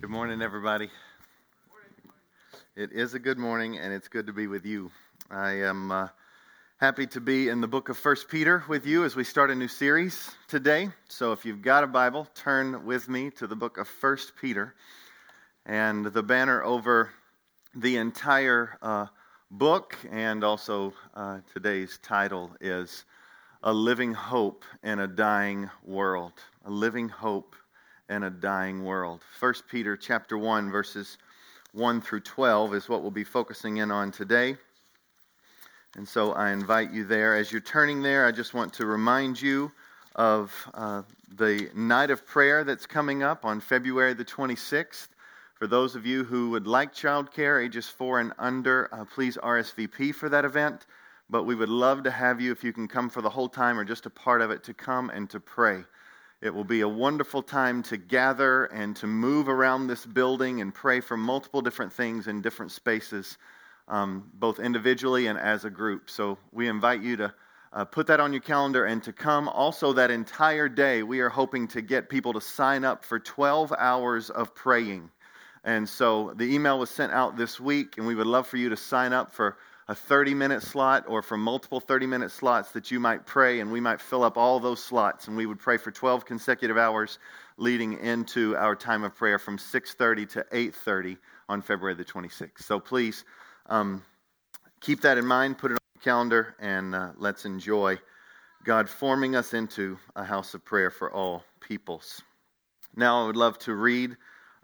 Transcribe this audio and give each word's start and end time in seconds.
Good 0.00 0.08
morning, 0.08 0.40
everybody. 0.40 0.88
It 2.74 2.90
is 2.90 3.12
a 3.12 3.18
good 3.18 3.36
morning, 3.36 3.76
and 3.76 3.92
it's 3.92 4.08
good 4.08 4.28
to 4.28 4.32
be 4.32 4.46
with 4.46 4.64
you. 4.64 4.90
I 5.30 5.50
am 5.50 5.90
uh, 5.90 6.08
happy 6.78 7.06
to 7.08 7.20
be 7.20 7.50
in 7.50 7.60
the 7.60 7.68
book 7.68 7.90
of 7.90 7.98
First 7.98 8.26
Peter 8.26 8.64
with 8.66 8.86
you 8.86 9.04
as 9.04 9.14
we 9.14 9.24
start 9.24 9.50
a 9.50 9.54
new 9.54 9.68
series 9.68 10.34
today. 10.48 10.88
So, 11.10 11.32
if 11.32 11.44
you've 11.44 11.60
got 11.60 11.84
a 11.84 11.86
Bible, 11.86 12.26
turn 12.34 12.86
with 12.86 13.10
me 13.10 13.28
to 13.32 13.46
the 13.46 13.54
book 13.54 13.76
of 13.76 13.88
First 13.88 14.32
Peter, 14.40 14.74
and 15.66 16.06
the 16.06 16.22
banner 16.22 16.64
over 16.64 17.10
the 17.74 17.98
entire 17.98 18.78
uh, 18.80 19.04
book, 19.50 19.98
and 20.10 20.42
also 20.42 20.94
uh, 21.12 21.40
today's 21.52 21.98
title 22.02 22.50
is 22.58 23.04
"A 23.62 23.72
Living 23.74 24.14
Hope 24.14 24.64
in 24.82 25.00
a 25.00 25.06
Dying 25.06 25.68
World." 25.84 26.32
A 26.64 26.70
living 26.70 27.10
hope 27.10 27.54
in 28.10 28.24
a 28.24 28.30
dying 28.30 28.84
world. 28.84 29.22
1 29.38 29.54
Peter 29.70 29.96
chapter 29.96 30.36
1 30.36 30.70
verses 30.70 31.16
1 31.72 32.00
through 32.00 32.20
12 32.20 32.74
is 32.74 32.88
what 32.88 33.02
we'll 33.02 33.12
be 33.12 33.24
focusing 33.24 33.76
in 33.76 33.90
on 33.90 34.10
today. 34.10 34.56
And 35.96 36.06
so 36.06 36.32
I 36.32 36.50
invite 36.50 36.92
you 36.92 37.04
there. 37.04 37.36
As 37.36 37.50
you're 37.50 37.60
turning 37.60 38.02
there, 38.02 38.26
I 38.26 38.32
just 38.32 38.52
want 38.52 38.74
to 38.74 38.86
remind 38.86 39.40
you 39.40 39.70
of 40.16 40.52
uh, 40.74 41.02
the 41.36 41.70
night 41.74 42.10
of 42.10 42.26
prayer 42.26 42.64
that's 42.64 42.86
coming 42.86 43.22
up 43.22 43.44
on 43.44 43.60
February 43.60 44.14
the 44.14 44.24
26th. 44.24 45.08
For 45.54 45.66
those 45.66 45.94
of 45.94 46.06
you 46.06 46.24
who 46.24 46.50
would 46.50 46.66
like 46.66 46.92
childcare, 46.94 47.64
ages 47.64 47.86
four 47.86 48.18
and 48.18 48.32
under, 48.38 48.92
uh, 48.92 49.04
please 49.04 49.36
RSVP 49.36 50.14
for 50.14 50.28
that 50.28 50.44
event. 50.44 50.86
But 51.28 51.44
we 51.44 51.54
would 51.54 51.68
love 51.68 52.02
to 52.04 52.10
have 52.10 52.40
you, 52.40 52.50
if 52.50 52.64
you 52.64 52.72
can 52.72 52.88
come 52.88 53.08
for 53.08 53.22
the 53.22 53.30
whole 53.30 53.48
time 53.48 53.78
or 53.78 53.84
just 53.84 54.06
a 54.06 54.10
part 54.10 54.42
of 54.42 54.50
it, 54.50 54.64
to 54.64 54.74
come 54.74 55.10
and 55.10 55.30
to 55.30 55.38
pray. 55.38 55.84
It 56.42 56.54
will 56.54 56.64
be 56.64 56.80
a 56.80 56.88
wonderful 56.88 57.42
time 57.42 57.82
to 57.84 57.98
gather 57.98 58.64
and 58.64 58.96
to 58.96 59.06
move 59.06 59.46
around 59.46 59.88
this 59.88 60.06
building 60.06 60.62
and 60.62 60.74
pray 60.74 61.00
for 61.00 61.18
multiple 61.18 61.60
different 61.60 61.92
things 61.92 62.28
in 62.28 62.40
different 62.40 62.72
spaces, 62.72 63.36
um, 63.88 64.30
both 64.32 64.58
individually 64.58 65.26
and 65.26 65.38
as 65.38 65.66
a 65.66 65.70
group. 65.70 66.08
So 66.08 66.38
we 66.50 66.66
invite 66.66 67.02
you 67.02 67.18
to 67.18 67.34
uh, 67.74 67.84
put 67.84 68.06
that 68.06 68.20
on 68.20 68.32
your 68.32 68.40
calendar 68.40 68.86
and 68.86 69.02
to 69.02 69.12
come. 69.12 69.48
Also, 69.48 69.92
that 69.92 70.10
entire 70.10 70.68
day, 70.70 71.02
we 71.02 71.20
are 71.20 71.28
hoping 71.28 71.68
to 71.68 71.82
get 71.82 72.08
people 72.08 72.32
to 72.32 72.40
sign 72.40 72.84
up 72.84 73.04
for 73.04 73.18
12 73.18 73.74
hours 73.76 74.30
of 74.30 74.54
praying. 74.54 75.10
And 75.62 75.86
so 75.86 76.32
the 76.36 76.54
email 76.54 76.78
was 76.78 76.88
sent 76.88 77.12
out 77.12 77.36
this 77.36 77.60
week, 77.60 77.98
and 77.98 78.06
we 78.06 78.14
would 78.14 78.26
love 78.26 78.46
for 78.46 78.56
you 78.56 78.70
to 78.70 78.78
sign 78.78 79.12
up 79.12 79.30
for 79.30 79.58
a 79.90 79.94
30 79.94 80.34
minute 80.34 80.62
slot 80.62 81.04
or 81.08 81.20
for 81.20 81.36
multiple 81.36 81.80
30 81.80 82.06
minute 82.06 82.30
slots 82.30 82.70
that 82.70 82.92
you 82.92 83.00
might 83.00 83.26
pray 83.26 83.58
and 83.58 83.72
we 83.72 83.80
might 83.80 84.00
fill 84.00 84.22
up 84.22 84.36
all 84.36 84.60
those 84.60 84.80
slots 84.80 85.26
and 85.26 85.36
we 85.36 85.46
would 85.46 85.58
pray 85.58 85.76
for 85.76 85.90
12 85.90 86.24
consecutive 86.24 86.78
hours 86.78 87.18
leading 87.56 87.98
into 87.98 88.56
our 88.56 88.76
time 88.76 89.02
of 89.02 89.16
prayer 89.16 89.36
from 89.36 89.58
6.30 89.58 90.28
to 90.28 90.46
8.30 90.52 91.18
on 91.48 91.60
february 91.60 91.96
the 91.96 92.04
26th 92.04 92.62
so 92.62 92.78
please 92.78 93.24
um, 93.66 94.00
keep 94.80 95.00
that 95.00 95.18
in 95.18 95.26
mind 95.26 95.58
put 95.58 95.72
it 95.72 95.74
on 95.74 95.80
the 95.94 96.00
calendar 96.00 96.54
and 96.60 96.94
uh, 96.94 97.10
let's 97.16 97.44
enjoy 97.44 97.98
god 98.64 98.88
forming 98.88 99.34
us 99.34 99.54
into 99.54 99.98
a 100.14 100.22
house 100.22 100.54
of 100.54 100.64
prayer 100.64 100.92
for 100.92 101.12
all 101.12 101.42
peoples. 101.58 102.22
Now 102.94 103.24
i 103.24 103.26
would 103.26 103.36
love 103.36 103.58
to 103.60 103.74
read 103.74 104.16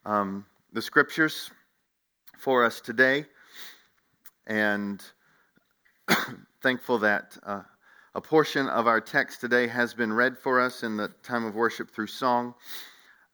um, 0.05 0.47
the 0.73 0.81
scriptures 0.83 1.51
for 2.39 2.65
us 2.65 2.81
today. 2.81 3.27
And 4.47 5.03
thankful 6.63 6.99
that 6.99 7.37
uh, 7.45 7.63
a 8.15 8.21
portion 8.21 8.69
of 8.69 8.87
our 8.87 9.01
text 9.01 9.41
today 9.41 9.67
has 9.67 9.95
been 9.95 10.13
read 10.13 10.39
for 10.39 10.61
us 10.61 10.83
in 10.83 10.97
the 10.97 11.09
time 11.23 11.45
of 11.45 11.55
worship 11.55 11.91
through 11.91 12.07
song. 12.07 12.55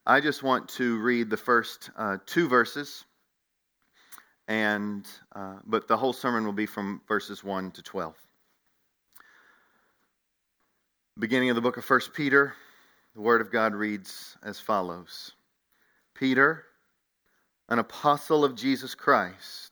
I 0.07 0.21
just 0.21 0.43
want 0.43 0.69
to 0.71 1.01
read 1.01 1.31
the 1.31 1.37
first 1.37 1.91
uh, 1.97 2.19
two 2.27 2.49
verses, 2.49 3.05
and 4.49 5.07
uh, 5.35 5.57
but 5.65 5.87
the 5.87 5.97
whole 5.97 6.13
sermon 6.13 6.45
will 6.45 6.53
be 6.53 6.67
from 6.67 7.01
verses 7.07 7.45
one 7.45 7.71
to 7.73 7.83
twelve. 7.83 8.17
Beginning 11.19 11.51
of 11.51 11.57
the 11.57 11.63
book 11.63 11.77
of 11.77 11.85
First 11.85 12.15
Peter, 12.15 12.55
the 13.15 13.21
Word 13.21 13.41
of 13.41 13.53
God 13.53 13.75
reads 13.75 14.37
as 14.43 14.59
follows: 14.59 15.33
Peter, 16.15 16.65
an 17.69 17.79
apostle 17.79 18.45
of 18.45 18.57
Jesus 18.57 18.95
Christ 18.95 19.72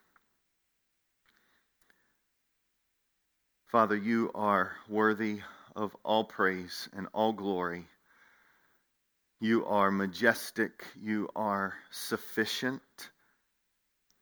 Father, 3.71 3.95
you 3.95 4.29
are 4.35 4.73
worthy 4.89 5.39
of 5.77 5.95
all 6.03 6.25
praise 6.25 6.89
and 6.93 7.07
all 7.13 7.31
glory. 7.31 7.85
You 9.39 9.65
are 9.65 9.89
majestic. 9.89 10.85
You 11.01 11.29
are 11.37 11.75
sufficient. 11.89 12.81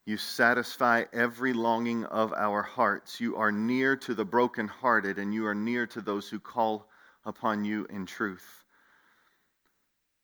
You 0.05 0.17
satisfy 0.17 1.05
every 1.13 1.53
longing 1.53 2.05
of 2.05 2.31
our 2.33 2.61
hearts. 2.61 3.19
You 3.19 3.37
are 3.37 3.51
near 3.51 3.95
to 3.95 4.13
the 4.13 4.23
brokenhearted, 4.23 5.17
and 5.17 5.33
you 5.33 5.47
are 5.47 5.55
near 5.55 5.87
to 5.87 6.01
those 6.01 6.29
who 6.29 6.39
call 6.39 6.87
upon 7.25 7.65
you 7.65 7.87
in 7.89 8.05
truth. 8.05 8.63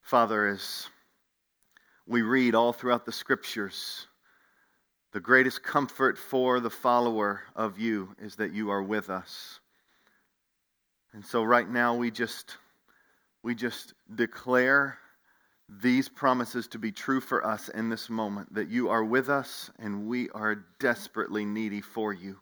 Father, 0.04 0.50
as 0.50 0.88
we 2.06 2.22
read 2.22 2.54
all 2.54 2.74
throughout 2.74 3.08
the 3.08 3.12
scriptures, 3.12 4.06
the 5.16 5.22
greatest 5.22 5.64
comfort 5.64 6.18
for 6.18 6.60
the 6.60 6.70
follower 6.70 7.40
of 7.56 7.80
you 7.80 8.14
is 8.20 8.36
that 8.36 8.52
you 8.52 8.70
are 8.70 8.84
with 8.84 9.10
us. 9.10 9.62
And 11.14 11.26
so 11.26 11.42
right 11.42 11.70
now 11.70 11.96
we 11.96 12.12
just 12.12 12.58
we 13.42 13.56
just 13.56 13.94
declare 14.14 14.98
these 15.70 16.10
promises 16.10 16.68
to 16.68 16.80
be 16.80 16.92
true 16.92 17.22
for 17.22 17.48
us 17.48 17.70
in 17.70 17.88
this 17.88 18.10
moment 18.10 18.56
that 18.56 18.68
you 18.68 18.90
are 18.90 19.06
with 19.06 19.30
us 19.30 19.72
and 19.80 20.06
we 20.06 20.30
are 20.32 20.66
desperately 20.82 21.46
needy 21.46 21.80
for 21.80 22.12
you. 22.12 22.38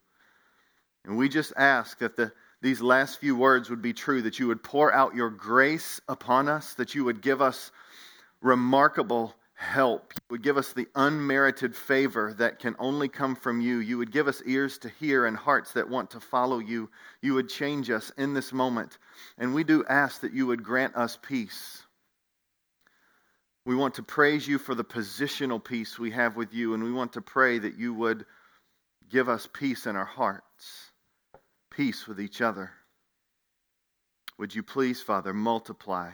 And 1.05 1.15
we 1.15 1.29
just 1.29 1.53
ask 1.55 1.99
that 1.99 2.15
the 2.15 2.31
these 2.63 2.81
last 2.81 3.19
few 3.19 3.35
words 3.35 3.69
would 3.69 3.83
be 3.83 3.93
true 3.93 4.23
that 4.23 4.39
you 4.39 4.47
would 4.47 4.63
pour 4.63 4.91
out 4.91 5.13
your 5.13 5.29
grace 5.29 6.01
upon 6.07 6.49
us, 6.49 6.73
that 6.73 6.95
you 6.95 7.03
would 7.05 7.21
give 7.21 7.39
us 7.39 7.71
remarkable 8.41 9.35
help. 9.55 10.13
You 10.15 10.23
would 10.31 10.43
give 10.43 10.57
us 10.57 10.73
the 10.73 10.87
unmerited 10.95 11.75
favor 11.75 12.33
that 12.37 12.59
can 12.59 12.75
only 12.79 13.07
come 13.07 13.35
from 13.35 13.61
you. 13.61 13.77
You 13.77 13.97
would 13.97 14.11
give 14.11 14.27
us 14.27 14.41
ears 14.45 14.77
to 14.79 14.89
hear 14.89 15.25
and 15.25 15.37
hearts 15.37 15.73
that 15.73 15.89
want 15.89 16.11
to 16.11 16.19
follow 16.19 16.59
you. 16.59 16.89
You 17.21 17.35
would 17.35 17.49
change 17.49 17.89
us 17.89 18.11
in 18.17 18.33
this 18.33 18.51
moment. 18.51 18.97
And 19.37 19.53
we 19.53 19.63
do 19.63 19.85
ask 19.85 20.21
that 20.21 20.33
you 20.33 20.47
would 20.47 20.63
grant 20.63 20.95
us 20.95 21.17
peace. 21.21 21.83
We 23.65 23.75
want 23.75 23.93
to 23.95 24.03
praise 24.03 24.47
you 24.47 24.57
for 24.57 24.75
the 24.75 24.83
positional 24.83 25.63
peace 25.63 25.97
we 25.97 26.11
have 26.11 26.35
with 26.35 26.53
you, 26.53 26.73
and 26.73 26.83
we 26.83 26.91
want 26.91 27.13
to 27.13 27.21
pray 27.21 27.59
that 27.59 27.77
you 27.77 27.93
would 27.93 28.25
give 29.09 29.29
us 29.29 29.47
peace 29.53 29.85
in 29.85 29.95
our 29.95 30.03
hearts, 30.03 30.91
peace 31.71 32.05
with 32.05 32.19
each 32.19 32.41
other. 32.41 32.71
Would 34.37 34.53
you 34.53 34.63
please, 34.63 35.01
Father, 35.01 35.33
multiply 35.33 36.11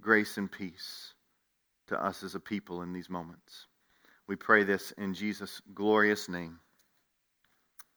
grace 0.00 0.36
and 0.36 0.50
peace? 0.50 1.14
To 1.90 2.02
us 2.02 2.22
as 2.22 2.34
a 2.34 2.40
people 2.40 2.82
in 2.82 2.92
these 2.92 3.10
moments. 3.10 3.66
We 4.26 4.36
pray 4.36 4.62
this 4.62 4.92
in 4.92 5.12
Jesus' 5.12 5.60
glorious 5.74 6.28
name. 6.28 6.60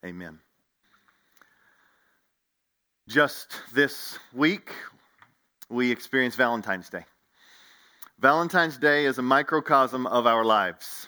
Amen. 0.04 0.40
Just 3.08 3.62
this 3.74 4.18
week, 4.34 4.72
we 5.70 5.92
experienced 5.92 6.38
Valentine's 6.38 6.90
Day. 6.90 7.06
Valentine's 8.20 8.78
Day 8.78 9.06
is 9.06 9.20
a 9.20 9.22
microcosm 9.22 10.08
of 10.08 10.26
our 10.26 10.44
lives. 10.44 11.08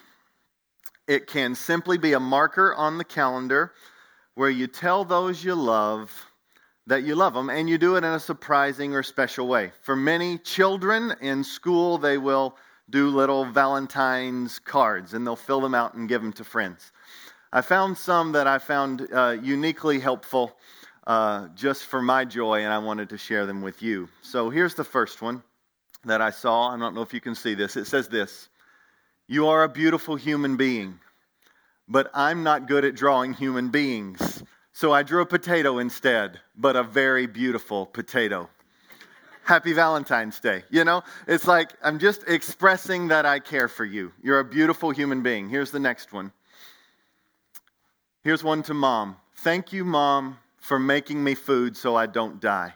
It 1.08 1.26
can 1.26 1.56
simply 1.56 1.98
be 1.98 2.12
a 2.12 2.20
marker 2.20 2.72
on 2.74 2.98
the 2.98 3.04
calendar 3.04 3.72
where 4.34 4.50
you 4.50 4.68
tell 4.68 5.04
those 5.04 5.42
you 5.42 5.54
love 5.54 6.12
that 6.86 7.02
you 7.02 7.16
love 7.16 7.34
them, 7.34 7.50
and 7.50 7.68
you 7.68 7.78
do 7.78 7.96
it 7.96 8.04
in 8.04 8.12
a 8.12 8.20
surprising 8.20 8.94
or 8.94 9.02
special 9.02 9.48
way. 9.48 9.72
For 9.82 9.96
many 9.96 10.38
children 10.38 11.14
in 11.20 11.42
school, 11.42 11.98
they 11.98 12.16
will 12.16 12.56
do 12.88 13.08
little 13.08 13.44
Valentine's 13.44 14.58
cards 14.58 15.14
and 15.14 15.26
they'll 15.26 15.36
fill 15.36 15.60
them 15.60 15.74
out 15.74 15.94
and 15.94 16.08
give 16.08 16.22
them 16.22 16.32
to 16.34 16.44
friends. 16.44 16.92
I 17.52 17.62
found 17.62 17.98
some 17.98 18.32
that 18.32 18.46
I 18.46 18.58
found 18.58 19.08
uh, 19.12 19.36
uniquely 19.42 19.98
helpful 20.00 20.56
uh, 21.06 21.48
just 21.54 21.84
for 21.84 22.02
my 22.02 22.24
joy, 22.24 22.62
and 22.62 22.72
I 22.72 22.78
wanted 22.78 23.10
to 23.10 23.18
share 23.18 23.46
them 23.46 23.62
with 23.62 23.82
you. 23.82 24.08
So 24.22 24.50
here's 24.50 24.74
the 24.74 24.84
first 24.84 25.22
one 25.22 25.42
that 26.04 26.20
I 26.20 26.30
saw. 26.30 26.68
I 26.68 26.78
don't 26.78 26.94
know 26.94 27.02
if 27.02 27.14
you 27.14 27.20
can 27.20 27.34
see 27.34 27.54
this. 27.54 27.76
It 27.76 27.86
says 27.86 28.08
this 28.08 28.48
You 29.28 29.48
are 29.48 29.62
a 29.64 29.68
beautiful 29.68 30.16
human 30.16 30.56
being. 30.56 30.98
but 31.88 32.10
I'm 32.14 32.42
not 32.42 32.66
good 32.68 32.84
at 32.84 32.96
drawing 32.96 33.32
human 33.34 33.70
beings. 33.70 34.42
So 34.72 34.92
I 34.92 35.04
drew 35.04 35.22
a 35.22 35.26
potato 35.26 35.78
instead, 35.78 36.40
but 36.56 36.76
a 36.76 36.82
very 36.82 37.26
beautiful 37.26 37.86
potato. 37.86 38.50
Happy 39.46 39.72
Valentine's 39.72 40.40
Day. 40.40 40.64
You 40.70 40.82
know, 40.82 41.04
it's 41.28 41.46
like 41.46 41.72
I'm 41.80 42.00
just 42.00 42.24
expressing 42.26 43.06
that 43.08 43.24
I 43.24 43.38
care 43.38 43.68
for 43.68 43.84
you. 43.84 44.10
You're 44.20 44.40
a 44.40 44.44
beautiful 44.44 44.90
human 44.90 45.22
being. 45.22 45.48
Here's 45.48 45.70
the 45.70 45.78
next 45.78 46.12
one. 46.12 46.32
Here's 48.24 48.42
one 48.42 48.64
to 48.64 48.74
mom. 48.74 49.16
Thank 49.36 49.72
you, 49.72 49.84
mom, 49.84 50.36
for 50.58 50.80
making 50.80 51.22
me 51.22 51.36
food 51.36 51.76
so 51.76 51.94
I 51.94 52.06
don't 52.06 52.40
die. 52.40 52.74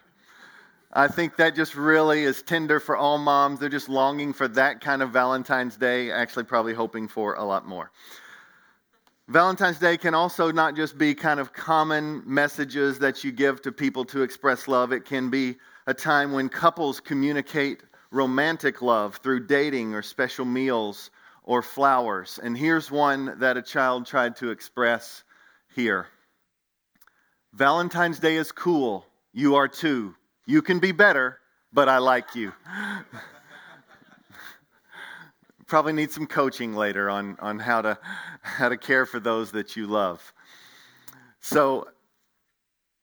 I 0.93 1.09
think 1.09 1.37
that 1.39 1.57
just 1.57 1.75
really 1.75 2.23
is 2.23 2.41
tender 2.41 2.79
for 2.79 2.97
all 2.97 3.19
moms. 3.19 3.59
They're 3.59 3.69
just 3.69 3.89
longing 3.89 4.33
for 4.33 4.47
that 4.47 4.81
kind 4.81 5.03
of 5.03 5.11
Valentine's 5.11 5.77
Day, 5.77 6.13
actually, 6.13 6.45
probably 6.45 6.73
hoping 6.73 7.09
for 7.09 7.35
a 7.35 7.43
lot 7.43 7.67
more. 7.67 7.91
Valentine's 9.27 9.81
Day 9.81 9.97
can 9.97 10.15
also 10.15 10.53
not 10.53 10.77
just 10.77 10.97
be 10.97 11.17
kind 11.17 11.41
of 11.41 11.53
common 11.53 12.23
messages 12.25 13.01
that 13.01 13.25
you 13.25 13.33
give 13.33 13.61
to 13.63 13.73
people 13.73 14.05
to 14.05 14.23
express 14.23 14.69
love, 14.69 14.93
it 14.93 15.05
can 15.05 15.31
be 15.31 15.57
a 15.91 15.95
time 15.95 16.31
when 16.31 16.49
couples 16.49 17.01
communicate 17.01 17.83
romantic 18.13 18.81
love 18.81 19.17
through 19.17 19.45
dating 19.49 19.93
or 19.93 20.03
special 20.03 20.45
meals 20.45 21.11
or 21.43 21.63
flowers. 21.63 22.39
And 22.41 22.57
here's 22.57 22.93
one 22.93 23.41
that 23.41 23.57
a 23.57 23.63
child 23.63 24.07
tried 24.07 24.37
to 24.37 24.51
express 24.51 25.25
here 25.75 26.07
Valentine's 27.53 28.21
Day 28.21 28.37
is 28.37 28.53
cool. 28.53 29.05
You 29.33 29.57
are 29.57 29.67
too. 29.67 30.15
You 30.47 30.63
can 30.63 30.79
be 30.79 30.93
better, 30.93 31.39
but 31.73 31.89
I 31.89 31.99
like 31.99 32.37
you. 32.37 32.53
probably 35.67 35.93
need 35.93 36.13
some 36.13 36.29
coaching 36.29 36.75
later 36.75 37.11
on, 37.11 37.37
on 37.41 37.59
how, 37.59 37.83
to, 37.83 37.99
how 38.43 38.69
to 38.69 38.77
care 38.77 39.07
for 39.07 39.19
those 39.19 39.51
that 39.53 39.75
you 39.75 39.89
love. 39.89 40.33
So, 41.41 41.89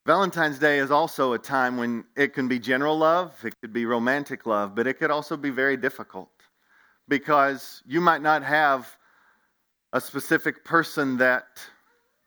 Valentine's 0.08 0.58
Day 0.58 0.80
is 0.80 0.90
also 0.90 1.34
a 1.34 1.38
time 1.38 1.76
when 1.76 2.06
it 2.16 2.34
can 2.34 2.48
be 2.48 2.60
general 2.60 2.98
love, 2.98 3.34
it 3.44 3.54
could 3.60 3.74
be 3.74 3.86
romantic 3.86 4.46
love, 4.46 4.74
but 4.74 4.88
it 4.88 4.94
could 4.94 5.12
also 5.12 5.36
be 5.36 5.50
very 5.50 5.76
difficult 5.76 6.32
because 7.10 7.84
you 7.86 8.00
might 8.00 8.22
not 8.22 8.42
have 8.42 8.90
a 9.92 10.00
specific 10.00 10.64
person 10.64 11.18
that 11.18 11.44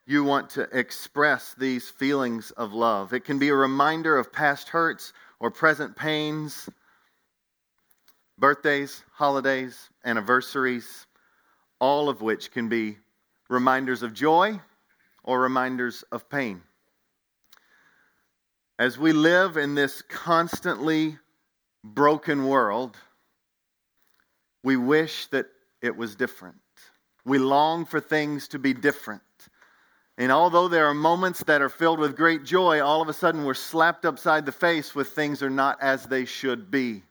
you 0.05 0.23
want 0.23 0.51
to 0.51 0.69
express 0.77 1.55
these 1.57 1.89
feelings 1.89 2.51
of 2.51 2.71
love. 2.71 3.13
It 3.13 3.25
can 3.25 3.39
be 3.39 3.49
a 3.49 3.55
reminder 3.55 4.15
of 4.15 4.31
past 4.31 4.69
hurts 4.69 5.11
or 5.39 5.49
present 5.49 5.95
pains 5.95 6.69
birthdays, 8.37 9.03
holidays, 9.11 9.89
anniversaries, 10.05 11.07
all 11.79 12.09
of 12.09 12.21
which 12.21 12.51
can 12.51 12.69
be 12.69 12.99
reminders 13.49 14.03
of 14.03 14.13
joy 14.13 14.61
or 15.23 15.41
reminders 15.41 16.03
of 16.11 16.29
pain. 16.29 16.61
As 18.81 18.97
we 18.97 19.13
live 19.13 19.57
in 19.57 19.75
this 19.75 20.01
constantly 20.01 21.19
broken 21.83 22.47
world, 22.47 22.97
we 24.63 24.75
wish 24.75 25.27
that 25.27 25.45
it 25.83 25.95
was 25.95 26.15
different. 26.15 26.55
We 27.23 27.37
long 27.37 27.85
for 27.85 27.99
things 27.99 28.47
to 28.47 28.57
be 28.57 28.73
different. 28.73 29.21
And 30.17 30.31
although 30.31 30.67
there 30.67 30.87
are 30.87 30.95
moments 30.95 31.43
that 31.43 31.61
are 31.61 31.69
filled 31.69 31.99
with 31.99 32.17
great 32.17 32.43
joy, 32.43 32.81
all 32.81 33.03
of 33.03 33.07
a 33.07 33.13
sudden 33.13 33.43
we're 33.43 33.53
slapped 33.53 34.03
upside 34.03 34.47
the 34.47 34.51
face 34.51 34.95
with 34.95 35.09
things 35.09 35.43
are 35.43 35.51
not 35.51 35.77
as 35.79 36.07
they 36.07 36.25
should 36.25 36.71
be. 36.71 37.03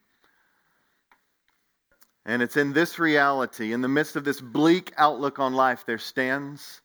And 2.27 2.43
it's 2.43 2.57
in 2.57 2.73
this 2.73 2.99
reality, 2.99 3.73
in 3.73 3.81
the 3.81 3.87
midst 3.87 4.17
of 4.17 4.25
this 4.25 4.41
bleak 4.41 4.93
outlook 4.99 5.39
on 5.39 5.55
life, 5.55 5.85
there 5.87 5.99
stands 5.99 6.81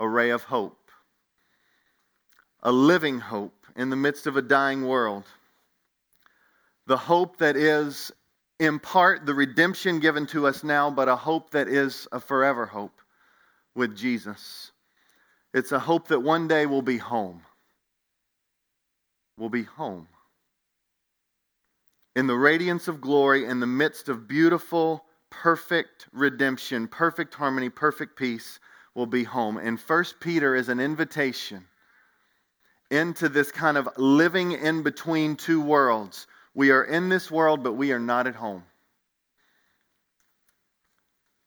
a 0.00 0.08
ray 0.08 0.30
of 0.30 0.42
hope. 0.42 0.90
A 2.64 2.72
living 2.72 3.20
hope 3.20 3.63
in 3.76 3.90
the 3.90 3.96
midst 3.96 4.26
of 4.26 4.36
a 4.36 4.42
dying 4.42 4.86
world. 4.86 5.24
The 6.86 6.96
hope 6.96 7.38
that 7.38 7.56
is, 7.56 8.12
in 8.58 8.78
part, 8.78 9.26
the 9.26 9.34
redemption 9.34 10.00
given 10.00 10.26
to 10.26 10.46
us 10.46 10.62
now, 10.62 10.90
but 10.90 11.08
a 11.08 11.16
hope 11.16 11.50
that 11.50 11.68
is 11.68 12.06
a 12.12 12.20
forever 12.20 12.66
hope 12.66 13.00
with 13.74 13.96
Jesus. 13.96 14.72
It's 15.52 15.72
a 15.72 15.78
hope 15.78 16.08
that 16.08 16.20
one 16.20 16.48
day 16.48 16.66
we'll 16.66 16.82
be 16.82 16.98
home. 16.98 17.42
We'll 19.36 19.48
be 19.48 19.64
home 19.64 20.08
in 22.16 22.26
the 22.26 22.36
radiance 22.36 22.86
of 22.88 23.00
glory, 23.00 23.44
in 23.44 23.60
the 23.60 23.66
midst 23.66 24.08
of 24.08 24.28
beautiful, 24.28 25.04
perfect 25.30 26.06
redemption, 26.12 26.86
perfect 26.86 27.34
harmony, 27.34 27.68
perfect 27.68 28.16
peace, 28.16 28.60
we'll 28.94 29.06
be 29.06 29.24
home. 29.24 29.56
And 29.56 29.80
First 29.80 30.20
Peter 30.20 30.54
is 30.54 30.68
an 30.68 30.78
invitation 30.78 31.66
into 32.94 33.28
this 33.28 33.50
kind 33.50 33.76
of 33.76 33.88
living 33.96 34.52
in 34.52 34.82
between 34.82 35.36
two 35.36 35.60
worlds. 35.60 36.26
We 36.54 36.70
are 36.70 36.84
in 36.84 37.08
this 37.08 37.30
world, 37.30 37.62
but 37.62 37.72
we 37.72 37.92
are 37.92 37.98
not 37.98 38.26
at 38.26 38.36
home. 38.36 38.64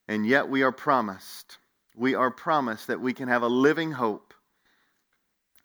And 0.07 0.25
yet 0.25 0.49
we 0.49 0.63
are 0.63 0.71
promised. 0.71 1.57
We 1.95 2.15
are 2.15 2.31
promised 2.31 2.87
that 2.87 3.01
we 3.01 3.13
can 3.13 3.27
have 3.27 3.43
a 3.43 3.47
living 3.47 3.91
hope 3.91 4.33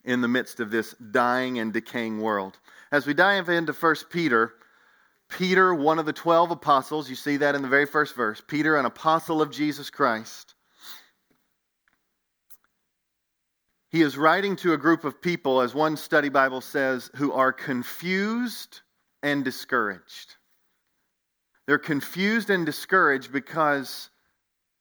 in 0.04 0.20
the 0.20 0.28
midst 0.28 0.60
of 0.60 0.70
this 0.70 0.94
dying 0.94 1.58
and 1.58 1.72
decaying 1.72 2.20
world. 2.20 2.58
As 2.90 3.06
we 3.06 3.14
dive 3.14 3.48
into 3.48 3.72
First 3.72 4.10
Peter, 4.10 4.54
Peter, 5.28 5.74
one 5.74 5.98
of 5.98 6.06
the 6.06 6.12
12 6.12 6.50
apostles, 6.50 7.08
you 7.08 7.16
see 7.16 7.38
that 7.38 7.54
in 7.54 7.62
the 7.62 7.68
very 7.68 7.86
first 7.86 8.14
verse. 8.14 8.42
Peter, 8.46 8.76
an 8.76 8.84
apostle 8.84 9.40
of 9.40 9.50
Jesus 9.50 9.90
Christ. 9.90 10.54
He 13.92 14.00
is 14.00 14.16
writing 14.16 14.56
to 14.56 14.72
a 14.72 14.78
group 14.78 15.04
of 15.04 15.20
people, 15.20 15.60
as 15.60 15.74
one 15.74 15.98
study 15.98 16.30
Bible 16.30 16.62
says, 16.62 17.10
who 17.16 17.30
are 17.32 17.52
confused 17.52 18.80
and 19.22 19.44
discouraged. 19.44 20.36
They're 21.66 21.78
confused 21.78 22.48
and 22.48 22.64
discouraged 22.64 23.30
because 23.32 24.08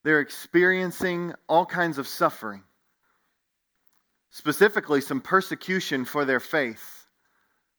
they're 0.05 0.21
experiencing 0.21 1.33
all 1.49 1.65
kinds 1.65 1.97
of 1.97 2.07
suffering, 2.07 2.63
specifically, 4.29 5.01
some 5.01 5.19
persecution 5.19 6.05
for 6.05 6.23
their 6.23 6.39
faith. 6.39 7.05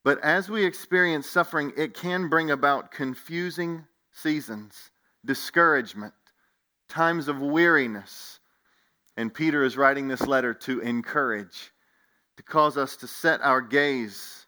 But 0.05 0.23
as 0.23 0.51
we 0.51 0.67
experience 0.67 1.27
suffering, 1.27 1.73
it 1.79 1.95
can 1.95 2.29
bring 2.29 2.51
about 2.51 2.91
confusing 2.91 3.87
seasons, 4.13 4.91
discouragement, 5.25 6.13
times 6.91 7.29
of 7.29 7.41
weariness. 7.41 8.39
And 9.17 9.33
Peter 9.33 9.63
is 9.65 9.77
writing 9.77 10.09
this 10.09 10.27
letter 10.27 10.55
to 10.55 10.81
encourage, 10.81 11.73
to 12.37 12.43
cause 12.43 12.77
us 12.77 12.97
to 12.97 13.07
set 13.07 13.41
our 13.43 13.61
gaze 13.61 14.47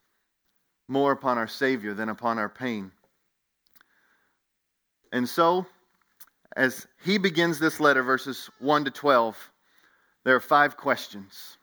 more 0.89 1.13
upon 1.13 1.39
our 1.39 1.49
Savior 1.49 1.95
than 1.95 2.09
upon 2.09 2.39
our 2.39 2.49
pain. 2.49 2.91
And 5.13 5.29
so, 5.29 5.67
as 6.57 6.87
he 7.05 7.19
begins 7.19 7.59
this 7.59 7.81
letter, 7.81 8.03
verses 8.03 8.51
1 8.59 8.85
to 8.87 8.91
12, 8.91 9.37
there 10.25 10.35
are 10.35 10.41
five 10.41 10.77
questions. 10.77 11.59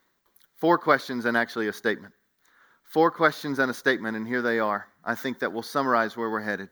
Four 0.58 0.78
questions 0.78 1.26
and 1.26 1.36
actually 1.36 1.68
a 1.68 1.74
statement. 1.74 2.14
Four 2.84 3.10
questions 3.10 3.58
and 3.60 3.72
a 3.72 3.74
statement, 3.74 4.18
and 4.18 4.28
here 4.28 4.42
they 4.42 4.60
are. 4.60 4.88
I 5.04 5.16
think 5.16 5.40
that 5.40 5.54
will 5.54 5.64
summarize 5.64 6.16
where 6.16 6.30
we're 6.30 6.42
headed. 6.42 6.70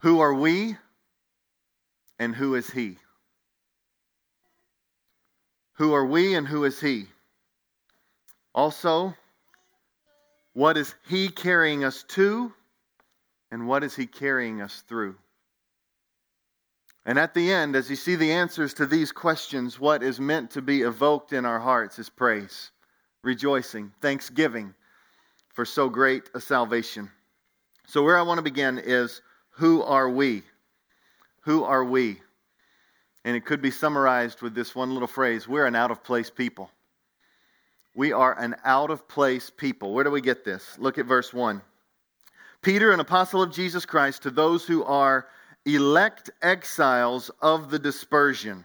Who 0.00 0.20
are 0.20 0.34
we, 0.34 0.76
and 2.18 2.34
who 2.34 2.54
is 2.54 2.70
He? 2.70 2.98
Who 5.82 5.94
are 5.94 6.06
we, 6.06 6.36
and 6.36 6.46
who 6.46 6.62
is 6.62 6.78
He? 6.78 7.06
Also, 8.54 9.16
what 10.52 10.76
is 10.76 10.94
He 11.08 11.28
carrying 11.28 11.82
us 11.82 12.04
to, 12.10 12.52
and 13.50 13.66
what 13.66 13.82
is 13.82 13.96
He 13.96 14.06
carrying 14.06 14.62
us 14.62 14.84
through? 14.86 15.16
And 17.04 17.18
at 17.18 17.34
the 17.34 17.52
end, 17.52 17.74
as 17.74 17.90
you 17.90 17.96
see 17.96 18.14
the 18.14 18.30
answers 18.30 18.74
to 18.74 18.86
these 18.86 19.10
questions, 19.10 19.80
what 19.80 20.04
is 20.04 20.20
meant 20.20 20.52
to 20.52 20.62
be 20.62 20.82
evoked 20.82 21.32
in 21.32 21.44
our 21.44 21.58
hearts 21.58 21.98
is 21.98 22.08
praise, 22.08 22.70
rejoicing, 23.24 23.90
thanksgiving 24.00 24.76
for 25.52 25.64
so 25.64 25.88
great 25.88 26.30
a 26.32 26.40
salvation. 26.40 27.10
So, 27.88 28.04
where 28.04 28.16
I 28.16 28.22
want 28.22 28.38
to 28.38 28.42
begin 28.42 28.78
is 28.78 29.20
who 29.50 29.82
are 29.82 30.08
we? 30.08 30.44
Who 31.40 31.64
are 31.64 31.84
we? 31.84 32.20
And 33.24 33.36
it 33.36 33.44
could 33.44 33.62
be 33.62 33.70
summarized 33.70 34.42
with 34.42 34.54
this 34.54 34.74
one 34.74 34.92
little 34.92 35.08
phrase 35.08 35.46
we're 35.46 35.66
an 35.66 35.76
out 35.76 35.90
of 35.90 36.02
place 36.02 36.30
people. 36.30 36.70
We 37.94 38.12
are 38.12 38.36
an 38.38 38.56
out 38.64 38.90
of 38.90 39.06
place 39.06 39.50
people. 39.50 39.92
Where 39.92 40.04
do 40.04 40.10
we 40.10 40.20
get 40.20 40.44
this? 40.44 40.76
Look 40.78 40.98
at 40.98 41.06
verse 41.06 41.32
1. 41.32 41.60
Peter, 42.62 42.92
an 42.92 43.00
apostle 43.00 43.42
of 43.42 43.52
Jesus 43.52 43.84
Christ, 43.84 44.22
to 44.22 44.30
those 44.30 44.64
who 44.64 44.84
are 44.84 45.26
elect 45.66 46.30
exiles 46.40 47.30
of 47.40 47.70
the 47.70 47.78
dispersion. 47.78 48.64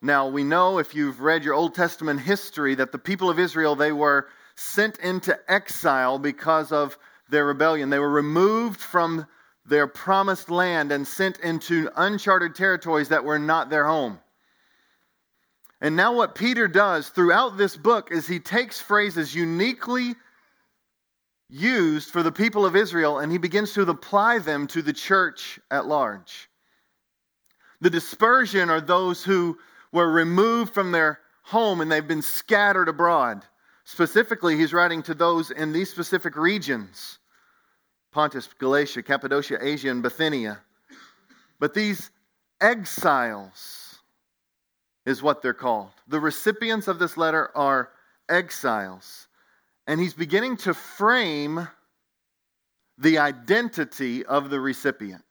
Now, 0.00 0.28
we 0.28 0.44
know 0.44 0.78
if 0.78 0.94
you've 0.94 1.20
read 1.20 1.44
your 1.44 1.54
Old 1.54 1.74
Testament 1.74 2.20
history 2.20 2.76
that 2.76 2.92
the 2.92 2.98
people 2.98 3.30
of 3.30 3.38
Israel, 3.38 3.76
they 3.76 3.92
were 3.92 4.28
sent 4.54 4.98
into 4.98 5.38
exile 5.50 6.18
because 6.18 6.72
of 6.72 6.98
their 7.28 7.44
rebellion. 7.44 7.90
They 7.90 7.98
were 7.98 8.10
removed 8.10 8.80
from 8.80 9.26
their 9.68 9.86
promised 9.86 10.50
land 10.50 10.92
and 10.92 11.06
sent 11.06 11.40
into 11.40 11.90
uncharted 11.96 12.54
territories 12.54 13.08
that 13.08 13.24
were 13.24 13.38
not 13.38 13.68
their 13.68 13.86
home. 13.86 14.18
And 15.80 15.96
now, 15.96 16.14
what 16.14 16.34
Peter 16.34 16.68
does 16.68 17.08
throughout 17.08 17.58
this 17.58 17.76
book 17.76 18.10
is 18.10 18.26
he 18.26 18.40
takes 18.40 18.80
phrases 18.80 19.34
uniquely 19.34 20.14
used 21.50 22.10
for 22.10 22.22
the 22.22 22.32
people 22.32 22.64
of 22.64 22.74
Israel 22.74 23.18
and 23.18 23.30
he 23.30 23.38
begins 23.38 23.72
to 23.74 23.82
apply 23.82 24.38
them 24.38 24.66
to 24.68 24.82
the 24.82 24.92
church 24.92 25.60
at 25.70 25.86
large. 25.86 26.48
The 27.80 27.90
dispersion 27.90 28.70
are 28.70 28.80
those 28.80 29.22
who 29.22 29.58
were 29.92 30.10
removed 30.10 30.72
from 30.74 30.92
their 30.92 31.20
home 31.42 31.80
and 31.80 31.92
they've 31.92 32.06
been 32.06 32.22
scattered 32.22 32.88
abroad. 32.88 33.44
Specifically, 33.84 34.56
he's 34.56 34.72
writing 34.72 35.02
to 35.04 35.14
those 35.14 35.50
in 35.50 35.72
these 35.72 35.90
specific 35.90 36.36
regions 36.36 37.18
Pontus, 38.16 38.48
Galatia, 38.58 39.02
Cappadocia, 39.02 39.58
Asia, 39.60 39.90
and 39.90 40.02
Bithynia. 40.02 40.58
But 41.60 41.74
these 41.74 42.10
exiles 42.62 43.98
is 45.04 45.22
what 45.22 45.42
they're 45.42 45.52
called. 45.52 45.90
The 46.08 46.18
recipients 46.18 46.88
of 46.88 46.98
this 46.98 47.18
letter 47.18 47.54
are 47.54 47.90
exiles. 48.26 49.28
And 49.86 50.00
he's 50.00 50.14
beginning 50.14 50.56
to 50.58 50.72
frame 50.72 51.68
the 52.96 53.18
identity 53.18 54.24
of 54.24 54.48
the 54.48 54.60
recipient. 54.60 55.22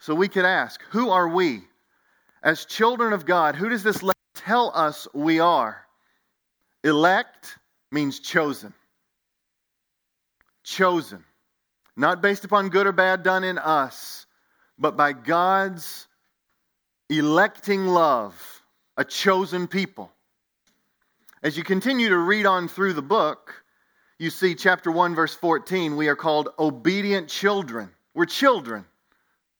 So 0.00 0.14
we 0.14 0.28
could 0.28 0.44
ask, 0.44 0.82
who 0.90 1.08
are 1.08 1.28
we? 1.28 1.62
As 2.42 2.66
children 2.66 3.14
of 3.14 3.24
God, 3.24 3.54
who 3.54 3.70
does 3.70 3.82
this 3.82 4.02
letter 4.02 4.18
tell 4.34 4.70
us 4.74 5.08
we 5.14 5.40
are? 5.40 5.82
Elect 6.84 7.56
means 7.90 8.20
chosen. 8.20 8.74
Chosen. 10.64 11.24
Not 11.96 12.22
based 12.22 12.44
upon 12.44 12.70
good 12.70 12.86
or 12.86 12.92
bad 12.92 13.22
done 13.22 13.44
in 13.44 13.58
us, 13.58 14.26
but 14.78 14.96
by 14.96 15.12
God's 15.12 16.06
electing 17.10 17.86
love, 17.86 18.62
a 18.96 19.04
chosen 19.04 19.66
people. 19.68 20.10
As 21.42 21.56
you 21.56 21.64
continue 21.64 22.08
to 22.08 22.16
read 22.16 22.46
on 22.46 22.68
through 22.68 22.94
the 22.94 23.02
book, 23.02 23.62
you 24.18 24.30
see 24.30 24.54
chapter 24.54 24.90
1, 24.90 25.14
verse 25.14 25.34
14, 25.34 25.96
we 25.96 26.08
are 26.08 26.16
called 26.16 26.50
obedient 26.58 27.28
children. 27.28 27.90
We're 28.14 28.26
children, 28.26 28.84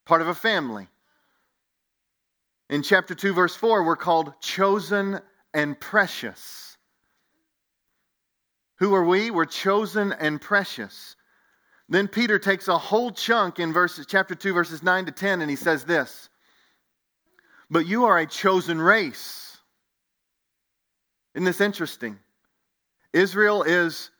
part 0.06 0.22
of 0.22 0.28
a 0.28 0.34
family. 0.34 0.86
In 2.70 2.82
chapter 2.82 3.14
2, 3.14 3.34
verse 3.34 3.56
4, 3.56 3.84
we're 3.84 3.96
called 3.96 4.32
chosen 4.40 5.20
and 5.52 5.78
precious. 5.78 6.71
Who 8.82 8.96
are 8.96 9.04
we? 9.04 9.30
We're 9.30 9.44
chosen 9.44 10.12
and 10.12 10.40
precious. 10.40 11.14
Then 11.88 12.08
Peter 12.08 12.40
takes 12.40 12.66
a 12.66 12.76
whole 12.76 13.12
chunk 13.12 13.60
in 13.60 13.72
verses 13.72 14.06
chapter 14.08 14.34
2 14.34 14.52
verses 14.52 14.82
9 14.82 15.06
to 15.06 15.12
10 15.12 15.40
and 15.40 15.48
he 15.48 15.54
says 15.54 15.84
this. 15.84 16.28
But 17.70 17.86
you 17.86 18.06
are 18.06 18.18
a 18.18 18.26
chosen 18.26 18.80
race. 18.82 19.56
Isn't 21.36 21.44
this 21.44 21.60
interesting? 21.60 22.18
Israel 23.12 23.62
is 23.62 24.10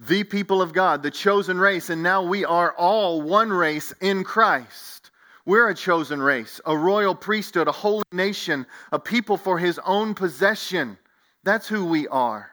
the 0.00 0.24
people 0.24 0.62
of 0.62 0.72
God, 0.72 1.04
the 1.04 1.12
chosen 1.12 1.56
race, 1.56 1.88
and 1.88 2.02
now 2.02 2.24
we 2.24 2.44
are 2.44 2.72
all 2.72 3.22
one 3.22 3.50
race 3.50 3.92
in 4.00 4.24
Christ. 4.24 5.12
We're 5.46 5.68
a 5.68 5.76
chosen 5.76 6.20
race, 6.20 6.60
a 6.66 6.76
royal 6.76 7.14
priesthood, 7.14 7.68
a 7.68 7.72
holy 7.72 8.02
nation, 8.10 8.66
a 8.90 8.98
people 8.98 9.36
for 9.36 9.60
his 9.60 9.78
own 9.86 10.14
possession. 10.14 10.98
That's 11.44 11.68
who 11.68 11.84
we 11.84 12.08
are 12.08 12.50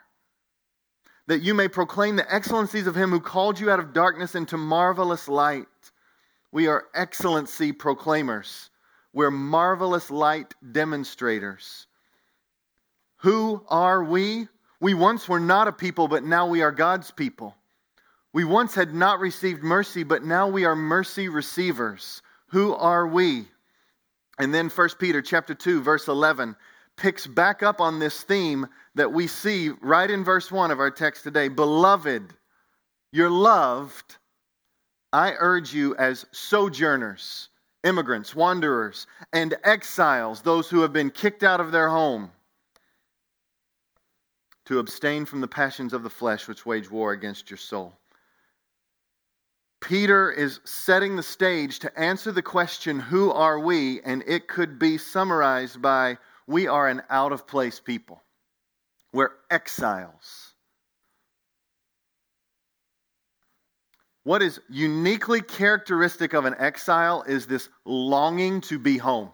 that 1.27 1.41
you 1.41 1.53
may 1.53 1.67
proclaim 1.67 2.15
the 2.15 2.33
excellencies 2.33 2.87
of 2.87 2.95
him 2.95 3.09
who 3.09 3.19
called 3.19 3.59
you 3.59 3.71
out 3.71 3.79
of 3.79 3.93
darkness 3.93 4.35
into 4.35 4.57
marvelous 4.57 5.27
light. 5.27 5.67
We 6.51 6.67
are 6.67 6.85
excellency 6.93 7.71
proclaimers. 7.71 8.69
We're 9.13 9.31
marvelous 9.31 10.11
light 10.11 10.53
demonstrators. 10.71 11.87
Who 13.17 13.63
are 13.69 14.03
we? 14.03 14.47
We 14.79 14.93
once 14.93 15.27
were 15.27 15.39
not 15.39 15.67
a 15.67 15.71
people, 15.71 16.07
but 16.07 16.23
now 16.23 16.47
we 16.47 16.61
are 16.61 16.71
God's 16.71 17.11
people. 17.11 17.55
We 18.33 18.43
once 18.43 18.75
had 18.75 18.93
not 18.93 19.19
received 19.19 19.63
mercy, 19.63 20.03
but 20.03 20.23
now 20.23 20.49
we 20.49 20.65
are 20.65 20.75
mercy 20.75 21.29
receivers. 21.29 22.21
Who 22.47 22.75
are 22.75 23.07
we? 23.07 23.47
And 24.37 24.53
then 24.53 24.69
1 24.69 24.89
Peter 24.99 25.21
chapter 25.21 25.55
2 25.55 25.81
verse 25.81 26.07
11 26.07 26.55
picks 26.97 27.27
back 27.27 27.63
up 27.63 27.81
on 27.81 27.99
this 27.99 28.23
theme 28.23 28.67
that 28.95 29.11
we 29.11 29.27
see 29.27 29.69
right 29.81 30.09
in 30.09 30.23
verse 30.23 30.51
1 30.51 30.71
of 30.71 30.79
our 30.79 30.91
text 30.91 31.23
today. 31.23 31.47
Beloved, 31.47 32.33
you're 33.11 33.29
loved. 33.29 34.17
I 35.11 35.33
urge 35.39 35.73
you 35.73 35.95
as 35.95 36.25
sojourners, 36.31 37.49
immigrants, 37.83 38.35
wanderers, 38.35 39.07
and 39.33 39.55
exiles, 39.63 40.41
those 40.41 40.69
who 40.69 40.81
have 40.81 40.93
been 40.93 41.09
kicked 41.09 41.43
out 41.43 41.59
of 41.59 41.71
their 41.71 41.89
home, 41.89 42.31
to 44.65 44.79
abstain 44.79 45.25
from 45.25 45.41
the 45.41 45.47
passions 45.47 45.93
of 45.93 46.03
the 46.03 46.09
flesh 46.09 46.47
which 46.47 46.65
wage 46.65 46.89
war 46.89 47.11
against 47.11 47.49
your 47.49 47.57
soul. 47.57 47.93
Peter 49.79 50.31
is 50.31 50.59
setting 50.63 51.15
the 51.15 51.21
stage 51.21 51.77
to 51.79 51.99
answer 51.99 52.31
the 52.31 52.41
question, 52.41 52.99
Who 52.99 53.31
are 53.31 53.59
we? 53.59 54.01
And 54.01 54.23
it 54.25 54.47
could 54.47 54.79
be 54.79 54.97
summarized 54.97 55.79
by 55.81 56.17
we 56.47 56.67
are 56.67 56.87
an 56.87 57.01
out 57.09 57.31
of 57.31 57.47
place 57.47 57.79
people. 57.79 58.21
We're 59.13 59.31
exiles. 59.49 60.53
What 64.23 64.41
is 64.41 64.59
uniquely 64.69 65.41
characteristic 65.41 66.33
of 66.33 66.45
an 66.45 66.55
exile 66.57 67.23
is 67.27 67.45
this 67.45 67.69
longing 67.85 68.61
to 68.61 68.79
be 68.79 68.97
home, 68.97 69.31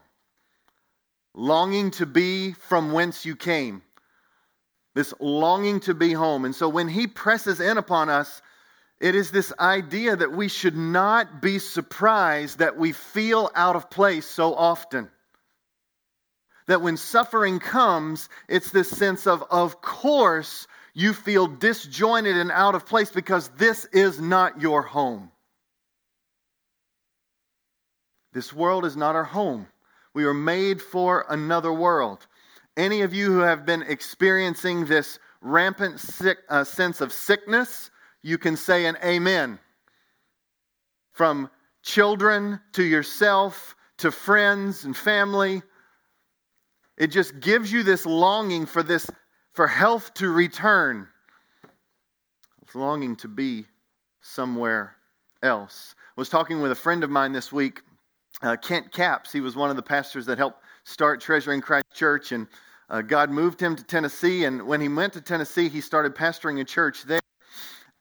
longing 1.33 1.91
to 1.91 2.05
be 2.05 2.51
from 2.51 2.91
whence 2.91 3.25
you 3.25 3.37
came, 3.37 3.81
this 4.93 5.13
longing 5.19 5.79
to 5.81 5.93
be 5.93 6.11
home. 6.11 6.43
And 6.43 6.53
so 6.53 6.67
when 6.67 6.89
he 6.89 7.07
presses 7.07 7.61
in 7.61 7.77
upon 7.77 8.09
us, 8.09 8.41
it 8.99 9.15
is 9.15 9.31
this 9.31 9.53
idea 9.57 10.15
that 10.15 10.33
we 10.33 10.49
should 10.49 10.75
not 10.75 11.41
be 11.41 11.57
surprised 11.57 12.59
that 12.59 12.77
we 12.77 12.91
feel 12.91 13.49
out 13.55 13.77
of 13.77 13.89
place 13.89 14.27
so 14.27 14.53
often 14.53 15.09
that 16.71 16.81
when 16.81 16.95
suffering 16.95 17.59
comes, 17.59 18.29
it's 18.47 18.71
this 18.71 18.89
sense 18.89 19.27
of, 19.27 19.43
of 19.51 19.81
course, 19.81 20.67
you 20.93 21.11
feel 21.11 21.45
disjointed 21.45 22.37
and 22.37 22.49
out 22.49 22.75
of 22.75 22.85
place 22.85 23.11
because 23.11 23.49
this 23.57 23.83
is 23.91 24.21
not 24.21 24.61
your 24.61 24.81
home. 24.81 25.31
This 28.31 28.53
world 28.53 28.85
is 28.85 28.95
not 28.95 29.17
our 29.17 29.25
home. 29.25 29.67
We 30.13 30.23
were 30.23 30.33
made 30.33 30.81
for 30.81 31.25
another 31.27 31.73
world. 31.73 32.25
Any 32.77 33.01
of 33.01 33.13
you 33.13 33.25
who 33.33 33.39
have 33.39 33.65
been 33.65 33.81
experiencing 33.81 34.85
this 34.85 35.19
rampant 35.41 35.99
sick, 35.99 36.37
uh, 36.47 36.63
sense 36.63 37.01
of 37.01 37.11
sickness, 37.11 37.91
you 38.21 38.37
can 38.37 38.55
say 38.55 38.85
an 38.85 38.97
amen. 39.03 39.59
From 41.11 41.49
children 41.83 42.61
to 42.73 42.83
yourself 42.83 43.75
to 43.97 44.09
friends 44.09 44.85
and 44.85 44.95
family, 44.95 45.63
it 47.01 47.09
just 47.09 47.39
gives 47.39 47.71
you 47.71 47.81
this 47.81 48.05
longing 48.05 48.67
for 48.67 48.83
this 48.83 49.09
for 49.53 49.67
health 49.67 50.13
to 50.13 50.29
return. 50.29 51.07
It's 52.61 52.75
longing 52.75 53.15
to 53.17 53.27
be 53.27 53.65
somewhere 54.21 54.95
else. 55.41 55.95
I 56.15 56.21
was 56.21 56.29
talking 56.29 56.61
with 56.61 56.71
a 56.71 56.75
friend 56.75 57.03
of 57.03 57.09
mine 57.09 57.31
this 57.31 57.51
week, 57.51 57.81
uh, 58.43 58.55
Kent 58.55 58.91
Capps. 58.91 59.31
He 59.31 59.41
was 59.41 59.55
one 59.55 59.71
of 59.71 59.77
the 59.77 59.81
pastors 59.81 60.27
that 60.27 60.37
helped 60.37 60.63
start 60.83 61.19
Treasuring 61.19 61.59
Christ 61.59 61.85
Church, 61.91 62.33
and 62.33 62.45
uh, 62.87 63.01
God 63.01 63.31
moved 63.31 63.59
him 63.59 63.75
to 63.75 63.83
Tennessee. 63.83 64.45
And 64.45 64.67
when 64.67 64.79
he 64.79 64.87
went 64.87 65.13
to 65.13 65.21
Tennessee, 65.21 65.69
he 65.69 65.81
started 65.81 66.13
pastoring 66.13 66.61
a 66.61 66.63
church 66.63 67.01
there. 67.05 67.19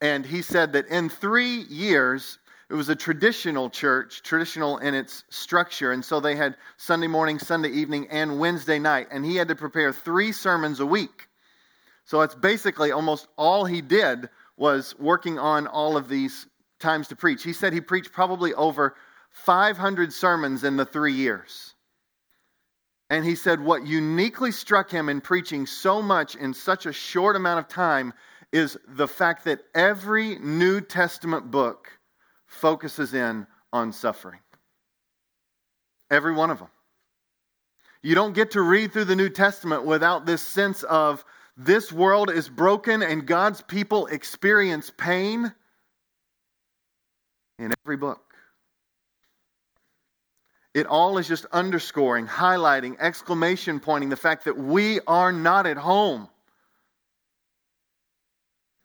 And 0.03 0.27
he 0.27 0.43
said 0.43 0.75
that 0.75 0.87
in 0.89 1.09
three 1.09 1.63
years, 1.71 2.39
it 2.71 2.75
was 2.75 2.89
a 2.89 2.95
traditional 2.95 3.69
church, 3.69 4.23
traditional 4.23 4.79
in 4.79 4.95
its 4.95 5.25
structure. 5.29 5.91
And 5.91 6.05
so 6.05 6.21
they 6.21 6.37
had 6.37 6.57
Sunday 6.77 7.09
morning, 7.09 7.41
Sunday 7.41 7.71
evening, 7.71 8.07
and 8.11 8.39
Wednesday 8.39 8.79
night. 8.79 9.09
And 9.11 9.25
he 9.25 9.35
had 9.35 9.49
to 9.49 9.57
prepare 9.57 9.93
three 9.93 10.31
sermons 10.31 10.79
a 10.79 10.87
week. 10.87 11.29
So 12.05 12.21
it's 12.21 12.37
basically 12.37 12.93
almost 12.93 13.27
all 13.37 13.65
he 13.65 13.81
did 13.81 14.29
was 14.57 14.95
working 15.01 15.37
on 15.37 15.67
all 15.67 15.97
of 15.97 16.09
these 16.09 16.47
times 16.79 17.09
to 17.09 17.17
preach. 17.17 17.43
He 17.43 17.53
said 17.53 17.73
he 17.73 17.81
preached 17.81 18.13
probably 18.13 18.55
over 18.55 18.95
500 19.31 20.13
sermons 20.13 20.63
in 20.63 20.77
the 20.77 20.85
three 20.85 21.15
years. 21.15 21.75
And 23.11 23.25
he 23.25 23.35
said 23.35 23.61
what 23.61 23.85
uniquely 23.85 24.53
struck 24.53 24.91
him 24.91 25.09
in 25.09 25.21
preaching 25.21 25.67
so 25.67 26.01
much 26.01 26.37
in 26.37 26.55
such 26.55 26.87
a 26.87 26.93
short 26.93 27.35
amount 27.35 27.59
of 27.59 27.69
time 27.69 28.13
is 28.53 28.79
the 28.87 29.09
fact 29.09 29.45
that 29.47 29.61
every 29.75 30.39
New 30.39 30.81
Testament 30.81 31.51
book 31.51 32.00
focuses 32.51 33.15
in 33.15 33.47
on 33.73 33.93
suffering. 33.93 34.41
Every 36.11 36.35
one 36.35 36.51
of 36.51 36.59
them. 36.59 36.69
You 38.03 38.15
don't 38.15 38.35
get 38.35 38.53
to 38.53 38.63
read 38.63 38.93
through 38.93 39.05
the 39.05 39.17
New 39.17 39.29
Testament 39.29 39.85
without 39.85 40.27
this 40.27 40.43
sense 40.43 40.83
of 40.83 41.25
this 41.57 41.93
world 41.93 42.31
is 42.31 42.49
broken 42.49 43.03
and 43.03 43.27
God's 43.27 43.63
people 43.63 44.07
experience 44.07 44.91
pain 44.97 45.53
in 47.59 47.73
every 47.85 47.97
book. 47.97 48.31
it 50.75 50.87
all 50.87 51.19
is 51.19 51.27
just 51.27 51.47
underscoring, 51.47 52.27
highlighting, 52.27 52.97
exclamation 53.01 53.81
pointing 53.81 54.09
the 54.09 54.17
fact 54.17 54.45
that 54.45 54.57
we 54.57 55.01
are 55.07 55.33
not 55.33 55.67
at 55.67 55.77
home. 55.77 56.29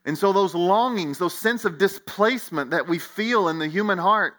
And 0.05 0.15
so, 0.15 0.31
those 0.31 0.53
longings, 0.53 1.17
those 1.17 1.35
sense 1.35 1.65
of 1.65 1.79
displacement 1.79 2.71
that 2.71 2.87
we 2.87 2.99
feel 2.99 3.49
in 3.49 3.57
the 3.57 3.67
human 3.67 3.97
heart, 3.97 4.35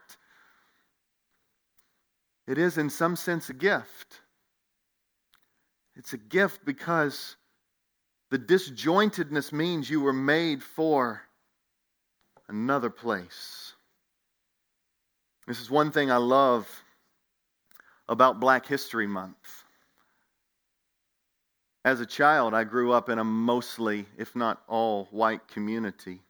it 2.46 2.56
is 2.56 2.78
in 2.78 2.88
some 2.88 3.16
sense 3.16 3.50
a 3.50 3.52
gift. 3.52 4.20
It's 5.96 6.12
a 6.12 6.18
gift 6.18 6.64
because 6.64 7.36
the 8.30 8.38
disjointedness 8.38 9.52
means 9.52 9.90
you 9.90 10.00
were 10.00 10.12
made 10.12 10.62
for 10.62 11.22
another 12.48 12.90
place. 12.90 13.72
This 15.48 15.60
is 15.60 15.70
one 15.70 15.90
thing 15.90 16.10
I 16.10 16.16
love 16.16 16.68
about 18.08 18.38
Black 18.38 18.66
History 18.66 19.06
Month. 19.06 19.64
As 21.86 22.00
a 22.00 22.06
child, 22.06 22.52
I 22.52 22.64
grew 22.64 22.92
up 22.92 23.08
in 23.08 23.20
a 23.20 23.22
mostly, 23.22 24.06
if 24.18 24.34
not 24.34 24.60
all, 24.66 25.04
white 25.12 25.46
community. 25.46 26.20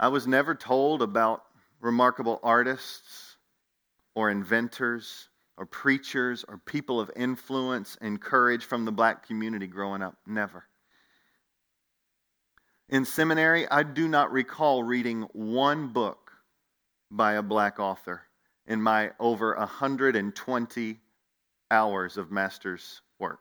I 0.00 0.08
was 0.08 0.26
never 0.26 0.56
told 0.56 1.02
about 1.02 1.44
remarkable 1.80 2.40
artists 2.42 3.36
or 4.16 4.28
inventors 4.28 5.28
or 5.56 5.66
preachers 5.66 6.44
or 6.48 6.58
people 6.58 6.98
of 6.98 7.12
influence 7.14 7.96
and 8.00 8.20
courage 8.20 8.64
from 8.64 8.84
the 8.84 8.90
black 8.90 9.24
community 9.24 9.68
growing 9.68 10.02
up. 10.02 10.16
Never. 10.26 10.64
In 12.88 13.04
seminary, 13.04 13.70
I 13.70 13.84
do 13.84 14.08
not 14.08 14.32
recall 14.32 14.82
reading 14.82 15.28
one 15.32 15.92
book 15.92 16.32
by 17.08 17.34
a 17.34 17.42
black 17.42 17.78
author 17.78 18.22
in 18.66 18.82
my 18.82 19.12
over 19.20 19.54
120 19.54 20.98
hours 21.70 22.16
of 22.16 22.32
master's 22.32 23.00
work. 23.20 23.38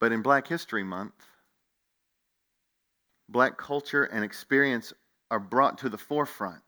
But 0.00 0.12
in 0.12 0.22
Black 0.22 0.46
History 0.46 0.82
Month, 0.82 1.14
black 3.28 3.58
culture 3.58 4.04
and 4.04 4.24
experience 4.24 4.92
are 5.30 5.38
brought 5.38 5.78
to 5.78 5.88
the 5.88 5.98
forefront. 5.98 6.62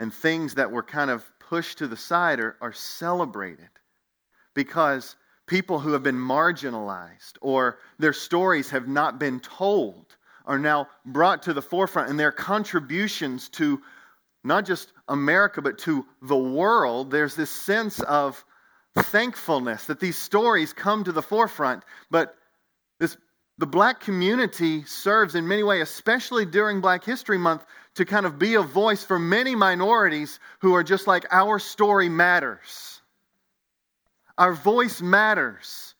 And 0.00 0.12
things 0.12 0.56
that 0.56 0.72
were 0.72 0.82
kind 0.82 1.10
of 1.10 1.24
pushed 1.38 1.78
to 1.78 1.86
the 1.86 1.96
side 1.96 2.40
are, 2.40 2.56
are 2.60 2.72
celebrated 2.72 3.70
because 4.54 5.16
people 5.46 5.78
who 5.78 5.92
have 5.92 6.02
been 6.02 6.16
marginalized 6.16 7.34
or 7.40 7.78
their 7.98 8.12
stories 8.12 8.70
have 8.70 8.88
not 8.88 9.18
been 9.20 9.40
told 9.40 10.04
are 10.46 10.58
now 10.58 10.88
brought 11.06 11.44
to 11.44 11.52
the 11.52 11.62
forefront 11.62 12.10
and 12.10 12.18
their 12.18 12.32
contributions 12.32 13.48
to 13.50 13.80
not 14.42 14.66
just 14.66 14.92
America 15.08 15.62
but 15.62 15.78
to 15.78 16.04
the 16.20 16.36
world. 16.36 17.10
There's 17.10 17.36
this 17.36 17.50
sense 17.50 18.00
of 18.00 18.44
thankfulness 19.02 19.86
that 19.86 20.00
these 20.00 20.16
stories 20.16 20.72
come 20.72 21.04
to 21.04 21.12
the 21.12 21.22
forefront. 21.22 21.82
But 22.10 22.34
this, 23.00 23.16
the 23.58 23.66
black 23.66 24.00
community 24.00 24.84
serves 24.84 25.34
in 25.34 25.48
many 25.48 25.62
ways, 25.62 25.82
especially 25.82 26.44
during 26.46 26.80
Black 26.80 27.04
History 27.04 27.38
Month, 27.38 27.64
to 27.96 28.04
kind 28.04 28.26
of 28.26 28.38
be 28.38 28.54
a 28.54 28.62
voice 28.62 29.04
for 29.04 29.18
many 29.18 29.54
minorities 29.54 30.38
who 30.60 30.74
are 30.74 30.82
just 30.82 31.06
like, 31.06 31.26
our 31.30 31.58
story 31.58 32.08
matters. 32.08 33.00
Our 34.36 34.52
voice 34.52 35.00
matters. 35.00 35.94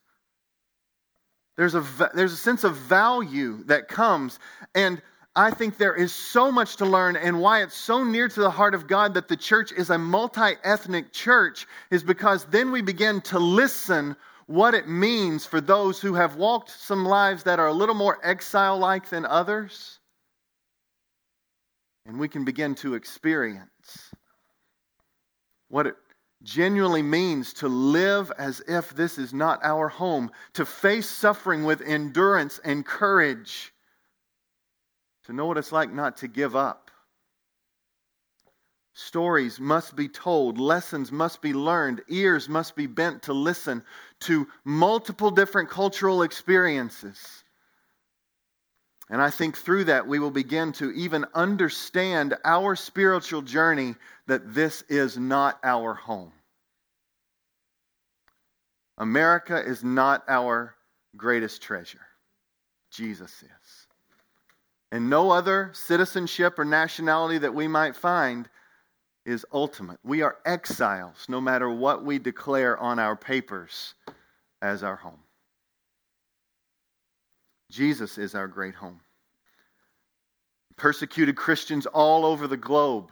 There's 1.57 1.77
a, 1.77 1.85
there's 2.15 2.33
a 2.33 2.37
sense 2.37 2.65
of 2.65 2.77
value 2.77 3.63
that 3.65 3.87
comes. 3.87 4.41
And 4.75 5.01
I 5.37 5.51
think 5.51 5.79
there 5.79 5.95
is 5.95 6.13
so 6.13 6.53
much 6.53 6.77
to 6.77 6.87
learn, 6.87 7.17
and 7.17 7.41
why 7.41 7.63
it's 7.63 7.77
so 7.77 8.05
near 8.05 8.29
to 8.29 8.41
the 8.41 8.51
heart 8.51 8.75
of 8.75 8.87
God 8.87 9.15
that 9.15 9.27
the 9.27 9.37
church 9.37 9.73
is 9.73 9.91
a 9.91 9.99
multi 9.99 10.53
ethnic 10.63 11.13
church 11.13 11.67
is 11.91 12.05
because 12.05 12.45
then 12.45 12.71
we 12.71 12.83
begin 12.83 13.21
to 13.23 13.41
listen 13.41 14.15
what 14.47 14.75
it 14.75 14.89
means 14.89 15.45
for 15.45 15.61
those 15.61 16.01
who 16.01 16.15
have 16.15 16.37
walked 16.37 16.71
some 16.71 17.05
lives 17.05 17.45
that 17.45 17.59
are 17.59 17.67
a 17.67 17.73
little 17.73 17.95
more 17.97 18.19
exile 18.23 18.79
like 18.79 19.09
than 19.09 19.27
others. 19.27 19.99
And 22.07 22.21
we 22.21 22.29
can 22.29 22.45
begin 22.45 22.77
to 22.77 22.95
experience 22.95 24.15
what 25.69 25.89
it 25.89 25.97
genuinely 26.45 27.03
means 27.03 27.55
to 27.55 27.69
live 27.69 28.31
as 28.39 28.63
if 28.69 28.95
this 28.95 29.19
is 29.19 29.33
not 29.33 29.65
our 29.65 29.89
home, 29.89 30.31
to 30.53 30.65
face 30.65 31.09
suffering 31.09 31.65
with 31.65 31.81
endurance 31.81 32.61
and 32.63 32.87
courage 32.87 33.74
to 35.25 35.33
know 35.33 35.47
what 35.47 35.59
it's 35.59 35.73
like 35.73 35.93
not 35.93 36.19
to 36.19 36.29
give 36.29 36.55
up. 36.55 36.91
Stories 38.95 39.59
must 39.59 39.97
be 39.97 40.09
told, 40.09 40.59
lessons 40.59 41.11
must 41.11 41.43
be 41.43 41.53
learned, 41.53 42.03
ears 42.09 42.49
must 42.49 42.77
be 42.77 42.87
bent 42.87 43.25
to 43.25 43.33
listen 43.33 43.83
to 44.21 44.47
multiple 44.65 45.33
different 45.33 45.69
cultural 45.69 46.23
experiences. 46.23 47.19
And 49.11 49.21
I 49.21 49.31
think 49.31 49.57
through 49.57 49.85
that 49.85 50.07
we 50.07 50.19
will 50.21 50.31
begin 50.31 50.73
to 50.75 50.93
even 50.93 51.27
understand 51.35 52.35
our 52.45 52.77
spiritual 52.77 53.43
journey 53.43 53.97
that 54.29 54.55
this 54.55 54.83
is 54.89 55.19
not 55.19 55.59
our 55.65 55.95
home. 55.95 56.33
America 58.97 59.61
is 59.61 59.83
not 59.83 60.23
our 60.29 60.77
greatest 61.17 61.63
treasure. 61.63 62.07
Jesus 62.93 63.43
is 63.43 63.64
and 64.95 65.11
no 65.11 65.33
other 65.33 65.73
citizenship 65.73 66.57
or 66.57 66.65
nationality 66.65 67.37
that 67.39 67.53
we 67.53 67.67
might 67.67 67.97
find 67.97 68.49
is 69.27 69.45
ultimate. 69.53 69.99
We 70.05 70.23
are 70.23 70.37
exiles 70.47 71.27
no 71.29 71.41
matter 71.41 71.69
what 71.69 72.05
we 72.05 72.21
declare 72.21 72.79
on 72.79 73.01
our 73.01 73.17
papers 73.17 73.95
as 74.63 74.85
our 74.85 74.95
home. 74.95 75.19
Jesus 77.73 78.19
is 78.19 78.37
our 78.37 78.47
great 78.47 78.77
home. 78.77 79.01
Persecuted 80.77 81.35
Christians 81.35 81.87
all 81.87 82.25
over 82.25 82.47
the 82.47 82.57
globe, 82.57 83.11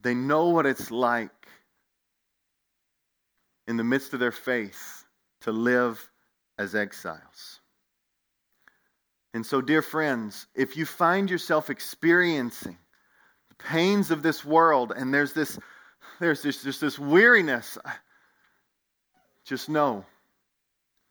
they 0.00 0.14
know 0.14 0.48
what 0.48 0.64
it's 0.64 0.90
like 0.90 1.46
in 3.68 3.76
the 3.76 3.84
midst 3.84 4.14
of 4.14 4.20
their 4.20 4.32
faith 4.32 5.04
to 5.42 5.52
live 5.52 6.08
as 6.56 6.74
exiles. 6.74 7.60
And 9.36 9.44
so, 9.44 9.60
dear 9.60 9.82
friends, 9.82 10.46
if 10.54 10.78
you 10.78 10.86
find 10.86 11.30
yourself 11.30 11.68
experiencing 11.68 12.78
the 13.50 13.54
pains 13.56 14.10
of 14.10 14.22
this 14.22 14.42
world 14.42 14.94
and 14.96 15.12
there's 15.12 15.34
this, 15.34 15.58
there's 16.20 16.40
this, 16.40 16.62
just 16.62 16.80
this 16.80 16.98
weariness, 16.98 17.76
just 19.44 19.68
know 19.68 20.06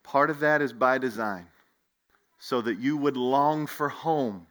part 0.01 0.31
of 0.31 0.39
that 0.39 0.63
is 0.63 0.73
by 0.73 0.97
design 0.97 1.45
so 2.39 2.61
that 2.61 2.79
you 2.79 2.97
would 2.97 3.15
long 3.15 3.67
for 3.67 3.89
home. 3.89 4.47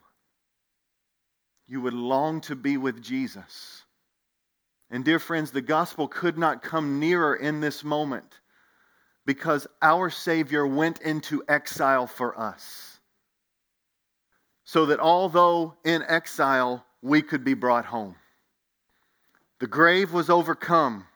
You 1.67 1.81
would 1.81 1.95
long 1.95 2.43
to 2.43 2.55
be 2.55 2.77
with 2.77 3.03
Jesus. 3.03 3.83
And, 4.89 5.05
dear 5.05 5.19
friends, 5.19 5.51
the 5.51 5.61
gospel 5.61 6.07
could 6.07 6.39
not 6.39 6.63
come 6.63 7.01
nearer 7.01 7.35
in 7.35 7.61
this 7.61 7.83
moment 7.83 8.39
because 9.27 9.67
our 9.83 10.11
Savior 10.11 10.65
went 10.65 11.01
into 11.01 11.43
exile 11.49 12.07
for 12.07 12.39
us 12.39 12.94
so 14.65 14.87
that 14.87 15.01
although 15.01 15.75
in 15.85 16.03
exile, 16.03 16.85
we 17.03 17.23
could 17.23 17.45
be 17.45 17.55
brought 17.55 17.85
home. 17.85 18.17
The 19.61 19.67
grave 19.67 20.13
was 20.13 20.31
overcome 20.31 21.07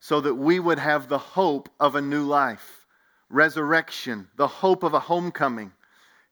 so 0.00 0.20
that 0.20 0.34
we 0.34 0.60
would 0.60 0.78
have 0.78 1.08
the 1.08 1.18
hope 1.18 1.68
of 1.78 1.94
a 1.94 2.00
new 2.00 2.24
life, 2.24 2.86
resurrection, 3.28 4.28
the 4.36 4.46
hope 4.46 4.82
of 4.82 4.94
a 4.94 5.00
homecoming. 5.00 5.72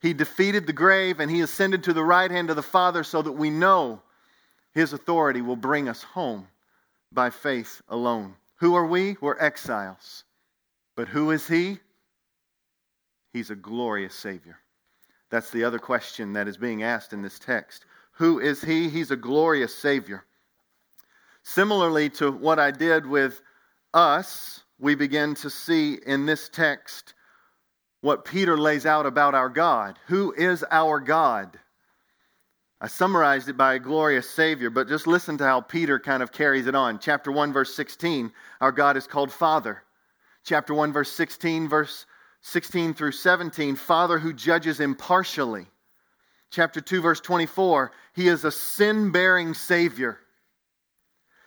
He 0.01 0.13
defeated 0.13 0.65
the 0.65 0.73
grave 0.73 1.19
and 1.19 1.29
he 1.29 1.41
ascended 1.41 1.83
to 1.83 1.93
the 1.93 2.03
right 2.03 2.31
hand 2.31 2.49
of 2.49 2.55
the 2.55 2.63
Father 2.63 3.03
so 3.03 3.21
that 3.21 3.31
we 3.31 3.49
know 3.49 4.01
his 4.73 4.93
authority 4.93 5.41
will 5.41 5.55
bring 5.55 5.89
us 5.89 6.03
home 6.03 6.47
by 7.11 7.29
faith 7.29 7.81
alone. 7.89 8.35
Who 8.57 8.75
are 8.75 8.85
we? 8.85 9.17
We're 9.19 9.39
exiles. 9.39 10.23
But 10.95 11.07
who 11.07 11.31
is 11.31 11.47
he? 11.47 11.79
He's 13.33 13.49
a 13.49 13.55
glorious 13.55 14.15
Savior. 14.15 14.59
That's 15.29 15.51
the 15.51 15.63
other 15.63 15.79
question 15.79 16.33
that 16.33 16.47
is 16.47 16.57
being 16.57 16.83
asked 16.83 17.13
in 17.13 17.21
this 17.21 17.39
text. 17.39 17.85
Who 18.13 18.39
is 18.39 18.61
he? 18.61 18.89
He's 18.89 19.11
a 19.11 19.15
glorious 19.15 19.75
Savior. 19.75 20.25
Similarly 21.43 22.09
to 22.11 22.31
what 22.31 22.59
I 22.59 22.71
did 22.71 23.05
with 23.05 23.41
us, 23.93 24.61
we 24.79 24.95
begin 24.95 25.35
to 25.35 25.49
see 25.49 25.97
in 26.05 26.25
this 26.25 26.49
text 26.49 27.13
what 28.01 28.25
Peter 28.25 28.57
lays 28.57 28.85
out 28.85 29.05
about 29.05 29.35
our 29.35 29.49
God. 29.49 29.99
Who 30.07 30.33
is 30.33 30.63
our 30.71 30.99
God? 30.99 31.59
I 32.81 32.87
summarized 32.87 33.49
it 33.49 33.57
by 33.57 33.73
a 33.73 33.79
glorious 33.79 34.29
Savior, 34.29 34.69
but 34.69 34.87
just 34.87 35.05
listen 35.05 35.37
to 35.39 35.43
how 35.43 35.59
Peter 35.59 35.99
kind 35.99 36.23
of 36.23 36.31
carries 36.31 36.65
it 36.65 36.75
on. 36.75 36.99
Chapter 36.99 37.29
1, 37.31 37.51
verse 37.51 37.75
16, 37.75 38.31
our 38.61 38.71
God 38.71 38.95
is 38.95 39.05
called 39.05 39.33
Father. 39.33 39.83
Chapter 40.45 40.73
1, 40.73 40.93
verse 40.93 41.11
16, 41.11 41.67
verse 41.67 42.05
16 42.41 42.93
through 42.93 43.11
17, 43.11 43.75
Father 43.75 44.19
who 44.19 44.33
judges 44.33 44.79
impartially. 44.79 45.67
Chapter 46.51 46.81
2, 46.81 47.01
verse 47.01 47.19
24, 47.19 47.91
he 48.13 48.27
is 48.27 48.43
a 48.43 48.51
sin 48.51 49.11
bearing 49.11 49.53
Savior. 49.53 50.19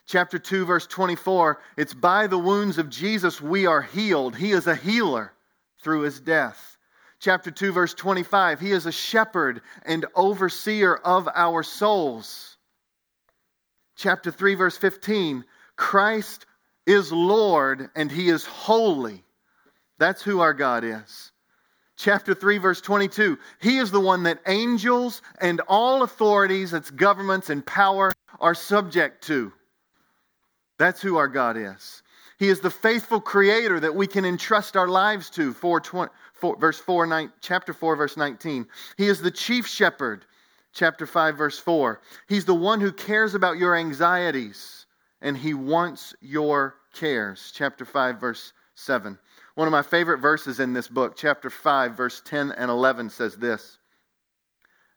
Chapter 0.06 0.38
2, 0.38 0.64
verse 0.66 0.86
24, 0.86 1.60
it's 1.76 1.94
by 1.94 2.26
the 2.26 2.38
wounds 2.38 2.78
of 2.78 2.90
Jesus 2.90 3.40
we 3.40 3.66
are 3.66 3.82
healed. 3.82 4.36
He 4.36 4.52
is 4.52 4.66
a 4.66 4.74
healer 4.74 5.32
through 5.82 6.02
his 6.02 6.20
death. 6.20 6.76
Chapter 7.20 7.50
2, 7.50 7.72
verse 7.72 7.94
25, 7.94 8.60
he 8.60 8.72
is 8.72 8.86
a 8.86 8.92
shepherd 8.92 9.62
and 9.84 10.06
overseer 10.14 10.94
of 10.94 11.28
our 11.34 11.62
souls. 11.62 12.56
Chapter 13.96 14.30
3, 14.30 14.54
verse 14.54 14.76
15, 14.76 15.44
Christ 15.76 16.46
is 16.84 17.12
Lord 17.12 17.90
and 17.94 18.10
he 18.10 18.28
is 18.28 18.44
holy. 18.44 19.24
That's 20.02 20.20
who 20.20 20.40
our 20.40 20.52
God 20.52 20.82
is. 20.82 21.30
Chapter 21.94 22.34
3 22.34 22.58
verse 22.58 22.80
22 22.80 23.38
he 23.60 23.78
is 23.78 23.92
the 23.92 24.00
one 24.00 24.24
that 24.24 24.40
angels 24.48 25.22
and 25.40 25.60
all 25.68 26.02
authorities 26.02 26.72
its 26.72 26.90
governments 26.90 27.50
and 27.50 27.64
power 27.64 28.10
are 28.40 28.56
subject 28.56 29.22
to. 29.28 29.52
That's 30.76 31.00
who 31.00 31.18
our 31.18 31.28
god 31.28 31.56
is. 31.56 32.02
He 32.40 32.48
is 32.48 32.58
the 32.58 32.68
faithful 32.68 33.20
creator 33.20 33.78
that 33.78 33.94
we 33.94 34.08
can 34.08 34.24
entrust 34.24 34.76
our 34.76 34.88
lives 34.88 35.30
to. 35.30 35.52
4, 35.52 35.80
20, 35.80 36.12
4 36.32 36.56
verse 36.58 36.80
4 36.80 37.06
9, 37.06 37.32
chapter 37.40 37.72
4 37.72 37.94
verse 37.94 38.16
19 38.16 38.66
he 38.96 39.06
is 39.06 39.22
the 39.22 39.30
chief 39.30 39.68
shepherd. 39.68 40.24
Chapter 40.72 41.06
5 41.06 41.38
verse 41.38 41.60
4 41.60 42.00
he's 42.26 42.44
the 42.44 42.56
one 42.56 42.80
who 42.80 42.90
cares 42.90 43.36
about 43.36 43.56
your 43.56 43.76
anxieties 43.76 44.84
and 45.20 45.36
he 45.36 45.54
wants 45.54 46.12
your 46.20 46.74
cares. 46.92 47.52
Chapter 47.54 47.84
5 47.84 48.20
verse 48.20 48.52
7 48.74 49.16
one 49.54 49.68
of 49.68 49.72
my 49.72 49.82
favorite 49.82 50.18
verses 50.18 50.60
in 50.60 50.72
this 50.72 50.88
book, 50.88 51.14
chapter 51.16 51.50
5, 51.50 51.96
verse 51.96 52.22
10 52.24 52.52
and 52.52 52.70
11, 52.70 53.10
says 53.10 53.36
this 53.36 53.78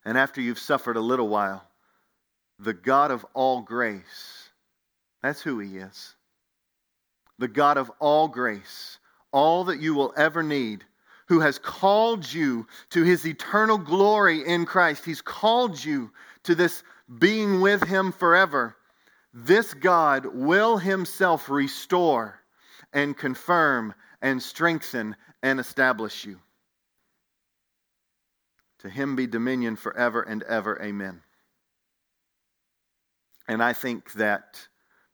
And 0.05 0.17
after 0.17 0.39
you've 0.39 0.59
suffered 0.59 0.95
a 0.95 1.01
little 1.01 1.27
while, 1.27 1.63
the 2.59 2.73
God 2.73 3.11
of 3.11 3.25
all 3.33 3.61
grace, 3.61 4.49
that's 5.21 5.41
who 5.41 5.59
He 5.59 5.77
is. 5.77 6.15
The 7.37 7.49
God 7.49 7.77
of 7.77 7.91
all 7.99 8.29
grace, 8.29 8.97
all 9.33 9.65
that 9.65 9.81
you 9.81 9.93
will 9.93 10.13
ever 10.15 10.41
need, 10.41 10.85
who 11.27 11.41
has 11.41 11.59
called 11.59 12.31
you 12.31 12.65
to 12.91 13.03
His 13.03 13.27
eternal 13.27 13.77
glory 13.77 14.45
in 14.47 14.65
Christ. 14.65 15.03
He's 15.03 15.21
called 15.21 15.83
you 15.83 16.11
to 16.43 16.55
this 16.55 16.81
being 17.19 17.59
with 17.59 17.83
Him 17.83 18.13
forever. 18.13 18.77
This 19.33 19.73
God 19.73 20.27
will 20.27 20.77
Himself 20.77 21.49
restore 21.49 22.39
and 22.93 23.17
confirm 23.17 23.93
and 24.21 24.41
strengthen 24.41 25.15
and 25.43 25.59
establish 25.59 26.25
you. 26.25 26.39
To 28.79 28.89
him 28.89 29.15
be 29.15 29.27
dominion 29.27 29.75
forever 29.75 30.21
and 30.21 30.43
ever. 30.43 30.81
Amen. 30.81 31.21
And 33.47 33.63
I 33.63 33.73
think 33.73 34.11
that 34.13 34.67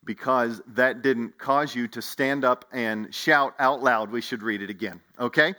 because 0.03 0.61
that 0.67 1.01
didn't 1.01 1.37
cause 1.37 1.75
you 1.75 1.87
to 1.89 2.01
stand 2.01 2.43
up 2.43 2.65
and 2.71 3.13
shout 3.13 3.53
out 3.59 3.83
loud, 3.83 4.11
we 4.11 4.21
should 4.21 4.41
read 4.41 4.61
it 4.61 4.69
again. 4.69 4.99
Okay? 5.19 5.53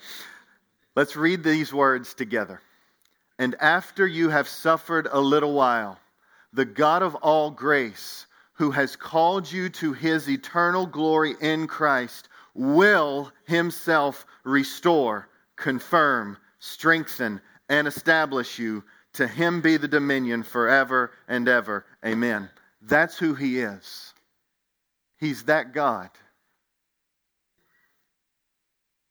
Let's 0.97 1.17
read 1.17 1.43
these 1.45 1.73
words 1.73 2.15
together. 2.15 2.61
And 3.39 3.55
after 3.61 4.07
you 4.07 4.29
have 4.31 4.49
suffered 4.49 5.09
a 5.11 5.21
little 5.21 5.55
while, 5.55 5.99
the 6.53 6.65
God 6.65 7.03
of 7.03 7.15
all 7.17 7.51
grace, 7.51 8.27
who 8.55 8.71
has 8.73 8.95
called 8.95 9.51
you 9.51 9.69
to 9.71 9.93
his 9.93 10.29
eternal 10.29 10.87
glory 10.87 11.35
in 11.41 11.67
Christ, 11.67 12.29
will 12.55 13.33
himself 13.47 14.27
restore, 14.45 15.29
confirm, 15.57 16.37
strengthen, 16.59 17.41
and 17.69 17.87
establish 17.87 18.59
you. 18.59 18.85
To 19.15 19.27
him 19.27 19.61
be 19.61 19.77
the 19.77 19.89
dominion 19.89 20.43
forever 20.43 21.13
and 21.29 21.47
ever. 21.47 21.85
Amen. 22.05 22.49
That's 22.81 23.19
who 23.19 23.35
he 23.35 23.61
is. 23.61 24.15
He's 25.19 25.45
that 25.45 25.75
God. 25.75 26.09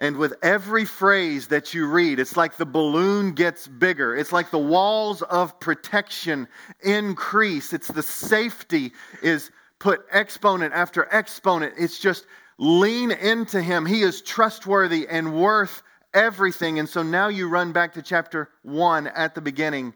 And 0.02 0.18
with 0.18 0.34
every 0.42 0.86
phrase 0.86 1.50
that 1.50 1.76
you 1.76 1.86
read, 1.86 2.20
it's 2.20 2.36
like 2.36 2.58
the 2.58 2.66
balloon 2.66 3.34
gets 3.34 3.68
bigger. 3.68 4.16
It's 4.16 4.32
like 4.32 4.50
the 4.50 4.58
walls 4.58 5.22
of 5.22 5.60
protection 5.60 6.48
increase. 6.84 7.72
It's 7.72 7.88
the 7.88 8.02
safety 8.02 8.94
is 9.22 9.52
put 9.78 10.02
exponent 10.12 10.74
after 10.74 11.08
exponent. 11.12 11.76
It's 11.78 12.00
just 12.00 12.26
Lean 12.62 13.10
into 13.10 13.60
him. 13.60 13.88
He 13.88 14.04
is 14.04 14.22
trustworthy 14.22 15.08
and 15.08 15.34
worth 15.34 15.82
everything. 16.14 16.78
And 16.78 16.88
so 16.88 17.02
now 17.02 17.28
you 17.28 17.50
run 17.50 17.72
back 17.72 17.96
to 17.96 18.04
chapter 18.04 18.50
1 18.62 19.08
at 19.08 19.34
the 19.34 19.42
beginning 19.42 19.96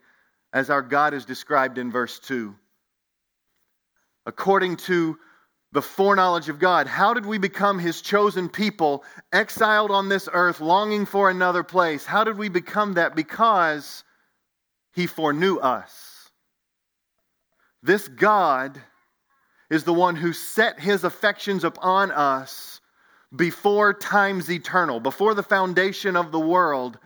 as 0.51 0.71
our 0.71 0.81
God 0.81 1.13
is 1.13 1.25
described 1.25 1.77
in 1.77 1.91
verse 1.91 2.17
2. 2.17 2.55
According 4.25 4.77
to 4.77 5.19
the 5.73 5.81
foreknowledge 5.83 6.49
of 6.49 6.57
God, 6.57 6.87
how 6.87 7.13
did 7.13 7.27
we 7.27 7.37
become 7.37 7.77
his 7.77 8.01
chosen 8.01 8.49
people, 8.49 9.03
exiled 9.31 9.91
on 9.91 10.09
this 10.09 10.27
earth, 10.33 10.59
longing 10.59 11.05
for 11.05 11.29
another 11.29 11.61
place? 11.61 12.03
How 12.03 12.23
did 12.23 12.35
we 12.35 12.49
become 12.49 12.93
that? 12.93 13.15
Because 13.15 14.03
he 14.95 15.05
foreknew 15.05 15.57
us. 15.57 16.31
This 17.83 18.07
God 18.07 18.81
is 19.75 19.83
the 19.83 19.93
one 19.93 20.15
who 20.15 20.33
set 20.33 20.79
his 20.79 21.03
affections 21.03 21.65
upon 21.65 22.09
us 22.09 22.79
before 23.35 23.93
times 23.93 24.49
eternal, 24.49 25.01
before 25.01 25.33
the 25.33 25.43
foundation 25.43 26.15
of 26.15 26.31
the 26.31 26.39
world. 26.39 26.97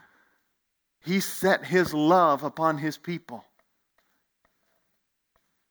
He 1.04 1.20
set 1.20 1.66
his 1.66 1.94
love 1.94 2.44
upon 2.44 2.78
his 2.78 2.98
people. 2.98 3.44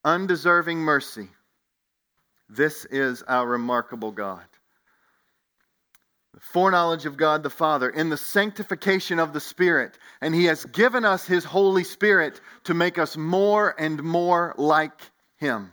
Undeserving 0.04 0.78
mercy. 0.78 1.28
This 2.48 2.84
is 2.86 3.22
our 3.22 3.46
remarkable 3.46 4.10
God. 4.10 4.44
The 6.34 6.40
foreknowledge 6.40 7.06
of 7.06 7.16
God 7.16 7.44
the 7.44 7.50
Father 7.50 7.88
in 7.88 8.08
the 8.08 8.16
sanctification 8.16 9.20
of 9.20 9.32
the 9.32 9.40
Spirit. 9.40 9.98
And 10.20 10.34
He 10.34 10.44
has 10.46 10.64
given 10.64 11.04
us 11.04 11.26
His 11.26 11.44
Holy 11.44 11.84
Spirit 11.84 12.40
to 12.64 12.74
make 12.74 12.96
us 12.96 13.16
more 13.16 13.74
and 13.78 14.02
more 14.02 14.54
like 14.56 15.00
Him 15.36 15.72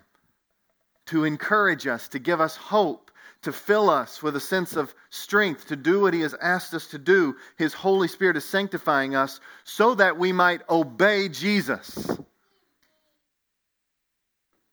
to 1.08 1.24
encourage 1.24 1.88
us, 1.88 2.08
to 2.10 2.20
give 2.20 2.42
us 2.42 2.56
hope, 2.56 3.12
to 3.44 3.52
fill 3.52 3.90
us 3.90 4.24
with 4.24 4.36
a 4.36 4.40
sense 4.40 4.76
of 4.76 4.94
strength 5.10 5.68
to 5.68 5.76
do 5.76 6.02
what 6.02 6.14
He 6.14 6.22
has 6.22 6.34
asked 6.34 6.74
us 6.74 6.88
to 6.88 6.98
do. 6.98 7.36
His 7.58 7.74
Holy 7.74 8.08
Spirit 8.08 8.38
is 8.38 8.46
sanctifying 8.46 9.16
us 9.16 9.40
so 9.64 9.96
that 9.96 10.18
we 10.18 10.32
might 10.32 10.62
obey 10.70 11.30
Jesus. 11.30 12.10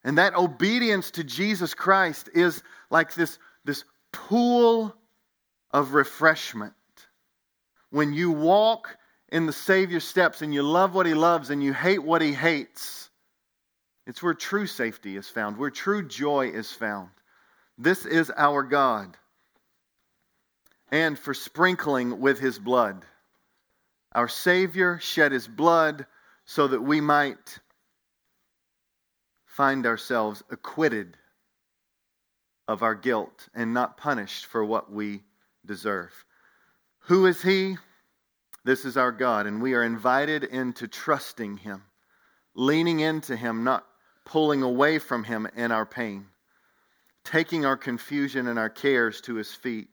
And 0.04 0.18
that 0.18 0.34
obedience 0.34 1.12
to 1.12 1.24
Jesus 1.24 1.74
Christ 1.74 2.30
is 2.34 2.62
like 2.90 3.14
this, 3.14 3.38
this 3.64 3.84
pool 4.10 4.94
of 5.70 5.94
refreshment. 5.94 6.72
When 7.90 8.12
you 8.14 8.30
walk 8.30 8.96
in 9.28 9.46
the 9.46 9.52
Savior's 9.52 10.04
steps 10.04 10.42
and 10.42 10.52
you 10.52 10.62
love 10.62 10.94
what 10.94 11.06
He 11.06 11.14
loves 11.14 11.50
and 11.50 11.62
you 11.62 11.74
hate 11.74 12.02
what 12.02 12.22
He 12.22 12.32
hates, 12.32 13.10
it's 14.06 14.22
where 14.22 14.34
true 14.34 14.66
safety 14.66 15.16
is 15.16 15.28
found, 15.28 15.56
where 15.56 15.70
true 15.70 16.06
joy 16.06 16.48
is 16.48 16.72
found. 16.72 17.10
This 17.78 18.04
is 18.04 18.30
our 18.36 18.62
God. 18.62 19.16
And 20.90 21.18
for 21.18 21.34
sprinkling 21.34 22.20
with 22.20 22.38
his 22.38 22.58
blood. 22.58 23.04
Our 24.12 24.28
Savior 24.28 24.98
shed 25.00 25.32
his 25.32 25.48
blood 25.48 26.06
so 26.44 26.68
that 26.68 26.82
we 26.82 27.00
might 27.00 27.58
find 29.46 29.86
ourselves 29.86 30.42
acquitted 30.50 31.16
of 32.68 32.82
our 32.82 32.94
guilt 32.94 33.48
and 33.54 33.72
not 33.72 33.96
punished 33.96 34.46
for 34.46 34.64
what 34.64 34.92
we 34.92 35.22
deserve. 35.64 36.12
Who 37.06 37.26
is 37.26 37.42
he? 37.42 37.76
This 38.64 38.84
is 38.84 38.96
our 38.96 39.12
God, 39.12 39.46
and 39.46 39.60
we 39.60 39.74
are 39.74 39.82
invited 39.82 40.44
into 40.44 40.86
trusting 40.86 41.58
him, 41.58 41.82
leaning 42.54 43.00
into 43.00 43.36
him, 43.36 43.64
not 43.64 43.84
pulling 44.24 44.62
away 44.62 44.98
from 44.98 45.24
Him 45.24 45.48
in 45.56 45.72
our 45.72 45.86
pain, 45.86 46.26
taking 47.24 47.64
our 47.64 47.76
confusion 47.76 48.48
and 48.48 48.58
our 48.58 48.70
cares 48.70 49.20
to 49.22 49.34
His 49.34 49.52
feet, 49.52 49.88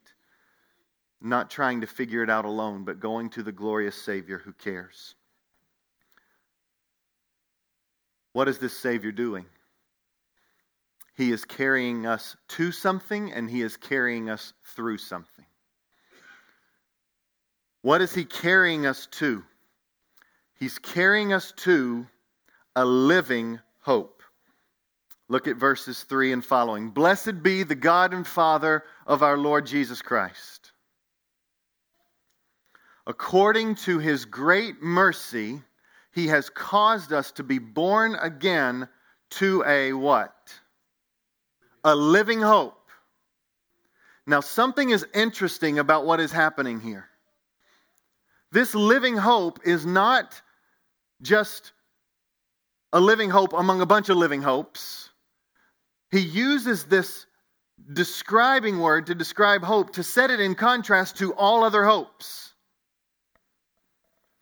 not 1.22 1.50
trying 1.50 1.82
to 1.82 1.88
figure 1.88 2.24
it 2.24 2.30
out 2.30 2.46
alone, 2.46 2.84
but 2.84 3.00
going 3.00 3.30
to 3.32 3.44
the 3.44 3.52
glorious 3.52 3.96
Savior 3.96 4.38
who 4.38 4.54
cares. 4.54 5.15
What 8.34 8.48
is 8.48 8.60
this 8.60 8.78
Savior 8.78 9.12
doing? 9.12 9.46
He 11.18 11.32
is 11.32 11.44
carrying 11.44 12.06
us 12.06 12.38
to 12.50 12.72
something 12.72 13.34
and 13.34 13.50
He 13.50 13.62
is 13.62 13.76
carrying 13.76 14.30
us 14.30 14.54
through 14.63 15.00
something. 15.00 15.46
What 17.82 18.02
is 18.02 18.13
He 18.13 18.24
carrying 18.24 18.86
us 18.86 19.08
to? 19.13 19.44
He's 20.60 20.78
carrying 20.80 21.34
us 21.34 21.54
to 21.58 22.08
a 22.76 22.86
living 22.86 23.60
hope. 23.82 24.19
Look 25.30 25.48
at 25.48 25.58
verses 25.58 26.04
3 26.04 26.34
and 26.34 26.44
following. 26.44 26.89
Blessed 26.89 27.44
be 27.44 27.62
the 27.62 27.76
God 27.76 28.13
and 28.15 28.26
Father 28.26 28.84
of 29.06 29.22
our 29.22 29.38
Lord 29.38 29.68
Jesus 29.68 30.02
Christ. 30.02 30.72
According 33.06 33.76
to 33.76 34.00
his 34.00 34.26
great 34.26 34.82
mercy, 34.82 35.62
He 36.13 36.28
has 36.28 36.50
caused 36.50 37.13
us 37.13 37.32
to 37.34 37.44
be 37.44 37.60
born 37.60 38.15
again 38.15 38.88
to 39.32 39.63
a 39.65 39.94
what? 39.94 40.36
A 41.84 41.96
living 41.96 42.42
hope. 42.42 42.76
Now, 44.26 44.42
something 44.42 44.89
is 44.89 45.06
interesting 45.13 45.80
about 45.80 46.06
what 46.06 46.20
is 46.20 46.32
happening 46.32 46.80
here. 46.80 47.08
This 48.52 48.74
living 48.74 49.18
hope 49.18 49.60
is 49.63 49.86
not 49.86 50.42
just 51.22 51.72
a 52.92 53.00
living 53.00 53.30
hope 53.30 53.54
among 53.54 53.82
a 53.82 53.86
bunch 53.86 54.10
of 54.10 54.18
living 54.18 54.42
hopes. 54.42 55.09
He 56.12 56.19
uses 56.19 56.86
this 56.86 57.26
describing 57.93 58.80
word 58.80 59.08
to 59.08 59.15
describe 59.15 59.63
hope 59.63 59.93
to 59.93 60.04
set 60.04 60.32
it 60.32 60.39
in 60.39 60.56
contrast 60.56 61.17
to 61.17 61.34
all 61.34 61.63
other 61.63 61.86
hopes. 61.86 62.54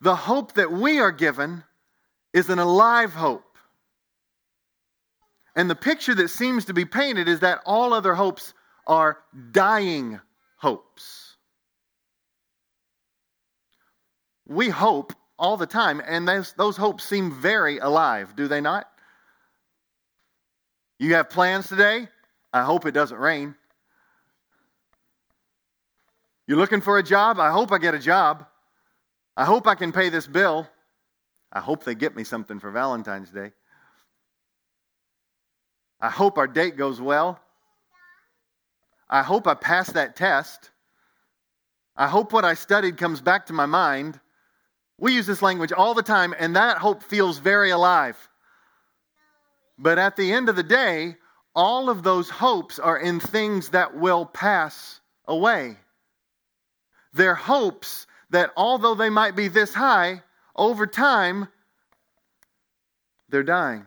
The 0.02 0.16
hope 0.16 0.54
that 0.54 0.72
we 0.72 1.00
are 1.00 1.12
given 1.12 1.64
is 2.34 2.50
an 2.50 2.60
alive 2.60 3.14
hope. 3.14 3.44
And 5.56 5.70
the 5.70 5.76
picture 5.76 6.14
that 6.16 6.30
seems 6.30 6.66
to 6.66 6.74
be 6.74 6.86
painted 6.86 7.28
is 7.28 7.40
that 7.40 7.62
all 7.66 7.94
other 7.94 8.14
hopes 8.14 8.54
are 8.86 9.18
dying 9.52 10.20
hopes. 10.58 11.36
We 14.48 14.70
hope 14.70 15.14
all 15.38 15.58
the 15.58 15.66
time, 15.66 16.02
and 16.06 16.28
those, 16.28 16.54
those 16.54 16.78
hopes 16.78 17.04
seem 17.04 17.32
very 17.32 17.80
alive, 17.80 18.36
do 18.36 18.48
they 18.48 18.62
not? 18.62 18.88
You 21.00 21.16
have 21.16 21.30
plans 21.30 21.68
today? 21.68 22.08
I 22.52 22.64
hope 22.64 22.86
it 22.86 22.92
doesn't 22.92 23.18
rain. 23.18 23.56
You're 26.48 26.58
looking 26.58 26.82
for 26.82 26.98
a 26.98 27.04
job? 27.04 27.40
I 27.40 27.52
hope 27.52 27.72
I 27.72 27.78
get 27.78 27.94
a 27.94 28.00
job. 28.00 28.46
I 29.36 29.46
hope 29.46 29.68
I 29.68 29.76
can 29.76 29.92
pay 29.92 30.10
this 30.10 30.26
bill. 30.26 30.68
I 31.52 31.60
hope 31.60 31.84
they 31.84 31.94
get 31.94 32.16
me 32.16 32.24
something 32.24 32.60
for 32.60 32.72
Valentine's 32.72 33.30
Day. 33.30 33.52
I 36.00 36.10
hope 36.10 36.38
our 36.38 36.48
date 36.48 36.78
goes 36.78 37.02
well. 37.02 37.40
I 39.10 39.24
hope 39.24 39.48
I 39.48 39.54
pass 39.54 39.92
that 39.92 40.16
test. 40.16 40.72
I 41.96 42.08
hope 42.08 42.34
what 42.34 42.46
I 42.46 42.54
studied 42.54 42.98
comes 42.98 43.22
back 43.22 43.48
to 43.48 43.54
my 43.54 43.66
mind. 43.66 44.20
We 45.00 45.14
use 45.14 45.28
this 45.28 45.42
language 45.42 45.72
all 45.72 45.94
the 45.94 46.04
time, 46.04 46.34
and 46.38 46.56
that 46.56 46.78
hope 46.78 47.04
feels 47.04 47.40
very 47.40 47.72
alive. 47.72 48.18
But 49.78 50.00
at 50.00 50.16
the 50.16 50.32
end 50.32 50.50
of 50.50 50.56
the 50.56 50.64
day, 50.64 51.16
all 51.56 51.90
of 51.90 52.04
those 52.04 52.30
hopes 52.30 52.80
are 52.80 52.98
in 52.98 53.20
things 53.20 53.70
that 53.70 53.96
will 53.96 54.26
pass 54.26 55.00
away. 55.28 55.78
They're 57.14 57.36
hopes 57.36 58.08
that, 58.30 58.52
although 58.56 58.96
they 58.96 59.10
might 59.10 59.36
be 59.36 59.48
this 59.48 59.74
high, 59.74 60.22
over 60.56 60.86
time, 60.86 61.48
they're 63.30 63.44
dying. 63.44 63.86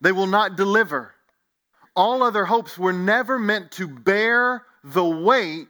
They 0.00 0.12
will 0.12 0.26
not 0.26 0.56
deliver. 0.56 1.14
All 1.94 2.22
other 2.22 2.44
hopes 2.44 2.78
were 2.78 2.92
never 2.92 3.38
meant 3.38 3.70
to 3.72 3.86
bear 3.86 4.64
the 4.82 5.04
weight 5.04 5.68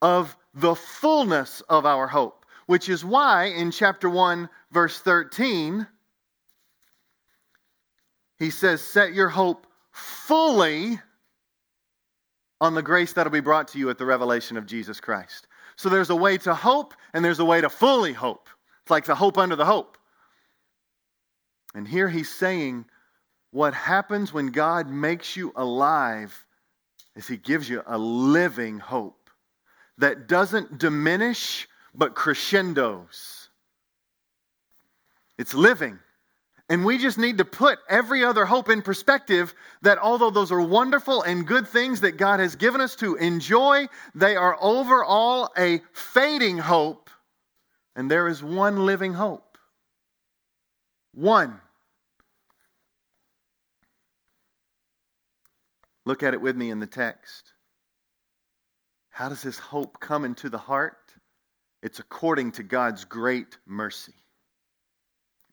of 0.00 0.36
the 0.54 0.74
fullness 0.74 1.60
of 1.68 1.84
our 1.84 2.06
hope, 2.06 2.46
which 2.66 2.88
is 2.88 3.04
why 3.04 3.46
in 3.46 3.70
chapter 3.70 4.08
1, 4.08 4.48
verse 4.70 5.00
13, 5.00 5.86
he 8.40 8.50
says, 8.50 8.82
Set 8.82 9.14
your 9.14 9.28
hope 9.28 9.68
fully 9.92 10.98
on 12.60 12.74
the 12.74 12.82
grace 12.82 13.12
that'll 13.12 13.32
be 13.32 13.38
brought 13.38 13.68
to 13.68 13.78
you 13.78 13.88
at 13.90 13.98
the 13.98 14.04
revelation 14.04 14.56
of 14.56 14.66
Jesus 14.66 14.98
Christ. 14.98 15.46
So 15.76 15.88
there's 15.88 16.10
a 16.10 16.16
way 16.16 16.38
to 16.38 16.54
hope, 16.54 16.94
and 17.14 17.24
there's 17.24 17.38
a 17.38 17.44
way 17.44 17.60
to 17.60 17.70
fully 17.70 18.12
hope. 18.12 18.48
It's 18.82 18.90
like 18.90 19.04
the 19.04 19.14
hope 19.14 19.38
under 19.38 19.54
the 19.54 19.64
hope. 19.64 19.96
And 21.72 21.86
here 21.86 22.08
he's 22.08 22.28
saying, 22.28 22.86
what 23.50 23.74
happens 23.74 24.32
when 24.32 24.48
God 24.48 24.88
makes 24.88 25.36
you 25.36 25.52
alive 25.56 26.46
is 27.16 27.26
He 27.26 27.36
gives 27.36 27.68
you 27.68 27.82
a 27.86 27.98
living 27.98 28.78
hope 28.78 29.30
that 29.98 30.28
doesn't 30.28 30.78
diminish 30.78 31.68
but 31.94 32.14
crescendos. 32.14 33.48
It's 35.36 35.54
living. 35.54 35.98
And 36.70 36.84
we 36.84 36.98
just 36.98 37.18
need 37.18 37.38
to 37.38 37.44
put 37.44 37.80
every 37.88 38.24
other 38.24 38.44
hope 38.46 38.70
in 38.70 38.80
perspective 38.80 39.52
that 39.82 39.98
although 39.98 40.30
those 40.30 40.52
are 40.52 40.60
wonderful 40.60 41.20
and 41.22 41.44
good 41.44 41.66
things 41.66 42.02
that 42.02 42.16
God 42.16 42.38
has 42.38 42.54
given 42.54 42.80
us 42.80 42.94
to 42.96 43.16
enjoy, 43.16 43.88
they 44.14 44.36
are 44.36 44.56
overall 44.60 45.50
a 45.58 45.82
fading 45.92 46.58
hope. 46.58 47.10
And 47.96 48.08
there 48.08 48.28
is 48.28 48.40
one 48.40 48.86
living 48.86 49.12
hope. 49.12 49.58
One. 51.12 51.60
Look 56.06 56.22
at 56.22 56.34
it 56.34 56.40
with 56.40 56.56
me 56.56 56.70
in 56.70 56.78
the 56.78 56.86
text. 56.86 57.52
How 59.10 59.28
does 59.28 59.42
this 59.42 59.58
hope 59.58 59.98
come 59.98 60.24
into 60.24 60.48
the 60.48 60.56
heart? 60.56 60.96
It's 61.82 61.98
according 61.98 62.52
to 62.52 62.62
God's 62.62 63.04
great 63.04 63.58
mercy. 63.66 64.14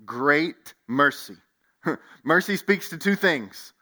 Great 0.06 0.74
mercy. 0.88 1.36
mercy 2.24 2.58
speaks 2.58 2.90
to 2.90 2.98
two 2.98 3.16
things. 3.16 3.74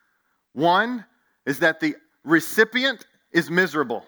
One 0.54 1.06
is 1.46 1.60
that 1.60 1.80
the 1.80 1.96
recipient 2.24 3.06
is 3.32 3.50
miserable. 3.50 4.06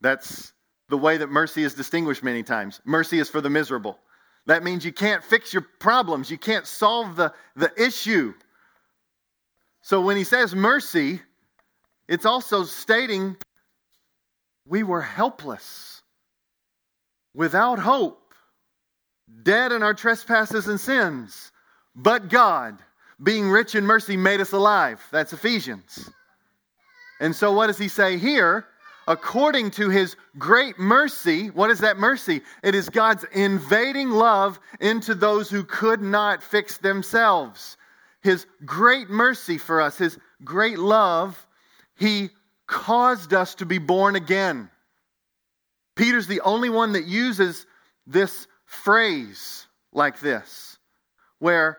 That's 0.00 0.52
the 0.88 0.98
way 0.98 1.16
that 1.16 1.28
mercy 1.28 1.62
is 1.62 1.74
distinguished 1.74 2.22
many 2.22 2.42
times. 2.42 2.80
Mercy 2.84 3.18
is 3.18 3.30
for 3.30 3.40
the 3.40 3.50
miserable. 3.50 3.98
That 4.46 4.62
means 4.62 4.84
you 4.84 4.92
can't 4.92 5.24
fix 5.24 5.52
your 5.52 5.66
problems, 5.80 6.30
you 6.30 6.36
can't 6.38 6.66
solve 6.66 7.16
the, 7.16 7.32
the 7.56 7.72
issue. 7.82 8.34
So 9.80 10.02
when 10.02 10.16
he 10.16 10.24
says 10.24 10.54
mercy, 10.54 11.20
it's 12.08 12.26
also 12.26 12.64
stating 12.64 13.36
we 14.66 14.82
were 14.82 15.00
helpless, 15.02 16.02
without 17.34 17.78
hope, 17.78 18.23
dead 19.42 19.72
in 19.72 19.82
our 19.82 19.94
trespasses 19.94 20.68
and 20.68 20.80
sins. 20.80 21.52
But 21.94 22.28
God, 22.28 22.78
being 23.22 23.48
rich 23.50 23.74
in 23.74 23.84
mercy, 23.84 24.16
made 24.16 24.40
us 24.40 24.52
alive. 24.52 25.00
That's 25.10 25.32
Ephesians. 25.32 26.10
And 27.20 27.34
so, 27.34 27.52
what 27.52 27.68
does 27.68 27.78
he 27.78 27.88
say 27.88 28.18
here? 28.18 28.66
According 29.06 29.72
to 29.72 29.90
his 29.90 30.16
great 30.38 30.78
mercy, 30.78 31.48
what 31.48 31.70
is 31.70 31.80
that 31.80 31.98
mercy? 31.98 32.40
It 32.62 32.74
is 32.74 32.88
God's 32.88 33.24
invading 33.32 34.10
love 34.10 34.58
into 34.80 35.14
those 35.14 35.50
who 35.50 35.62
could 35.64 36.00
not 36.00 36.42
fix 36.42 36.78
themselves. 36.78 37.76
His 38.22 38.46
great 38.64 39.10
mercy 39.10 39.58
for 39.58 39.82
us, 39.82 39.98
his 39.98 40.18
great 40.42 40.78
love 40.78 41.38
he 41.96 42.30
caused 42.66 43.32
us 43.32 43.56
to 43.56 43.66
be 43.66 43.78
born 43.78 44.16
again. 44.16 44.70
Peter's 45.96 46.26
the 46.26 46.40
only 46.40 46.70
one 46.70 46.92
that 46.92 47.04
uses 47.04 47.66
this 48.06 48.46
phrase 48.74 49.66
like 49.92 50.20
this, 50.20 50.78
where 51.38 51.78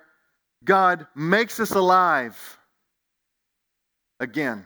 God 0.64 1.06
makes 1.16 1.60
us 1.60 1.72
alive 1.72 2.58
again. 4.20 4.66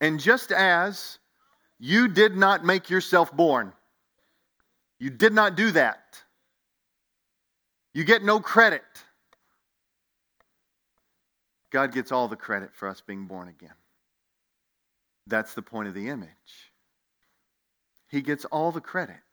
And 0.00 0.20
just 0.20 0.52
as 0.52 1.18
you 1.78 2.08
did 2.08 2.36
not 2.36 2.64
make 2.64 2.88
yourself 2.88 3.34
born, 3.34 3.72
you 4.98 5.10
did 5.10 5.32
not 5.32 5.56
do 5.56 5.70
that. 5.72 6.22
You 7.92 8.04
get 8.04 8.24
no 8.24 8.40
credit. 8.40 8.82
God 11.70 11.92
gets 11.92 12.12
all 12.12 12.28
the 12.28 12.36
credit 12.36 12.74
for 12.74 12.88
us 12.88 13.00
being 13.00 13.26
born 13.26 13.48
again. 13.48 13.74
That's 15.26 15.54
the 15.54 15.62
point 15.62 15.88
of 15.88 15.94
the 15.94 16.08
image. 16.08 16.28
He 18.08 18.20
gets 18.22 18.44
all 18.44 18.70
the 18.70 18.80
credit 18.80 19.23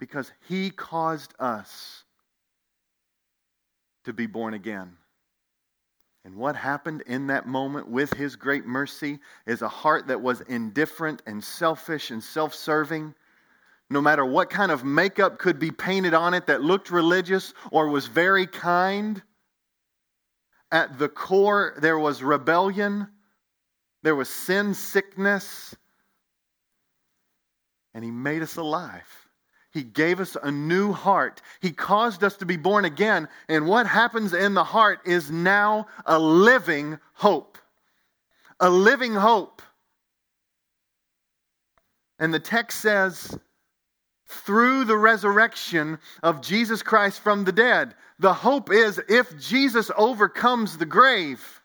because 0.00 0.32
he 0.48 0.70
caused 0.70 1.32
us 1.38 2.02
to 4.04 4.12
be 4.12 4.26
born 4.26 4.54
again. 4.54 4.96
And 6.24 6.34
what 6.34 6.56
happened 6.56 7.04
in 7.06 7.28
that 7.28 7.46
moment 7.46 7.88
with 7.88 8.12
his 8.14 8.34
great 8.34 8.66
mercy 8.66 9.20
is 9.46 9.62
a 9.62 9.68
heart 9.68 10.08
that 10.08 10.20
was 10.20 10.40
indifferent 10.42 11.22
and 11.26 11.42
selfish 11.42 12.10
and 12.10 12.22
self 12.22 12.52
serving. 12.54 13.14
No 13.88 14.00
matter 14.00 14.24
what 14.24 14.50
kind 14.50 14.72
of 14.72 14.84
makeup 14.84 15.38
could 15.38 15.60
be 15.60 15.70
painted 15.70 16.14
on 16.14 16.34
it 16.34 16.46
that 16.48 16.62
looked 16.62 16.90
religious 16.90 17.54
or 17.70 17.88
was 17.88 18.06
very 18.06 18.46
kind, 18.46 19.22
at 20.72 20.98
the 20.98 21.08
core 21.08 21.74
there 21.78 21.98
was 21.98 22.22
rebellion 22.22 23.06
there 24.02 24.14
was 24.14 24.28
sin 24.28 24.74
sickness, 24.74 25.74
and 27.92 28.04
He 28.04 28.10
made 28.10 28.42
us 28.42 28.56
alive. 28.56 29.19
He 29.72 29.82
gave 29.82 30.20
us 30.20 30.36
a 30.40 30.50
new 30.50 30.92
heart. 30.92 31.42
He 31.60 31.70
caused 31.70 32.24
us 32.24 32.36
to 32.38 32.46
be 32.46 32.56
born 32.56 32.84
again. 32.84 33.28
And 33.48 33.66
what 33.66 33.86
happens 33.86 34.32
in 34.34 34.54
the 34.54 34.64
heart 34.64 35.00
is 35.06 35.30
now 35.30 35.86
a 36.04 36.18
living 36.18 36.98
hope. 37.14 37.56
A 38.58 38.68
living 38.68 39.14
hope. 39.14 39.62
And 42.18 42.34
the 42.34 42.40
text 42.40 42.80
says, 42.80 43.38
through 44.30 44.84
the 44.84 44.96
resurrection 44.96 45.98
of 46.22 46.40
Jesus 46.40 46.82
Christ 46.82 47.20
from 47.20 47.44
the 47.44 47.52
dead. 47.52 47.94
The 48.20 48.32
hope 48.32 48.72
is 48.72 49.00
if 49.08 49.38
Jesus 49.40 49.90
overcomes 49.96 50.78
the 50.78 50.86
grave, 50.86 51.60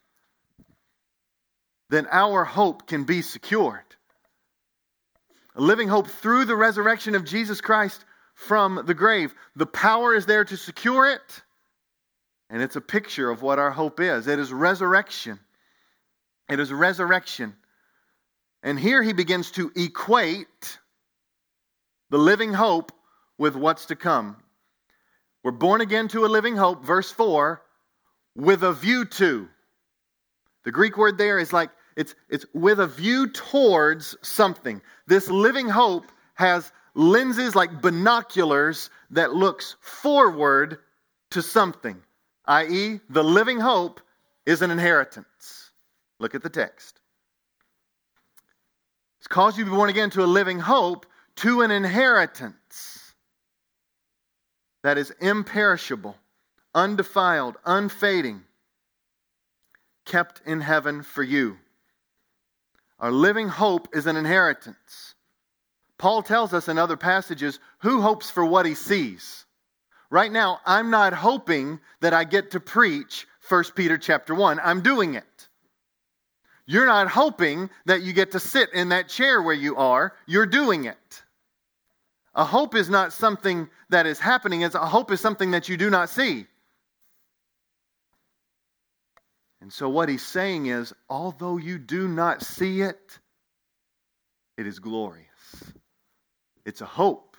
then 1.89 2.08
our 2.12 2.44
hope 2.44 2.88
can 2.88 3.04
be 3.04 3.22
secured. 3.22 3.84
A 5.56 5.62
living 5.62 5.88
hope 5.88 6.08
through 6.08 6.46
the 6.46 6.56
resurrection 6.56 7.15
of 7.15 7.24
Jesus 7.24 7.62
Christ 7.62 8.04
from 8.34 8.84
the 8.86 8.94
grave. 8.94 9.34
The 9.56 9.65
power 9.65 10.13
is 10.13 10.26
there 10.26 10.44
to 10.44 10.58
secure 10.58 11.10
it, 11.10 11.44
and 12.50 12.62
it's 12.62 12.76
a 12.76 12.82
picture 12.82 13.30
of 13.30 13.41
what 13.41 13.58
our 13.58 13.72
hope 13.72 14.00
is. 14.00 14.28
It 14.28 14.38
is 14.38 14.52
resurrection. 14.52 15.39
It 16.50 16.60
is 16.60 16.72
resurrection. 16.72 17.56
And 18.62 18.80
here 18.80 19.02
he 19.02 19.13
begins 19.13 19.52
to 19.52 19.72
equate 19.76 20.80
the 22.10 22.18
living 22.18 22.54
hope 22.54 22.91
with 23.38 23.56
what's 23.56 23.86
to 23.86 23.96
come. 23.96 24.38
We're 25.44 25.52
born 25.52 25.82
again 25.82 26.08
to 26.10 26.26
a 26.26 26.28
living 26.28 26.56
hope, 26.56 26.84
verse 26.84 27.12
4, 27.12 27.62
with 28.36 28.63
a 28.63 28.74
view 28.74 29.06
to. 29.06 29.48
The 30.63 30.72
Greek 30.72 30.98
word 30.98 31.18
there 31.18 31.38
is 31.38 31.54
like 31.54 31.70
it's, 31.95 32.15
it's 32.29 32.45
with 32.53 32.79
a 32.79 32.88
view 32.88 33.27
towards 33.27 34.17
something. 34.21 34.81
This 35.08 35.29
living 35.29 35.69
hope 35.69 36.12
has 36.36 36.71
lenses 36.93 37.55
like 37.55 37.81
binoculars 37.81 38.89
that 39.12 39.34
looks 39.34 39.75
forward 39.79 40.79
to 41.31 41.41
something, 41.41 42.01
i.e., 42.45 42.99
the 43.10 43.23
living 43.23 43.60
hope 43.60 44.01
is 44.45 44.62
an 44.62 44.71
inheritance. 44.71 45.71
Look 46.19 46.36
at 46.36 46.43
the 46.43 46.49
text. 46.49 46.99
It's 49.19 49.27
caused 49.27 49.58
you 49.58 49.65
to 49.65 49.71
be 49.71 49.75
born 49.75 49.89
again 49.89 50.10
to 50.12 50.23
a 50.23 50.25
living 50.25 50.60
hope, 50.60 51.05
to 51.38 51.62
an 51.62 51.71
inheritance 51.71 53.13
that 54.84 54.97
is 54.97 55.12
imperishable, 55.19 56.15
undefiled, 56.73 57.58
unfading, 57.65 58.43
kept 60.05 60.41
in 60.45 60.62
heaven 60.62 61.01
for 61.01 61.23
you. 61.23 61.58
Our 62.99 63.12
living 63.12 63.49
hope 63.49 63.89
is 63.93 64.08
an 64.08 64.15
inheritance. 64.15 65.15
Paul 65.97 66.23
tells 66.23 66.53
us 66.53 66.67
in 66.67 66.77
other 66.77 66.97
passages 66.97 67.60
who 67.79 68.01
hopes 68.01 68.29
for 68.29 68.45
what 68.45 68.65
he 68.65 68.75
sees. 68.75 69.45
Right 70.10 70.31
now, 70.31 70.60
I'm 70.65 70.91
not 70.91 71.13
hoping 71.13 71.79
that 72.01 72.13
I 72.13 72.23
get 72.23 72.51
to 72.51 72.60
preach 72.60 73.27
1 73.49 73.63
Peter 73.75 73.97
chapter 73.97 74.34
1. 74.34 74.60
I'm 74.63 74.81
doing 74.81 75.15
it. 75.15 75.47
You're 76.65 76.86
not 76.86 77.10
hoping 77.10 77.69
that 77.86 78.01
you 78.01 78.13
get 78.13 78.31
to 78.31 78.39
sit 78.39 78.73
in 78.73 78.89
that 78.89 79.10
chair 79.10 79.41
where 79.41 79.55
you 79.55 79.75
are. 79.77 80.13
You're 80.25 80.47
doing 80.47 80.86
it. 80.86 81.23
A 82.34 82.43
hope 82.43 82.75
is 82.75 82.89
not 82.89 83.13
something 83.13 83.69
that 83.89 84.05
is 84.05 84.19
happening, 84.19 84.62
it's 84.62 84.75
a 84.75 84.79
hope 84.79 85.12
is 85.12 85.21
something 85.21 85.51
that 85.51 85.69
you 85.69 85.77
do 85.77 85.89
not 85.89 86.10
see. 86.10 86.47
And 89.65 89.73
so, 89.73 89.89
what 89.89 90.10
he's 90.10 90.21
saying 90.21 90.67
is, 90.67 90.93
although 91.10 91.58
you 91.58 91.80
do 91.80 92.08
not 92.08 92.43
see 92.43 92.82
it, 92.82 93.17
it 94.60 94.67
is 94.67 94.78
glorious. 94.78 95.25
It's 96.67 96.82
a 96.82 96.86
hope. 96.86 97.36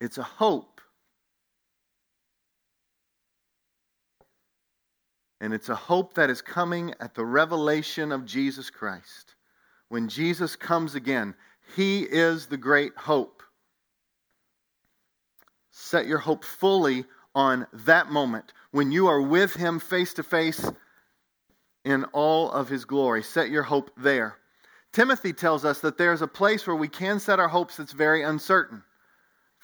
It's 0.00 0.16
a 0.16 0.22
hope. 0.22 0.80
And 5.38 5.52
it's 5.52 5.68
a 5.68 5.74
hope 5.74 6.14
that 6.14 6.30
is 6.30 6.40
coming 6.40 6.94
at 6.98 7.14
the 7.14 7.26
revelation 7.26 8.10
of 8.10 8.24
Jesus 8.24 8.70
Christ. 8.70 9.34
When 9.90 10.08
Jesus 10.08 10.56
comes 10.56 10.94
again, 10.94 11.34
he 11.76 12.04
is 12.04 12.46
the 12.46 12.56
great 12.56 12.96
hope. 12.96 13.42
Set 15.72 16.06
your 16.06 16.20
hope 16.20 16.42
fully 16.42 17.04
on 17.34 17.66
that 17.84 18.10
moment 18.10 18.54
when 18.74 18.90
you 18.90 19.06
are 19.06 19.22
with 19.22 19.54
Him 19.54 19.78
face 19.78 20.14
to 20.14 20.24
face 20.24 20.68
in 21.84 22.02
all 22.06 22.50
of 22.50 22.68
His 22.68 22.84
glory. 22.84 23.22
Set 23.22 23.48
your 23.48 23.62
hope 23.62 23.92
there. 23.96 24.36
Timothy 24.92 25.32
tells 25.32 25.64
us 25.64 25.78
that 25.82 25.96
there's 25.96 26.22
a 26.22 26.26
place 26.26 26.66
where 26.66 26.74
we 26.74 26.88
can 26.88 27.20
set 27.20 27.38
our 27.38 27.46
hopes 27.46 27.76
that's 27.76 27.92
very 27.92 28.24
uncertain. 28.24 28.82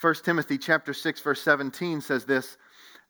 1 0.00 0.14
Timothy 0.22 0.58
chapter 0.58 0.94
6 0.94 1.20
verse 1.22 1.42
17 1.42 2.00
says 2.00 2.24
this, 2.24 2.56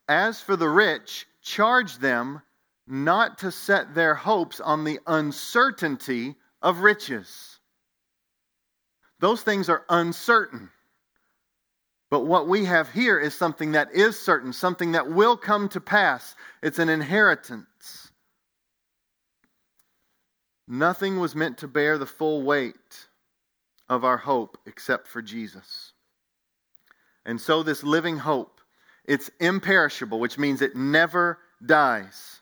"As 0.09 0.41
for 0.41 0.57
the 0.57 0.71
rich, 0.71 1.29
charge 1.43 1.99
them 1.99 2.41
not 2.87 3.37
to 3.41 3.53
set 3.53 3.95
their 3.95 4.15
hopes 4.15 4.59
on 4.59 4.85
the 4.85 5.01
uncertainty 5.07 6.35
of 6.63 6.81
riches." 6.81 7.61
Those 9.19 9.43
things 9.43 9.69
are 9.69 9.85
uncertain. 9.91 10.71
But 12.11 12.27
what 12.27 12.49
we 12.49 12.65
have 12.65 12.91
here 12.91 13.19
is 13.19 13.35
something 13.35 13.73
that 13.73 13.95
is 13.95 14.19
certain, 14.19 14.53
something 14.53 14.93
that 14.93 15.11
will 15.11 15.37
come 15.37 15.69
to 15.71 15.81
pass. 15.81 16.35
It's 16.61 16.81
an 16.81 16.89
inheritance. 16.89 18.11
Nothing 20.67 21.19
was 21.21 21.37
meant 21.37 21.59
to 21.59 21.69
bear 21.69 21.99
the 21.99 22.07
full 22.07 22.43
weight 22.43 23.07
of 23.89 24.05
our 24.05 24.17
hope 24.17 24.59
except 24.67 25.07
for 25.07 25.23
Jesus. 25.23 25.93
And 27.25 27.41
so, 27.41 27.63
this 27.63 27.83
living 27.83 28.17
hope, 28.17 28.61
it's 29.05 29.31
imperishable, 29.41 30.19
which 30.21 30.39
means 30.39 30.63
it 30.63 30.75
never 30.77 31.39
dies. 31.65 32.41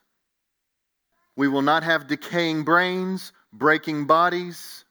We 1.36 1.48
will 1.48 1.62
not 1.62 1.82
have 1.82 2.06
decaying 2.06 2.64
brains, 2.64 3.32
breaking 3.52 4.06
bodies. 4.06 4.84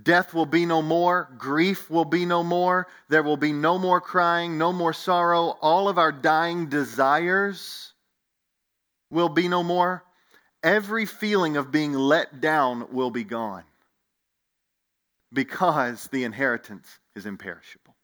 Death 0.00 0.34
will 0.34 0.46
be 0.46 0.66
no 0.66 0.82
more. 0.82 1.28
Grief 1.38 1.88
will 1.90 2.04
be 2.04 2.24
no 2.24 2.42
more. 2.42 2.86
There 3.08 3.22
will 3.22 3.36
be 3.36 3.52
no 3.52 3.78
more 3.78 4.00
crying, 4.00 4.58
no 4.58 4.72
more 4.72 4.92
sorrow. 4.92 5.56
All 5.60 5.88
of 5.88 5.98
our 5.98 6.12
dying 6.12 6.68
desires 6.68 7.92
will 9.10 9.28
be 9.28 9.48
no 9.48 9.62
more. 9.62 10.04
Every 10.62 11.06
feeling 11.06 11.56
of 11.56 11.72
being 11.72 11.94
let 11.94 12.40
down 12.40 12.92
will 12.92 13.10
be 13.10 13.24
gone 13.24 13.64
because 15.32 16.08
the 16.08 16.24
inheritance 16.24 16.86
is 17.14 17.26
imperishable. 17.26 17.94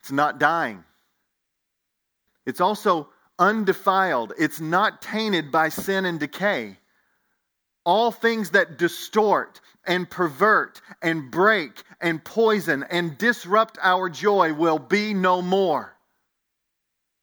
It's 0.00 0.12
not 0.12 0.38
dying. 0.38 0.84
It's 2.46 2.60
also 2.60 3.08
undefiled. 3.38 4.32
It's 4.38 4.60
not 4.60 5.02
tainted 5.02 5.50
by 5.50 5.68
sin 5.68 6.04
and 6.04 6.20
decay. 6.20 6.78
All 7.86 8.10
things 8.10 8.50
that 8.50 8.78
distort 8.78 9.60
and 9.84 10.10
pervert 10.10 10.82
and 11.00 11.30
break 11.30 11.84
and 12.00 12.22
poison 12.22 12.84
and 12.90 13.16
disrupt 13.16 13.78
our 13.80 14.10
joy 14.10 14.52
will 14.52 14.80
be 14.80 15.14
no 15.14 15.40
more. 15.40 15.96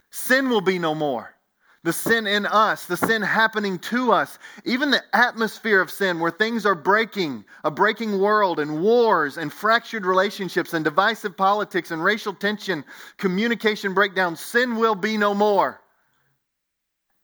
Sin 0.09 0.49
will 0.49 0.61
be 0.61 0.79
no 0.79 0.95
more. 0.95 1.35
The 1.83 1.91
sin 1.91 2.27
in 2.27 2.45
us, 2.45 2.85
the 2.85 2.95
sin 2.95 3.21
happening 3.21 3.77
to 3.79 4.13
us, 4.13 4.39
even 4.63 4.89
the 4.89 5.03
atmosphere 5.13 5.81
of 5.81 5.91
sin 5.91 6.21
where 6.21 6.31
things 6.31 6.65
are 6.65 6.75
breaking, 6.75 7.43
a 7.65 7.71
breaking 7.71 8.19
world 8.19 8.57
and 8.61 8.81
wars 8.81 9.35
and 9.37 9.51
fractured 9.51 10.05
relationships 10.05 10.73
and 10.73 10.85
divisive 10.85 11.35
politics 11.35 11.91
and 11.91 12.01
racial 12.01 12.33
tension, 12.33 12.85
communication 13.17 13.93
breakdown, 13.93 14.37
sin 14.37 14.77
will 14.77 14.95
be 14.95 15.17
no 15.17 15.33
more. 15.33 15.81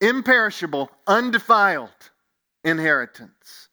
Imperishable, 0.01 0.91
undefiled 1.07 1.89
inheritance 2.63 3.69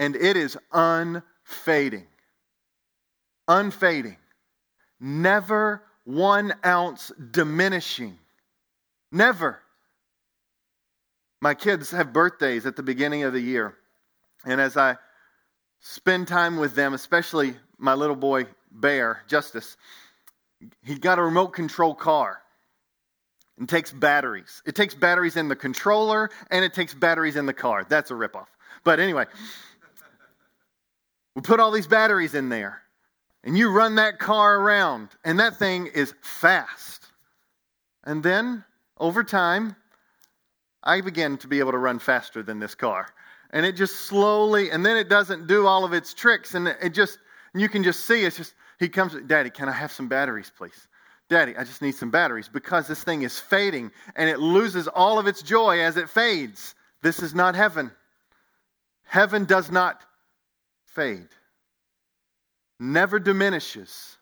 and 0.00 0.16
it 0.16 0.36
is 0.36 0.56
unfading. 0.72 2.06
Unfading. 3.46 4.16
Never 4.98 5.82
one 6.04 6.54
ounce 6.64 7.12
diminishing. 7.30 8.18
Never. 9.12 9.60
My 11.42 11.54
kids 11.54 11.90
have 11.90 12.14
birthdays 12.14 12.64
at 12.64 12.76
the 12.76 12.82
beginning 12.82 13.24
of 13.24 13.34
the 13.34 13.40
year. 13.40 13.76
And 14.46 14.58
as 14.58 14.78
I 14.78 14.96
spend 15.80 16.26
time 16.26 16.56
with 16.56 16.74
them, 16.74 16.94
especially 16.94 17.54
my 17.78 17.92
little 17.92 18.16
boy, 18.16 18.46
Bear, 18.72 19.22
Justice, 19.28 19.76
he 20.82 20.94
got 20.94 21.18
a 21.18 21.22
remote 21.22 21.48
control 21.48 21.94
car 21.94 22.40
and 23.60 23.68
takes 23.68 23.92
batteries. 23.92 24.62
It 24.66 24.74
takes 24.74 24.94
batteries 24.94 25.36
in 25.36 25.46
the 25.46 25.54
controller 25.54 26.30
and 26.50 26.64
it 26.64 26.74
takes 26.74 26.94
batteries 26.94 27.36
in 27.36 27.46
the 27.46 27.52
car. 27.52 27.86
That's 27.88 28.10
a 28.10 28.14
ripoff. 28.14 28.46
But 28.82 28.98
anyway, 28.98 29.26
we 31.36 31.42
put 31.42 31.60
all 31.60 31.70
these 31.70 31.86
batteries 31.86 32.34
in 32.34 32.48
there, 32.48 32.82
and 33.44 33.56
you 33.56 33.70
run 33.70 33.96
that 33.96 34.18
car 34.18 34.58
around, 34.58 35.10
and 35.24 35.38
that 35.38 35.56
thing 35.56 35.86
is 35.86 36.12
fast. 36.22 37.04
And 38.02 38.22
then, 38.22 38.64
over 38.98 39.22
time, 39.22 39.76
I 40.82 41.02
begin 41.02 41.36
to 41.38 41.48
be 41.48 41.58
able 41.58 41.72
to 41.72 41.78
run 41.78 41.98
faster 41.98 42.42
than 42.42 42.58
this 42.58 42.74
car. 42.74 43.06
And 43.50 43.66
it 43.66 43.76
just 43.76 43.96
slowly, 43.96 44.70
and 44.70 44.84
then 44.84 44.96
it 44.96 45.08
doesn't 45.08 45.46
do 45.46 45.66
all 45.66 45.84
of 45.84 45.92
its 45.92 46.14
tricks, 46.14 46.54
and 46.54 46.66
it 46.66 46.94
just, 46.94 47.18
you 47.54 47.68
can 47.68 47.82
just 47.82 48.06
see 48.06 48.24
it's 48.24 48.36
just, 48.36 48.54
he 48.78 48.88
comes, 48.88 49.14
Daddy, 49.26 49.50
can 49.50 49.68
I 49.68 49.72
have 49.72 49.92
some 49.92 50.08
batteries, 50.08 50.50
please? 50.56 50.88
Daddy, 51.30 51.56
I 51.56 51.64
just 51.64 51.80
need 51.80 51.94
some 51.94 52.10
batteries 52.10 52.48
because 52.48 52.88
this 52.88 53.02
thing 53.04 53.22
is 53.22 53.40
fading 53.40 53.92
and 54.16 54.28
it 54.28 54.40
loses 54.40 54.88
all 54.88 55.18
of 55.18 55.28
its 55.28 55.42
joy 55.42 55.80
as 55.80 55.96
it 55.96 56.10
fades. 56.10 56.74
This 57.02 57.22
is 57.22 57.34
not 57.34 57.54
heaven. 57.54 57.92
Heaven 59.04 59.46
does 59.46 59.70
not 59.70 60.02
fade, 60.86 61.28
never 62.80 63.18
diminishes, 63.20 64.18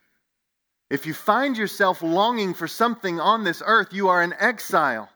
If 0.91 1.07
you 1.07 1.15
find 1.15 1.57
yourself 1.57 2.03
longing 2.03 2.55
for 2.55 2.67
something 2.67 3.21
on 3.21 3.45
this 3.45 3.63
earth, 3.65 3.93
you 3.93 4.09
are 4.09 4.23
in 4.23 4.35
exile. 4.39 5.11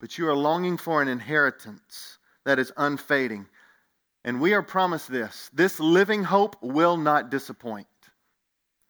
But 0.00 0.18
you 0.18 0.28
are 0.28 0.36
longing 0.36 0.76
for 0.76 1.02
an 1.02 1.08
inheritance 1.08 2.18
that 2.44 2.58
is 2.58 2.72
unfading. 2.76 3.46
And 4.24 4.40
we 4.40 4.54
are 4.54 4.62
promised 4.62 5.10
this 5.10 5.50
this 5.54 5.80
living 5.80 6.24
hope 6.24 6.56
will 6.62 6.96
not 6.96 7.30
disappoint. 7.30 7.86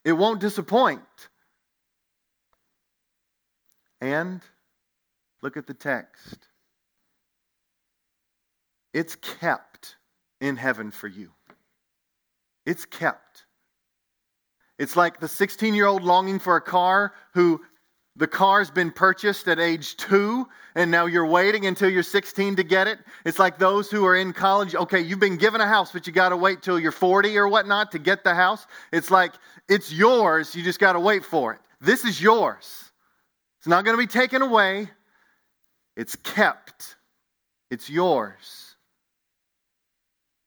It 0.03 0.13
won't 0.13 0.41
disappoint. 0.41 1.01
And 4.11 4.41
look 5.41 5.55
at 5.55 5.67
the 5.67 5.73
text. 5.73 6.37
It's 8.93 9.15
kept 9.15 9.95
in 10.41 10.57
heaven 10.57 10.91
for 10.91 11.07
you. 11.07 11.31
It's 12.65 12.83
kept. 12.85 13.45
It's 14.77 14.97
like 14.97 15.21
the 15.21 15.29
16 15.29 15.75
year 15.75 15.85
old 15.85 16.03
longing 16.03 16.39
for 16.39 16.57
a 16.57 16.61
car 16.61 17.13
who 17.33 17.61
the 18.17 18.27
car's 18.27 18.69
been 18.69 18.91
purchased 18.91 19.47
at 19.47 19.59
age 19.59 19.95
two, 19.95 20.45
and 20.75 20.91
now 20.91 21.05
you're 21.05 21.25
waiting 21.25 21.65
until 21.65 21.89
you're 21.89 22.03
16 22.03 22.57
to 22.57 22.63
get 22.63 22.87
it. 22.87 22.99
It's 23.23 23.39
like 23.39 23.59
those 23.59 23.89
who 23.89 24.05
are 24.05 24.17
in 24.17 24.33
college. 24.33 24.75
Okay, 24.75 24.99
you've 24.99 25.21
been 25.21 25.37
given 25.37 25.61
a 25.61 25.67
house, 25.67 25.93
but 25.93 26.05
you 26.05 26.11
got 26.11 26.29
to 26.29 26.37
wait 26.37 26.61
till 26.61 26.77
you're 26.77 26.91
40 26.91 27.37
or 27.37 27.47
whatnot 27.47 27.93
to 27.93 27.99
get 27.99 28.25
the 28.25 28.35
house. 28.35 28.67
It's 28.91 29.09
like 29.09 29.31
it's 29.69 29.89
yours, 29.93 30.53
you 30.53 30.63
just 30.63 30.79
got 30.79 30.93
to 30.93 30.99
wait 30.99 31.23
for 31.23 31.53
it. 31.53 31.61
This 31.79 32.03
is 32.03 32.21
yours. 32.21 32.90
It's 33.61 33.67
not 33.67 33.85
going 33.85 33.95
to 33.95 34.01
be 34.01 34.07
taken 34.07 34.41
away, 34.41 34.89
it's 35.95 36.15
kept, 36.15 36.95
it's 37.69 37.91
yours. 37.91 38.75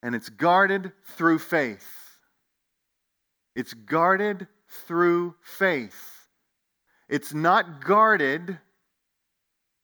And 0.02 0.16
it's 0.16 0.28
guarded 0.28 0.90
through 1.16 1.38
faith. 1.38 1.88
It's 3.54 3.72
guarded 3.72 4.48
through 4.88 5.36
faith. 5.42 6.26
It's 7.08 7.32
not 7.32 7.84
guarded 7.84 8.58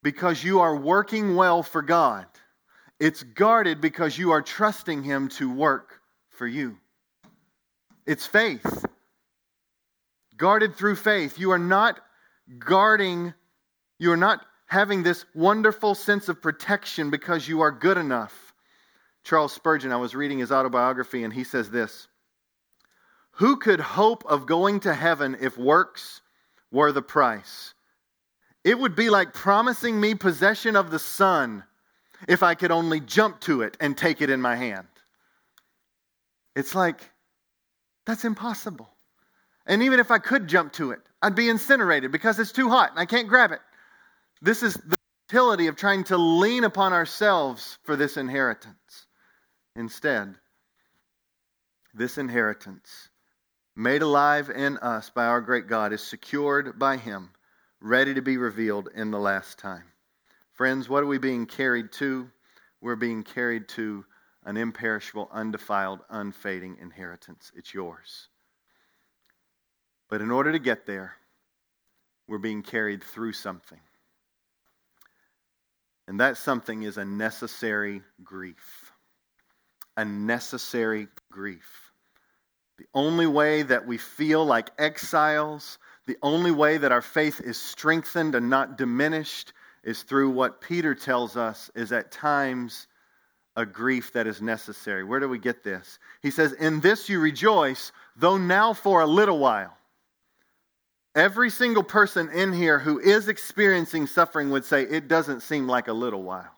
because 0.03 0.43
you 0.43 0.59
are 0.59 0.75
working 0.75 1.37
well 1.37 1.63
for 1.63 1.83
God. 1.83 2.27
It's 2.99 3.23
guarded 3.23 3.81
because 3.81 4.19
you 4.19 4.33
are 4.33 4.43
trusting 4.43 5.05
Him 5.05 5.29
to 5.39 5.49
work 5.49 6.01
for 6.31 6.49
you. 6.49 6.79
It's 8.07 8.27
faith. 8.27 8.85
Guarded 10.37 10.75
through 10.75 10.97
faith. 10.97 11.39
You 11.39 11.53
are 11.53 11.61
not 11.61 12.01
guarding, 12.59 13.35
you 13.99 14.13
are 14.13 14.17
not 14.17 14.45
having 14.67 15.03
this 15.03 15.25
wonderful 15.35 15.95
sense 15.95 16.29
of 16.29 16.43
protection 16.43 17.11
because 17.11 17.49
you 17.49 17.61
are 17.63 17.73
good 17.73 17.97
enough. 17.97 18.55
Charles 19.25 19.53
Spurgeon, 19.53 19.93
I 19.93 19.97
was 19.97 20.15
reading 20.15 20.39
his 20.39 20.53
autobiography, 20.53 21.25
and 21.25 21.33
he 21.33 21.45
says 21.45 21.71
this 21.71 22.09
Who 23.33 23.57
could 23.57 23.81
hope 23.81 24.25
of 24.27 24.47
going 24.47 24.81
to 24.81 24.95
heaven 24.95 25.37
if 25.41 25.59
works 25.59 26.21
were 26.71 26.93
the 26.93 27.03
price. 27.03 27.75
It 28.63 28.79
would 28.79 28.95
be 28.95 29.11
like 29.11 29.33
promising 29.33 29.99
me 29.99 30.15
possession 30.15 30.77
of 30.77 30.91
the 30.91 30.99
sun 30.99 31.65
if 32.29 32.43
I 32.43 32.55
could 32.55 32.71
only 32.71 33.01
jump 33.01 33.41
to 33.41 33.63
it 33.63 33.77
and 33.81 33.97
take 33.97 34.21
it 34.21 34.31
in 34.31 34.41
my 34.41 34.55
hand. 34.57 34.87
It's 36.55 36.75
like, 36.75 37.11
that's 38.07 38.25
impossible. 38.25 38.89
And 39.67 39.83
even 39.83 40.01
if 40.01 40.11
I 40.11 40.19
could 40.19 40.47
jump 40.49 40.75
to 40.75 40.91
it, 40.91 41.01
I'd 41.23 41.35
be 41.35 41.49
incinerated 41.49 42.13
because 42.13 42.39
it's 42.39 42.53
too 42.53 42.69
hot 42.69 42.91
and 42.91 42.99
I 42.99 43.07
can't 43.07 43.29
grab 43.29 43.53
it. 43.53 43.61
This 44.41 44.63
is 44.63 44.75
the 44.75 44.97
utility 45.29 45.67
of 45.67 45.77
trying 45.77 46.05
to 46.05 46.17
lean 46.17 46.65
upon 46.65 46.93
ourselves 46.93 47.79
for 47.85 47.95
this 47.97 48.17
inheritance. 48.17 49.07
Instead, 49.77 50.35
this 51.95 52.19
inheritance 52.19 53.09
made 53.77 54.03
alive 54.03 54.51
in 54.51 54.79
us 54.79 55.11
by 55.11 55.27
our 55.27 55.41
great 55.41 55.67
God, 55.67 55.93
is 55.93 56.03
secured 56.03 56.79
by 56.79 56.97
Him, 56.97 57.31
ready 57.81 58.15
to 58.15 58.23
be 58.23 58.37
revealed 58.37 58.89
in 58.95 59.11
the 59.11 59.19
last 59.19 59.59
time. 59.59 59.85
Friends, 60.53 60.89
what 60.89 61.03
are 61.03 61.07
we 61.07 61.19
being 61.19 61.47
carried 61.47 61.93
to? 61.93 62.31
We're 62.81 62.97
being 62.97 63.23
carried 63.23 63.69
to 63.71 64.05
an 64.45 64.57
imperishable, 64.57 65.29
undefiled, 65.33 66.01
unfading 66.11 66.79
inheritance. 66.81 67.53
It's 67.55 67.73
yours. 67.73 68.29
But 70.11 70.21
in 70.21 70.31
order 70.33 70.53
to 70.53 70.59
get 70.59 70.87
there, 70.87 71.15
we're 72.29 72.39
being 72.39 72.63
carried 72.63 73.03
through 73.03 73.33
something. 73.33 73.81
And 76.09 76.19
that 76.21 76.37
something 76.37 76.83
is 76.83 76.99
a 76.99 77.05
necessary 77.05 78.03
grief. 78.25 78.93
A 79.97 80.05
necessary 80.05 81.07
grief. 81.31 81.93
The 82.79 82.87
only 82.95 83.27
way 83.27 83.63
that 83.63 83.87
we 83.87 83.99
feel 83.99 84.45
like 84.45 84.71
exiles, 84.79 85.79
the 86.07 86.17
only 86.23 86.51
way 86.51 86.79
that 86.79 86.93
our 86.93 87.03
faith 87.03 87.41
is 87.41 87.57
strengthened 87.57 88.35
and 88.35 88.51
not 88.51 88.77
diminished 88.77 89.53
is 89.85 90.03
through 90.03 90.31
what 90.31 90.61
Peter 90.61 90.95
tells 90.95 91.37
us 91.37 91.71
is 91.75 91.93
at 91.93 92.11
times 92.11 92.89
a 93.55 93.65
grief 93.67 94.13
that 94.15 94.27
is 94.27 94.43
necessary. 94.43 95.05
Where 95.05 95.21
do 95.21 95.29
we 95.29 95.39
get 95.39 95.63
this? 95.63 95.99
He 96.23 96.31
says, 96.31 96.53
In 96.53 96.81
this 96.81 97.09
you 97.09 97.21
rejoice, 97.21 97.93
though 98.17 98.39
now 98.39 98.73
for 98.73 99.03
a 99.03 99.07
little 99.07 99.39
while. 99.39 99.77
Every 101.15 101.51
single 101.51 101.83
person 101.83 102.31
in 102.31 102.53
here 102.53 102.79
who 102.79 102.99
is 102.99 103.29
experiencing 103.29 104.07
suffering 104.07 104.51
would 104.51 104.65
say, 104.65 104.83
It 104.83 105.09
doesn't 105.09 105.41
seem 105.41 105.67
like 105.67 105.89
a 105.89 105.93
little 105.93 106.23
while. 106.23 106.55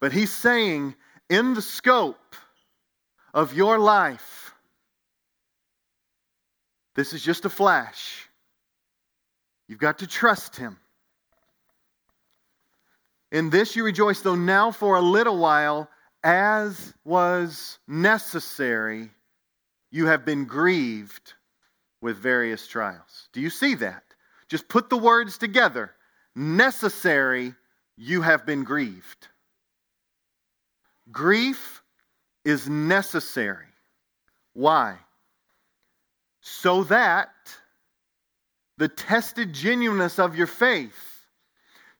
But 0.00 0.12
he's 0.12 0.30
saying, 0.30 0.94
in 1.28 1.54
the 1.54 1.62
scope 1.62 2.36
of 3.34 3.54
your 3.54 3.78
life. 3.78 4.54
This 6.94 7.12
is 7.12 7.22
just 7.22 7.44
a 7.44 7.50
flash. 7.50 8.28
You've 9.68 9.78
got 9.78 9.98
to 9.98 10.06
trust 10.06 10.56
Him. 10.56 10.78
In 13.30 13.50
this 13.50 13.76
you 13.76 13.84
rejoice, 13.84 14.22
though 14.22 14.34
now 14.34 14.70
for 14.70 14.96
a 14.96 15.02
little 15.02 15.38
while, 15.38 15.88
as 16.24 16.94
was 17.04 17.78
necessary, 17.86 19.10
you 19.90 20.06
have 20.06 20.24
been 20.24 20.46
grieved 20.46 21.34
with 22.00 22.18
various 22.18 22.66
trials. 22.66 23.28
Do 23.32 23.40
you 23.40 23.50
see 23.50 23.74
that? 23.76 24.02
Just 24.48 24.68
put 24.68 24.88
the 24.88 24.96
words 24.96 25.38
together. 25.38 25.92
Necessary, 26.34 27.54
you 27.96 28.22
have 28.22 28.46
been 28.46 28.64
grieved. 28.64 29.28
Grief 31.10 31.82
is 32.44 32.68
necessary. 32.68 33.66
Why? 34.54 34.96
So 36.40 36.84
that 36.84 37.30
the 38.78 38.88
tested 38.88 39.52
genuineness 39.52 40.18
of 40.18 40.36
your 40.36 40.46
faith, 40.46 41.24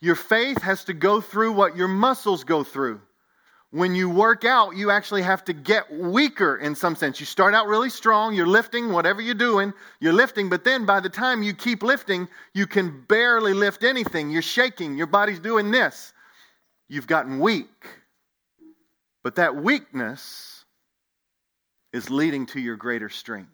your 0.01 0.14
faith 0.14 0.62
has 0.62 0.84
to 0.84 0.94
go 0.94 1.20
through 1.20 1.53
what 1.53 1.76
your 1.76 1.88
muscles 1.88 2.44
go 2.44 2.62
through. 2.64 3.01
When 3.70 3.94
you 3.94 4.08
work 4.08 4.46
out, 4.46 4.76
you 4.76 4.90
actually 4.90 5.22
have 5.22 5.44
to 5.44 5.52
get 5.52 5.92
weaker 5.92 6.56
in 6.56 6.74
some 6.74 6.96
sense. 6.96 7.20
You 7.20 7.26
start 7.26 7.52
out 7.52 7.66
really 7.66 7.90
strong, 7.90 8.34
you're 8.34 8.46
lifting, 8.46 8.92
whatever 8.92 9.20
you're 9.20 9.34
doing, 9.34 9.74
you're 10.00 10.14
lifting, 10.14 10.48
but 10.48 10.64
then 10.64 10.86
by 10.86 11.00
the 11.00 11.10
time 11.10 11.42
you 11.42 11.52
keep 11.52 11.82
lifting, 11.82 12.28
you 12.54 12.66
can 12.66 13.04
barely 13.08 13.52
lift 13.52 13.84
anything. 13.84 14.30
You're 14.30 14.40
shaking, 14.40 14.96
your 14.96 15.06
body's 15.06 15.38
doing 15.38 15.70
this. 15.70 16.14
You've 16.88 17.06
gotten 17.06 17.40
weak. 17.40 17.86
But 19.22 19.34
that 19.34 19.56
weakness 19.56 20.64
is 21.92 22.08
leading 22.08 22.46
to 22.46 22.60
your 22.60 22.76
greater 22.76 23.10
strength. 23.10 23.50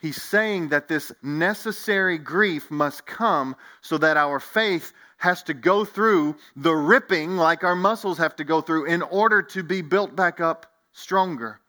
He's 0.00 0.20
saying 0.20 0.70
that 0.70 0.88
this 0.88 1.12
necessary 1.22 2.18
grief 2.18 2.72
must 2.72 3.06
come 3.06 3.54
so 3.82 3.98
that 3.98 4.16
our 4.16 4.40
faith 4.40 4.92
has 5.22 5.44
to 5.44 5.54
go 5.54 5.84
through 5.84 6.34
the 6.56 6.74
ripping 6.74 7.36
like 7.36 7.62
our 7.62 7.76
muscles 7.76 8.18
have 8.18 8.34
to 8.34 8.42
go 8.42 8.60
through 8.60 8.86
in 8.86 9.02
order 9.02 9.40
to 9.40 9.62
be 9.62 9.80
built 9.80 10.16
back 10.16 10.40
up 10.40 10.66
stronger. 10.90 11.60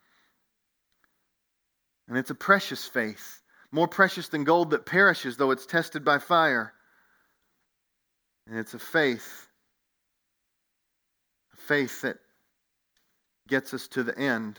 And 2.08 2.18
it's 2.18 2.32
a 2.32 2.36
precious 2.36 2.88
faith, 2.88 3.43
more 3.72 3.88
precious 3.88 4.30
than 4.30 4.43
gold 4.43 4.72
that 4.72 4.88
perishes, 4.88 5.38
though 5.38 5.51
it's 5.51 5.68
tested 5.68 6.04
by 6.04 6.18
fire. 6.18 6.74
And 8.47 8.58
it's 8.58 8.74
a 8.74 8.80
faith, 8.80 9.47
a 11.54 11.58
faith 11.58 12.01
that 12.01 12.18
gets 13.47 13.72
us 13.76 13.88
to 13.89 14.01
the 14.01 14.18
end. 14.18 14.58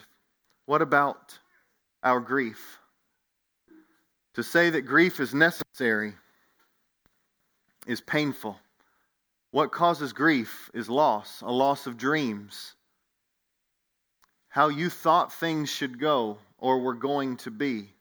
What 0.67 0.83
about 0.83 1.37
our 2.05 2.21
grief? 2.21 2.79
To 4.35 4.45
say 4.45 4.71
that 4.71 4.83
grief 4.83 5.19
is 5.19 5.35
necessary 5.35 6.15
is 7.89 8.01
painful. 8.01 8.61
What 9.55 9.71
causes 9.71 10.13
grief 10.13 10.69
is 10.75 10.91
loss, 10.91 11.41
a 11.41 11.53
loss 11.53 11.87
of 11.87 11.97
dreams. 11.97 12.75
How 14.49 14.67
you 14.67 14.91
thought 14.91 15.33
things 15.33 15.69
should 15.69 16.01
go 16.01 16.39
or 16.59 16.81
were 16.81 16.95
going 16.95 17.37
to 17.37 17.53
be 17.53 17.93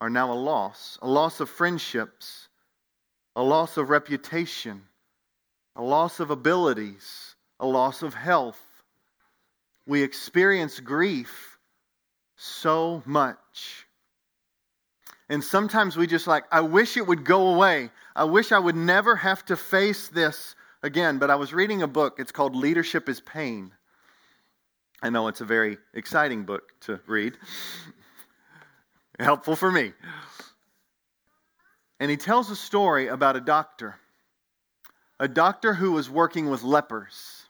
are 0.00 0.08
now 0.08 0.32
a 0.32 0.34
loss. 0.34 1.00
A 1.02 1.08
loss 1.08 1.40
of 1.40 1.50
friendships, 1.50 2.48
a 3.34 3.42
loss 3.42 3.76
of 3.76 3.90
reputation, 3.90 4.82
a 5.74 5.82
loss 5.82 6.20
of 6.20 6.30
abilities, 6.30 7.34
a 7.58 7.66
loss 7.66 8.04
of 8.04 8.14
health. 8.14 8.60
We 9.84 10.04
experience 10.04 10.78
grief 10.78 11.58
so 12.36 13.02
much. 13.04 13.83
And 15.34 15.42
sometimes 15.42 15.96
we 15.96 16.06
just 16.06 16.28
like, 16.28 16.44
I 16.52 16.60
wish 16.60 16.96
it 16.96 17.08
would 17.08 17.24
go 17.24 17.48
away. 17.48 17.90
I 18.14 18.22
wish 18.22 18.52
I 18.52 18.58
would 18.60 18.76
never 18.76 19.16
have 19.16 19.44
to 19.46 19.56
face 19.56 20.06
this 20.08 20.54
again. 20.80 21.18
But 21.18 21.28
I 21.28 21.34
was 21.34 21.52
reading 21.52 21.82
a 21.82 21.88
book. 21.88 22.20
It's 22.20 22.30
called 22.30 22.54
Leadership 22.54 23.08
is 23.08 23.20
Pain. 23.20 23.72
I 25.02 25.10
know 25.10 25.26
it's 25.26 25.40
a 25.40 25.44
very 25.44 25.78
exciting 25.92 26.44
book 26.44 26.70
to 26.82 27.00
read, 27.08 27.36
helpful 29.18 29.56
for 29.56 29.72
me. 29.72 29.92
And 31.98 32.12
he 32.12 32.16
tells 32.16 32.48
a 32.52 32.56
story 32.56 33.08
about 33.08 33.34
a 33.34 33.40
doctor, 33.40 33.96
a 35.18 35.26
doctor 35.26 35.74
who 35.74 35.90
was 35.90 36.08
working 36.08 36.48
with 36.48 36.62
lepers. 36.62 37.48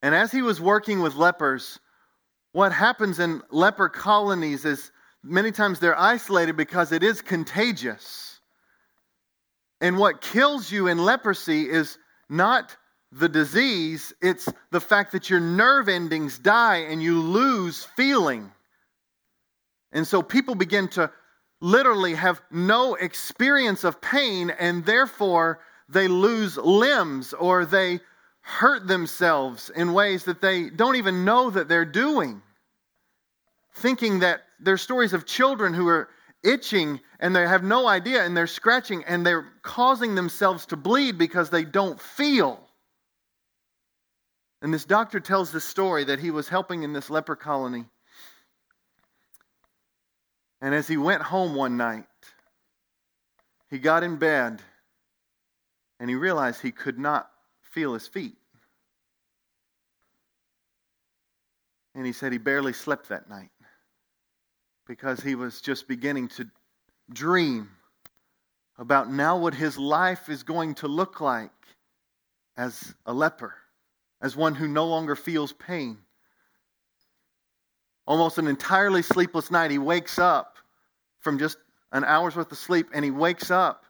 And 0.00 0.14
as 0.14 0.32
he 0.32 0.40
was 0.40 0.62
working 0.62 1.02
with 1.02 1.14
lepers, 1.14 1.78
what 2.52 2.72
happens 2.72 3.18
in 3.18 3.42
leper 3.50 3.90
colonies 3.90 4.64
is 4.64 4.90
many 5.22 5.52
times 5.52 5.80
they're 5.80 5.98
isolated 5.98 6.56
because 6.56 6.92
it 6.92 7.02
is 7.02 7.22
contagious. 7.22 8.40
And 9.80 9.98
what 9.98 10.20
kills 10.20 10.70
you 10.70 10.88
in 10.88 10.98
leprosy 10.98 11.68
is 11.68 11.98
not 12.28 12.76
the 13.12 13.28
disease, 13.28 14.12
it's 14.20 14.48
the 14.70 14.80
fact 14.80 15.12
that 15.12 15.30
your 15.30 15.40
nerve 15.40 15.88
endings 15.88 16.38
die 16.38 16.78
and 16.90 17.02
you 17.02 17.20
lose 17.20 17.84
feeling. 17.96 18.52
And 19.92 20.06
so 20.06 20.20
people 20.20 20.54
begin 20.54 20.88
to 20.88 21.10
literally 21.60 22.14
have 22.14 22.42
no 22.50 22.94
experience 22.94 23.84
of 23.84 24.00
pain 24.00 24.50
and 24.50 24.84
therefore 24.84 25.60
they 25.88 26.06
lose 26.06 26.56
limbs 26.58 27.32
or 27.32 27.64
they 27.64 28.00
hurt 28.42 28.86
themselves 28.86 29.70
in 29.70 29.92
ways 29.92 30.24
that 30.24 30.40
they 30.40 30.70
don't 30.70 30.96
even 30.96 31.24
know 31.24 31.50
that 31.50 31.68
they're 31.68 31.84
doing. 31.84 32.42
Thinking 33.78 34.20
that 34.20 34.42
there's 34.58 34.82
stories 34.82 35.12
of 35.12 35.24
children 35.24 35.72
who 35.72 35.86
are 35.86 36.08
itching 36.42 37.00
and 37.20 37.34
they 37.34 37.46
have 37.46 37.62
no 37.62 37.86
idea 37.86 38.24
and 38.24 38.36
they're 38.36 38.48
scratching 38.48 39.04
and 39.04 39.24
they're 39.24 39.46
causing 39.62 40.14
themselves 40.16 40.66
to 40.66 40.76
bleed 40.76 41.16
because 41.16 41.50
they 41.50 41.64
don't 41.64 42.00
feel. 42.00 42.60
And 44.62 44.74
this 44.74 44.84
doctor 44.84 45.20
tells 45.20 45.52
this 45.52 45.64
story 45.64 46.04
that 46.04 46.18
he 46.18 46.32
was 46.32 46.48
helping 46.48 46.82
in 46.82 46.92
this 46.92 47.08
leper 47.08 47.36
colony. 47.36 47.84
And 50.60 50.74
as 50.74 50.88
he 50.88 50.96
went 50.96 51.22
home 51.22 51.54
one 51.54 51.76
night, 51.76 52.06
he 53.70 53.78
got 53.78 54.02
in 54.02 54.16
bed 54.16 54.60
and 56.00 56.10
he 56.10 56.16
realized 56.16 56.60
he 56.60 56.72
could 56.72 56.98
not 56.98 57.30
feel 57.62 57.94
his 57.94 58.08
feet. 58.08 58.36
And 61.94 62.04
he 62.04 62.12
said 62.12 62.32
he 62.32 62.38
barely 62.38 62.72
slept 62.72 63.08
that 63.10 63.28
night 63.28 63.50
because 64.88 65.20
he 65.20 65.34
was 65.34 65.60
just 65.60 65.86
beginning 65.86 66.26
to 66.26 66.48
dream 67.12 67.68
about 68.78 69.12
now 69.12 69.36
what 69.36 69.54
his 69.54 69.78
life 69.78 70.28
is 70.30 70.42
going 70.42 70.74
to 70.74 70.88
look 70.88 71.20
like 71.20 71.50
as 72.56 72.94
a 73.06 73.12
leper, 73.12 73.54
as 74.22 74.34
one 74.34 74.54
who 74.54 74.66
no 74.66 74.86
longer 74.86 75.14
feels 75.14 75.52
pain. 75.52 75.98
Almost 78.06 78.38
an 78.38 78.48
entirely 78.48 79.02
sleepless 79.02 79.50
night, 79.50 79.70
he 79.70 79.78
wakes 79.78 80.18
up 80.18 80.56
from 81.20 81.38
just 81.38 81.58
an 81.92 82.04
hour's 82.04 82.34
worth 82.34 82.50
of 82.50 82.58
sleep 82.58 82.88
and 82.94 83.04
he 83.04 83.10
wakes 83.10 83.50
up 83.50 83.84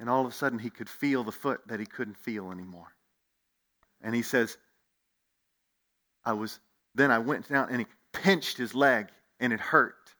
and 0.00 0.10
all 0.10 0.26
of 0.26 0.32
a 0.32 0.34
sudden 0.34 0.58
he 0.58 0.70
could 0.70 0.88
feel 0.88 1.22
the 1.22 1.32
foot 1.32 1.60
that 1.68 1.78
he 1.78 1.86
couldn't 1.86 2.16
feel 2.16 2.50
anymore. 2.50 2.88
And 4.02 4.14
he 4.14 4.22
says, 4.22 4.58
I 6.24 6.32
was, 6.32 6.58
then 6.94 7.12
I 7.12 7.18
went 7.20 7.48
down 7.48 7.68
and 7.70 7.78
he 7.78 7.86
pinched 8.12 8.58
his 8.58 8.74
leg 8.74 9.08
and 9.44 9.52
it 9.52 9.60
hurt. 9.60 10.14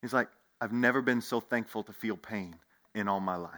He's 0.00 0.14
like, 0.14 0.28
I've 0.58 0.72
never 0.72 1.02
been 1.02 1.20
so 1.20 1.38
thankful 1.38 1.82
to 1.82 1.92
feel 1.92 2.16
pain 2.16 2.56
in 2.94 3.08
all 3.08 3.20
my 3.20 3.36
life. 3.36 3.52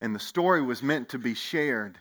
And 0.00 0.12
the 0.12 0.20
story 0.20 0.60
was 0.60 0.82
meant 0.82 1.10
to 1.10 1.18
be 1.18 1.34
shared 1.34 1.98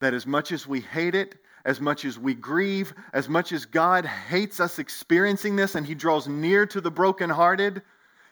that 0.00 0.14
as 0.14 0.28
much 0.28 0.52
as 0.52 0.64
we 0.64 0.80
hate 0.80 1.16
it, 1.16 1.34
as 1.64 1.80
much 1.80 2.04
as 2.04 2.18
we 2.18 2.34
grieve, 2.34 2.94
as 3.12 3.28
much 3.28 3.50
as 3.50 3.66
God 3.66 4.06
hates 4.06 4.60
us 4.60 4.78
experiencing 4.78 5.56
this 5.56 5.74
and 5.74 5.84
He 5.84 5.96
draws 5.96 6.28
near 6.28 6.64
to 6.66 6.80
the 6.80 6.90
brokenhearted, 6.90 7.82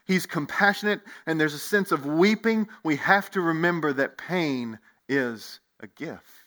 He's 0.04 0.26
compassionate 0.26 1.00
and 1.26 1.40
there's 1.40 1.54
a 1.54 1.58
sense 1.58 1.90
of 1.90 2.06
weeping. 2.06 2.68
We 2.84 2.96
have 2.96 3.32
to 3.32 3.40
remember 3.40 3.92
that 3.94 4.16
pain 4.16 4.78
is 5.08 5.58
a 5.80 5.88
gift. 5.88 6.41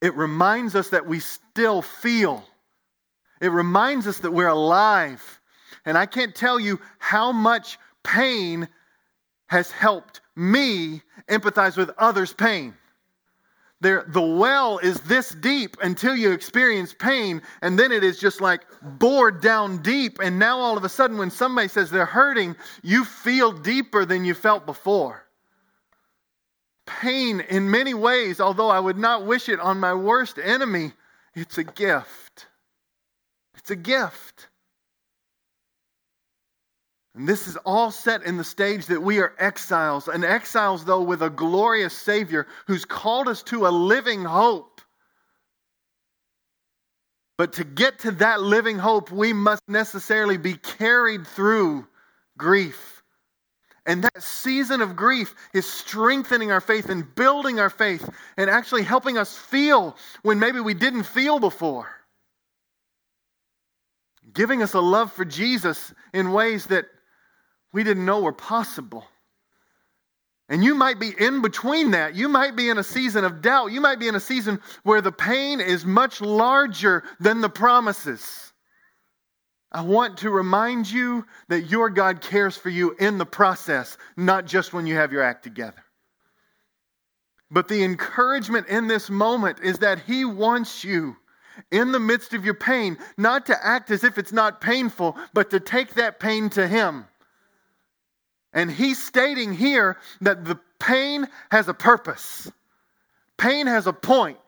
It 0.00 0.14
reminds 0.14 0.74
us 0.74 0.90
that 0.90 1.06
we 1.06 1.20
still 1.20 1.82
feel. 1.82 2.44
It 3.40 3.48
reminds 3.48 4.06
us 4.06 4.20
that 4.20 4.30
we're 4.30 4.48
alive. 4.48 5.40
And 5.84 5.98
I 5.98 6.06
can't 6.06 6.34
tell 6.34 6.60
you 6.60 6.80
how 6.98 7.32
much 7.32 7.78
pain 8.02 8.68
has 9.46 9.70
helped 9.70 10.20
me 10.36 11.02
empathize 11.28 11.76
with 11.76 11.90
others' 11.98 12.32
pain. 12.32 12.74
There, 13.80 14.04
the 14.08 14.20
well 14.20 14.78
is 14.78 15.00
this 15.02 15.30
deep 15.30 15.76
until 15.82 16.16
you 16.16 16.32
experience 16.32 16.92
pain, 16.98 17.42
and 17.62 17.78
then 17.78 17.92
it 17.92 18.02
is 18.02 18.18
just 18.18 18.40
like 18.40 18.62
bored 18.82 19.40
down 19.40 19.82
deep. 19.82 20.18
And 20.20 20.38
now 20.38 20.58
all 20.58 20.76
of 20.76 20.82
a 20.82 20.88
sudden, 20.88 21.16
when 21.16 21.30
somebody 21.30 21.68
says 21.68 21.88
they're 21.90 22.04
hurting, 22.04 22.56
you 22.82 23.04
feel 23.04 23.52
deeper 23.52 24.04
than 24.04 24.24
you 24.24 24.34
felt 24.34 24.66
before 24.66 25.27
pain 27.00 27.40
in 27.40 27.70
many 27.70 27.94
ways, 27.94 28.40
although 28.40 28.70
I 28.70 28.80
would 28.80 28.98
not 28.98 29.26
wish 29.26 29.48
it 29.48 29.60
on 29.60 29.78
my 29.78 29.94
worst 29.94 30.38
enemy, 30.42 30.92
it's 31.34 31.58
a 31.58 31.64
gift. 31.64 32.46
It's 33.56 33.70
a 33.70 33.76
gift. 33.76 34.48
And 37.14 37.28
this 37.28 37.48
is 37.48 37.56
all 37.58 37.90
set 37.90 38.22
in 38.22 38.36
the 38.36 38.44
stage 38.44 38.86
that 38.86 39.02
we 39.02 39.18
are 39.18 39.32
exiles, 39.38 40.08
and 40.08 40.24
exiles, 40.24 40.84
though, 40.84 41.02
with 41.02 41.22
a 41.22 41.30
glorious 41.30 41.96
Savior 41.96 42.46
who's 42.66 42.84
called 42.84 43.28
us 43.28 43.42
to 43.44 43.66
a 43.66 43.70
living 43.70 44.24
hope. 44.24 44.80
But 47.36 47.54
to 47.54 47.64
get 47.64 48.00
to 48.00 48.12
that 48.12 48.40
living 48.40 48.78
hope, 48.78 49.10
we 49.10 49.32
must 49.32 49.62
necessarily 49.68 50.38
be 50.38 50.54
carried 50.54 51.26
through 51.26 51.86
grief 52.36 52.97
and 53.88 54.04
that 54.04 54.22
season 54.22 54.82
of 54.82 54.96
grief 54.96 55.34
is 55.54 55.66
strengthening 55.66 56.52
our 56.52 56.60
faith 56.60 56.90
and 56.90 57.14
building 57.14 57.58
our 57.58 57.70
faith 57.70 58.08
and 58.36 58.50
actually 58.50 58.82
helping 58.82 59.16
us 59.16 59.34
feel 59.34 59.96
when 60.22 60.38
maybe 60.38 60.60
we 60.60 60.74
didn't 60.74 61.04
feel 61.04 61.40
before. 61.40 61.88
Giving 64.30 64.62
us 64.62 64.74
a 64.74 64.80
love 64.80 65.10
for 65.12 65.24
Jesus 65.24 65.94
in 66.12 66.32
ways 66.32 66.66
that 66.66 66.84
we 67.72 67.82
didn't 67.82 68.04
know 68.04 68.20
were 68.20 68.34
possible. 68.34 69.06
And 70.50 70.62
you 70.62 70.74
might 70.74 71.00
be 71.00 71.10
in 71.18 71.40
between 71.40 71.92
that. 71.92 72.14
You 72.14 72.28
might 72.28 72.56
be 72.56 72.68
in 72.68 72.76
a 72.76 72.84
season 72.84 73.24
of 73.24 73.40
doubt. 73.40 73.72
You 73.72 73.80
might 73.80 73.98
be 73.98 74.08
in 74.08 74.14
a 74.14 74.20
season 74.20 74.60
where 74.82 75.00
the 75.00 75.12
pain 75.12 75.62
is 75.62 75.86
much 75.86 76.20
larger 76.20 77.04
than 77.20 77.40
the 77.40 77.48
promises. 77.48 78.47
I 79.78 79.82
want 79.82 80.18
to 80.18 80.30
remind 80.30 80.90
you 80.90 81.24
that 81.46 81.70
your 81.70 81.88
God 81.88 82.20
cares 82.20 82.56
for 82.56 82.68
you 82.68 82.96
in 82.98 83.16
the 83.16 83.24
process, 83.24 83.96
not 84.16 84.44
just 84.44 84.72
when 84.72 84.88
you 84.88 84.96
have 84.96 85.12
your 85.12 85.22
act 85.22 85.44
together. 85.44 85.84
But 87.48 87.68
the 87.68 87.84
encouragement 87.84 88.66
in 88.66 88.88
this 88.88 89.08
moment 89.08 89.60
is 89.62 89.78
that 89.78 90.00
He 90.00 90.24
wants 90.24 90.82
you 90.82 91.16
in 91.70 91.92
the 91.92 92.00
midst 92.00 92.34
of 92.34 92.44
your 92.44 92.54
pain 92.54 92.98
not 93.16 93.46
to 93.46 93.64
act 93.66 93.92
as 93.92 94.02
if 94.02 94.18
it's 94.18 94.32
not 94.32 94.60
painful, 94.60 95.16
but 95.32 95.50
to 95.50 95.60
take 95.60 95.94
that 95.94 96.18
pain 96.18 96.50
to 96.50 96.66
Him. 96.66 97.04
And 98.52 98.72
He's 98.72 99.00
stating 99.00 99.54
here 99.54 99.96
that 100.22 100.44
the 100.44 100.58
pain 100.80 101.28
has 101.52 101.68
a 101.68 101.74
purpose, 101.74 102.50
pain 103.36 103.68
has 103.68 103.86
a 103.86 103.92
point. 103.92 104.38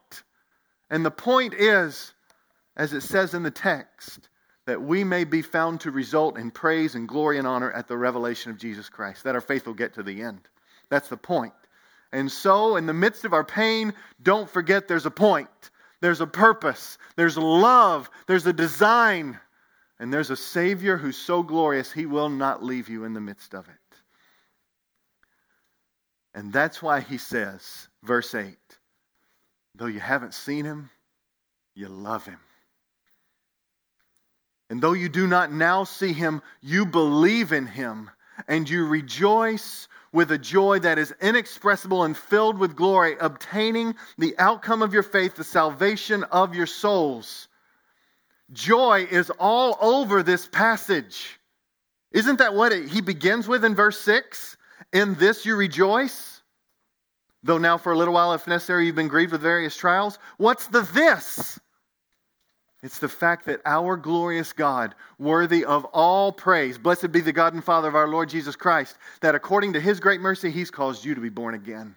And 0.90 1.06
the 1.06 1.12
point 1.12 1.54
is, 1.54 2.12
as 2.76 2.92
it 2.92 3.02
says 3.02 3.32
in 3.32 3.44
the 3.44 3.52
text, 3.52 4.28
that 4.70 4.80
we 4.80 5.02
may 5.02 5.24
be 5.24 5.42
found 5.42 5.80
to 5.80 5.90
result 5.90 6.38
in 6.38 6.48
praise 6.48 6.94
and 6.94 7.08
glory 7.08 7.38
and 7.38 7.46
honor 7.48 7.72
at 7.72 7.88
the 7.88 7.96
revelation 7.96 8.52
of 8.52 8.56
Jesus 8.56 8.88
Christ, 8.88 9.24
that 9.24 9.34
our 9.34 9.40
faith 9.40 9.66
will 9.66 9.74
get 9.74 9.94
to 9.94 10.04
the 10.04 10.22
end. 10.22 10.38
That's 10.90 11.08
the 11.08 11.16
point. 11.16 11.54
And 12.12 12.30
so, 12.30 12.76
in 12.76 12.86
the 12.86 12.94
midst 12.94 13.24
of 13.24 13.32
our 13.32 13.42
pain, 13.42 13.92
don't 14.22 14.48
forget 14.48 14.86
there's 14.86 15.06
a 15.06 15.10
point, 15.10 15.48
there's 16.00 16.20
a 16.20 16.26
purpose, 16.28 16.98
there's 17.16 17.36
love, 17.36 18.08
there's 18.28 18.46
a 18.46 18.52
design, 18.52 19.40
and 19.98 20.14
there's 20.14 20.30
a 20.30 20.36
Savior 20.36 20.96
who's 20.96 21.18
so 21.18 21.42
glorious, 21.42 21.90
he 21.90 22.06
will 22.06 22.28
not 22.28 22.62
leave 22.62 22.88
you 22.88 23.02
in 23.02 23.12
the 23.12 23.20
midst 23.20 23.54
of 23.54 23.66
it. 23.66 23.74
And 26.32 26.52
that's 26.52 26.80
why 26.80 27.00
he 27.00 27.18
says, 27.18 27.88
verse 28.04 28.36
8, 28.36 28.56
though 29.74 29.86
you 29.86 29.98
haven't 29.98 30.34
seen 30.34 30.64
him, 30.64 30.90
you 31.74 31.88
love 31.88 32.24
him. 32.24 32.38
And 34.70 34.80
though 34.80 34.92
you 34.92 35.08
do 35.08 35.26
not 35.26 35.52
now 35.52 35.82
see 35.82 36.12
him, 36.12 36.40
you 36.62 36.86
believe 36.86 37.52
in 37.52 37.66
him 37.66 38.08
and 38.46 38.70
you 38.70 38.86
rejoice 38.86 39.88
with 40.12 40.30
a 40.30 40.38
joy 40.38 40.78
that 40.78 40.98
is 40.98 41.12
inexpressible 41.20 42.04
and 42.04 42.16
filled 42.16 42.56
with 42.56 42.76
glory, 42.76 43.16
obtaining 43.20 43.96
the 44.16 44.36
outcome 44.38 44.82
of 44.82 44.94
your 44.94 45.02
faith, 45.02 45.34
the 45.34 45.44
salvation 45.44 46.24
of 46.24 46.54
your 46.54 46.66
souls. 46.66 47.48
Joy 48.52 49.06
is 49.10 49.30
all 49.38 49.76
over 49.80 50.22
this 50.22 50.46
passage. 50.46 51.38
Isn't 52.12 52.38
that 52.38 52.54
what 52.54 52.72
it, 52.72 52.88
he 52.88 53.00
begins 53.00 53.46
with 53.46 53.64
in 53.64 53.74
verse 53.74 54.00
6? 54.00 54.56
In 54.92 55.14
this 55.14 55.44
you 55.46 55.54
rejoice? 55.56 56.42
Though 57.42 57.58
now 57.58 57.78
for 57.78 57.92
a 57.92 57.96
little 57.96 58.14
while, 58.14 58.34
if 58.34 58.46
necessary, 58.46 58.86
you've 58.86 58.96
been 58.96 59.08
grieved 59.08 59.32
with 59.32 59.40
various 59.40 59.76
trials. 59.76 60.18
What's 60.36 60.66
the 60.68 60.82
this? 60.82 61.58
It's 62.82 62.98
the 62.98 63.08
fact 63.08 63.46
that 63.46 63.60
our 63.66 63.96
glorious 63.96 64.52
God, 64.54 64.94
worthy 65.18 65.64
of 65.64 65.84
all 65.86 66.32
praise, 66.32 66.78
blessed 66.78 67.12
be 67.12 67.20
the 67.20 67.32
God 67.32 67.52
and 67.52 67.62
Father 67.62 67.88
of 67.88 67.94
our 67.94 68.08
Lord 68.08 68.30
Jesus 68.30 68.56
Christ, 68.56 68.96
that 69.20 69.34
according 69.34 69.74
to 69.74 69.80
his 69.80 70.00
great 70.00 70.20
mercy, 70.20 70.50
he's 70.50 70.70
caused 70.70 71.04
you 71.04 71.14
to 71.14 71.20
be 71.20 71.28
born 71.28 71.54
again. 71.54 71.96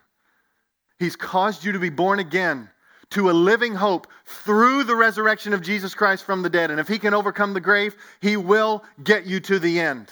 He's 1.00 1.16
caused 1.16 1.64
you 1.64 1.72
to 1.72 1.80
be 1.80 1.90
born 1.90 2.20
again 2.20 2.70
to 3.12 3.30
a 3.30 3.32
living 3.32 3.76
hope 3.76 4.08
through 4.26 4.84
the 4.84 4.96
resurrection 4.96 5.54
of 5.54 5.62
Jesus 5.62 5.94
Christ 5.94 6.26
from 6.26 6.42
the 6.42 6.50
dead. 6.50 6.72
And 6.72 6.80
if 6.80 6.88
he 6.88 7.00
can 7.00 7.14
overcome 7.14 7.54
the 7.54 7.62
grave, 7.62 7.96
he 8.22 8.38
will 8.38 8.84
get 9.04 9.26
you 9.26 9.40
to 9.42 9.60
the 9.60 9.80
end. 9.80 10.10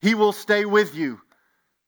He 0.00 0.14
will 0.14 0.32
stay 0.32 0.64
with 0.64 0.94
you. 0.94 1.20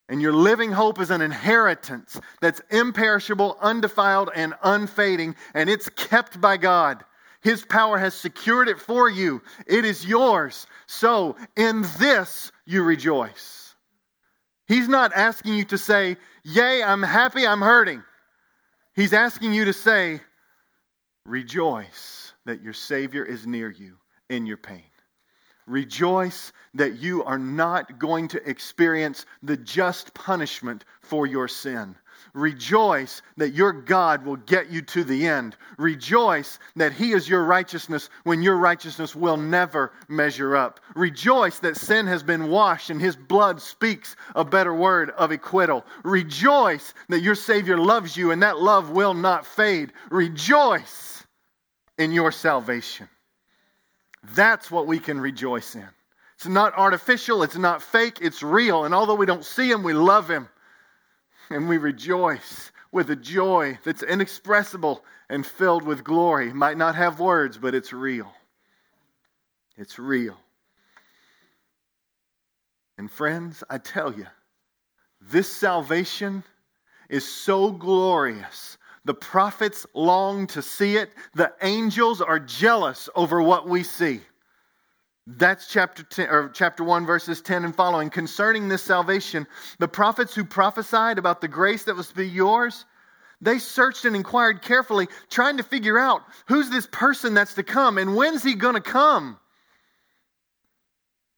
And 0.09 0.21
your 0.21 0.35
living 0.35 0.71
hope 0.71 1.01
is 1.01 1.11
an 1.11 1.23
inheritance 1.23 2.21
that's 2.41 2.61
imperishable, 2.71 3.57
undefiled, 3.61 4.31
and 4.35 4.55
unfading, 4.63 5.37
and 5.55 5.71
it's 5.71 5.89
kept 5.89 6.41
by 6.41 6.59
God. 6.59 7.05
His 7.43 7.65
power 7.65 7.99
has 7.99 8.15
secured 8.15 8.69
it 8.69 8.79
for 8.79 9.11
you. 9.11 9.43
It 9.67 9.85
is 9.85 10.07
yours. 10.07 10.67
So 10.87 11.37
in 11.57 11.83
this 11.99 12.53
you 12.65 12.83
rejoice. 12.83 13.75
He's 14.69 14.89
not 14.89 15.13
asking 15.13 15.55
you 15.55 15.65
to 15.67 15.79
say, 15.79 16.17
Yay, 16.45 16.83
I'm 16.83 17.03
happy, 17.03 17.47
I'm 17.47 17.61
hurting. 17.61 18.03
He's 18.95 19.13
asking 19.13 19.53
you 19.53 19.67
to 19.67 19.73
say, 19.73 20.21
Rejoice 21.27 22.33
that 22.47 22.63
your 22.63 22.73
Savior 22.73 23.25
is 23.25 23.47
near 23.47 23.71
you 23.71 23.97
in 24.31 24.47
your 24.47 24.57
pain. 24.57 24.92
Rejoice 25.67 26.53
that 26.75 26.99
you 26.99 27.23
are 27.25 27.39
not 27.39 27.99
going 27.99 28.29
to 28.29 28.49
experience 28.49 29.27
the 29.43 29.57
just 29.57 30.13
punishment 30.15 30.85
for 31.01 31.27
your 31.27 31.49
sin. 31.49 31.97
Rejoice 32.35 33.21
that 33.37 33.51
your 33.51 33.73
God 33.73 34.25
will 34.25 34.37
get 34.37 34.71
you 34.71 34.81
to 34.83 35.05
the 35.05 35.27
end. 35.27 35.57
Rejoice 35.77 36.59
that 36.77 36.93
He 36.93 37.13
is 37.13 37.29
your 37.29 37.45
righteousness 37.45 38.09
when 38.25 38.43
your 38.43 38.57
righteousness 38.57 39.15
will 39.15 39.37
never 39.37 39.93
measure 40.09 40.57
up. 40.57 40.81
Rejoice 40.95 41.59
that 41.59 41.77
sin 41.77 42.07
has 42.07 42.23
been 42.23 42.49
washed 42.49 42.91
and 42.91 43.01
His 43.01 43.17
blood 43.17 43.61
speaks 43.61 44.17
a 44.35 44.45
better 44.45 44.75
word 44.75 45.11
of 45.11 45.31
acquittal. 45.31 45.85
Rejoice 46.05 46.95
that 47.09 47.21
your 47.21 47.35
Savior 47.35 47.77
loves 47.77 48.17
you 48.17 48.31
and 48.31 48.43
that 48.43 48.59
love 48.59 48.91
will 48.91 49.15
not 49.15 49.45
fade. 49.45 49.93
Rejoice 50.11 51.25
in 51.99 52.13
your 52.13 52.33
salvation. 52.33 53.09
That's 54.23 54.71
what 54.71 54.87
we 54.87 54.99
can 54.99 55.21
rejoice 55.21 55.75
in. 55.75 55.89
It's 56.37 56.47
not 56.47 56.77
artificial, 56.77 57.43
it's 57.43 57.57
not 57.57 57.83
fake, 57.83 58.19
it's 58.21 58.43
real. 58.43 58.85
And 58.85 58.95
although 58.95 59.15
we 59.15 59.27
don't 59.27 59.45
see 59.45 59.71
Him, 59.71 59.83
we 59.83 59.93
love 59.93 60.29
Him 60.29 60.49
and 61.51 61.69
we 61.69 61.79
rejoice 61.79 62.73
with 62.91 63.11
a 63.11 63.17
joy 63.17 63.79
that's 63.85 64.03
inexpressible 64.03 65.05
and 65.29 65.47
filled 65.47 65.83
with 65.83 66.05
glory. 66.05 66.53
Might 66.53 66.77
not 66.77 66.95
have 66.95 67.21
words, 67.21 67.59
but 67.59 67.75
it's 67.75 67.93
real. 67.93 68.33
It's 69.77 69.99
real. 69.99 70.37
And 72.99 73.11
friends, 73.11 73.65
I 73.71 73.79
tell 73.79 74.13
you, 74.13 74.27
this 75.21 75.51
salvation 75.51 76.45
is 77.09 77.27
so 77.27 77.71
glorious. 77.71 78.77
The 79.05 79.15
prophets 79.15 79.85
long 79.95 80.47
to 80.49 80.63
see 80.63 80.97
it. 80.97 81.11
The 81.35 81.53
angels 81.61 82.21
are 82.21 82.39
jealous 82.39 83.09
over 83.15 83.43
what 83.43 83.69
we 83.69 83.83
see. 83.83 84.21
That's 85.27 85.69
chapter 85.69 86.03
10, 86.03 86.29
or 86.29 86.49
chapter 86.49 86.83
1 86.83 87.07
verses 87.07 87.41
10 87.43 87.65
and 87.65 87.75
following 87.75 88.11
concerning 88.11 88.69
this 88.69 88.83
salvation 88.83 89.47
the 89.79 89.87
prophets 89.87 90.35
who 90.35 90.45
prophesied 90.45 91.17
about 91.17 91.41
the 91.41 91.47
grace 91.47 91.85
that 91.85 91.95
was 91.95 92.09
to 92.09 92.15
be 92.17 92.29
yours 92.29 92.85
they 93.41 93.61
searched 93.61 94.05
and 94.05 94.17
inquired 94.17 94.63
carefully 94.63 95.07
trying 95.31 95.59
to 95.59 95.63
figure 95.63 95.97
out 95.97 96.23
who's 96.47 96.71
this 96.71 96.89
person 96.91 97.35
that's 97.35 97.55
to 97.55 97.63
come 97.63 97.99
and 97.99 98.17
when's 98.17 98.43
he 98.43 98.55
going 98.55 98.75
to 98.75 98.81
come 98.81 99.39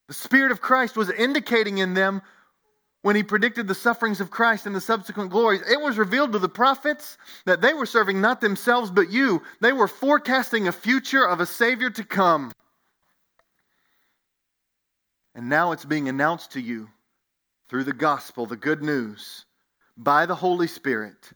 the 0.09 0.15
spirit 0.15 0.53
of 0.53 0.61
Christ 0.61 0.97
was 0.97 1.11
indicating 1.11 1.79
in 1.79 1.95
them 1.95 2.23
when 3.05 3.17
he 3.17 3.23
predicted 3.23 3.69
the 3.69 3.75
sufferings 3.75 4.21
of 4.21 4.31
Christ 4.31 4.67
and 4.67 4.75
the 4.75 4.81
subsequent 4.81 5.31
glories 5.31 5.63
it 5.71 5.81
was 5.81 5.99
revealed 5.99 6.33
to 6.33 6.39
the 6.39 6.49
prophets 6.49 7.17
that 7.45 7.61
they 7.61 7.75
were 7.75 7.87
serving 7.87 8.21
not 8.21 8.41
themselves 8.41 8.91
but 8.91 9.11
you 9.11 9.43
they 9.61 9.73
were 9.73 9.89
forecasting 9.89 10.67
a 10.67 10.73
future 10.73 11.27
of 11.27 11.41
a 11.41 11.47
savior 11.47 11.91
to 11.91 12.05
come 12.05 12.53
and 15.35 15.49
now 15.49 15.73
it's 15.73 15.85
being 15.85 16.09
announced 16.09 16.53
to 16.53 16.61
you 16.61 16.89
through 17.69 17.85
the 17.85 17.93
gospel, 17.93 18.47
the 18.47 18.57
good 18.57 18.83
news, 18.83 19.47
by 19.97 20.27
the 20.27 20.35
Holy 20.35 20.69
Spirit, 20.69 21.33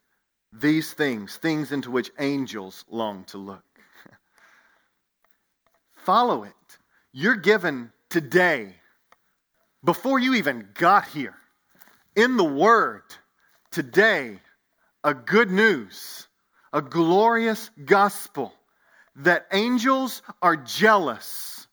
these 0.52 0.92
things, 0.92 1.36
things 1.36 1.72
into 1.72 1.90
which 1.90 2.10
angels 2.18 2.84
long 2.88 3.24
to 3.24 3.38
look. 3.38 3.64
Follow 5.94 6.44
it. 6.44 6.52
You're 7.12 7.36
given 7.36 7.90
today, 8.08 8.76
before 9.82 10.18
you 10.18 10.34
even 10.34 10.68
got 10.74 11.08
here, 11.08 11.34
in 12.18 12.36
the 12.36 12.44
Word, 12.44 13.04
today, 13.70 14.40
a 15.04 15.14
good 15.14 15.52
news, 15.52 16.26
a 16.72 16.82
glorious 16.82 17.70
gospel 17.84 18.52
that 19.16 19.46
angels 19.52 20.20
are 20.42 20.56
jealous 20.56 21.68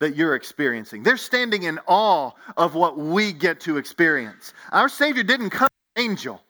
that 0.00 0.16
you're 0.16 0.34
experiencing. 0.34 1.04
They're 1.04 1.16
standing 1.16 1.62
in 1.62 1.78
awe 1.86 2.32
of 2.56 2.74
what 2.74 2.98
we 2.98 3.32
get 3.32 3.60
to 3.60 3.76
experience. 3.76 4.52
Our 4.72 4.88
Savior 4.88 5.22
didn't 5.22 5.50
come 5.50 5.68
as 5.96 6.02
an 6.02 6.10
angel, 6.10 6.42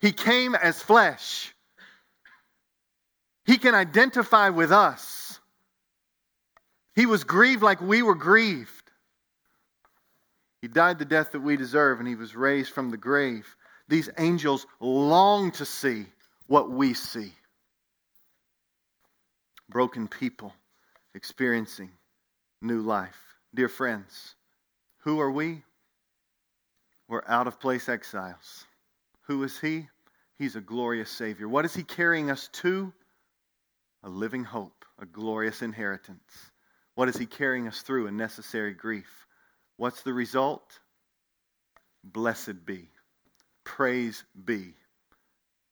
He 0.00 0.12
came 0.12 0.54
as 0.54 0.80
flesh. 0.80 1.52
He 3.46 3.58
can 3.58 3.74
identify 3.74 4.50
with 4.50 4.70
us. 4.70 5.40
He 6.94 7.06
was 7.06 7.24
grieved 7.24 7.62
like 7.62 7.80
we 7.80 8.02
were 8.02 8.14
grieved. 8.14 8.77
He 10.60 10.68
died 10.68 10.98
the 10.98 11.04
death 11.04 11.32
that 11.32 11.40
we 11.40 11.56
deserve, 11.56 11.98
and 11.98 12.08
He 12.08 12.14
was 12.14 12.34
raised 12.34 12.72
from 12.72 12.90
the 12.90 12.96
grave. 12.96 13.56
These 13.88 14.10
angels 14.18 14.66
long 14.80 15.50
to 15.52 15.64
see 15.64 16.06
what 16.46 16.70
we 16.70 16.94
see 16.94 17.32
broken 19.68 20.08
people 20.08 20.54
experiencing 21.14 21.90
new 22.62 22.80
life. 22.80 23.16
Dear 23.54 23.68
friends, 23.68 24.34
who 24.98 25.20
are 25.20 25.30
we? 25.30 25.62
We're 27.08 27.22
out 27.26 27.46
of 27.46 27.60
place 27.60 27.88
exiles. 27.88 28.64
Who 29.22 29.42
is 29.42 29.58
He? 29.58 29.88
He's 30.36 30.56
a 30.56 30.60
glorious 30.60 31.10
Savior. 31.10 31.48
What 31.48 31.64
is 31.64 31.74
He 31.74 31.82
carrying 31.82 32.30
us 32.30 32.48
to? 32.54 32.92
A 34.04 34.08
living 34.08 34.44
hope, 34.44 34.84
a 34.98 35.06
glorious 35.06 35.62
inheritance. 35.62 36.50
What 36.94 37.08
is 37.08 37.16
He 37.16 37.26
carrying 37.26 37.66
us 37.68 37.82
through? 37.82 38.06
A 38.06 38.12
necessary 38.12 38.74
grief. 38.74 39.26
What's 39.78 40.02
the 40.02 40.12
result? 40.12 40.80
Blessed 42.04 42.66
be, 42.66 42.90
praise 43.64 44.24
be, 44.44 44.74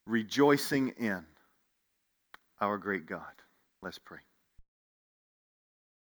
rejoicing 0.06 0.94
in 0.96 1.24
our 2.60 2.78
great 2.78 3.06
God. 3.06 3.22
Let's 3.82 3.98
pray. 3.98 4.20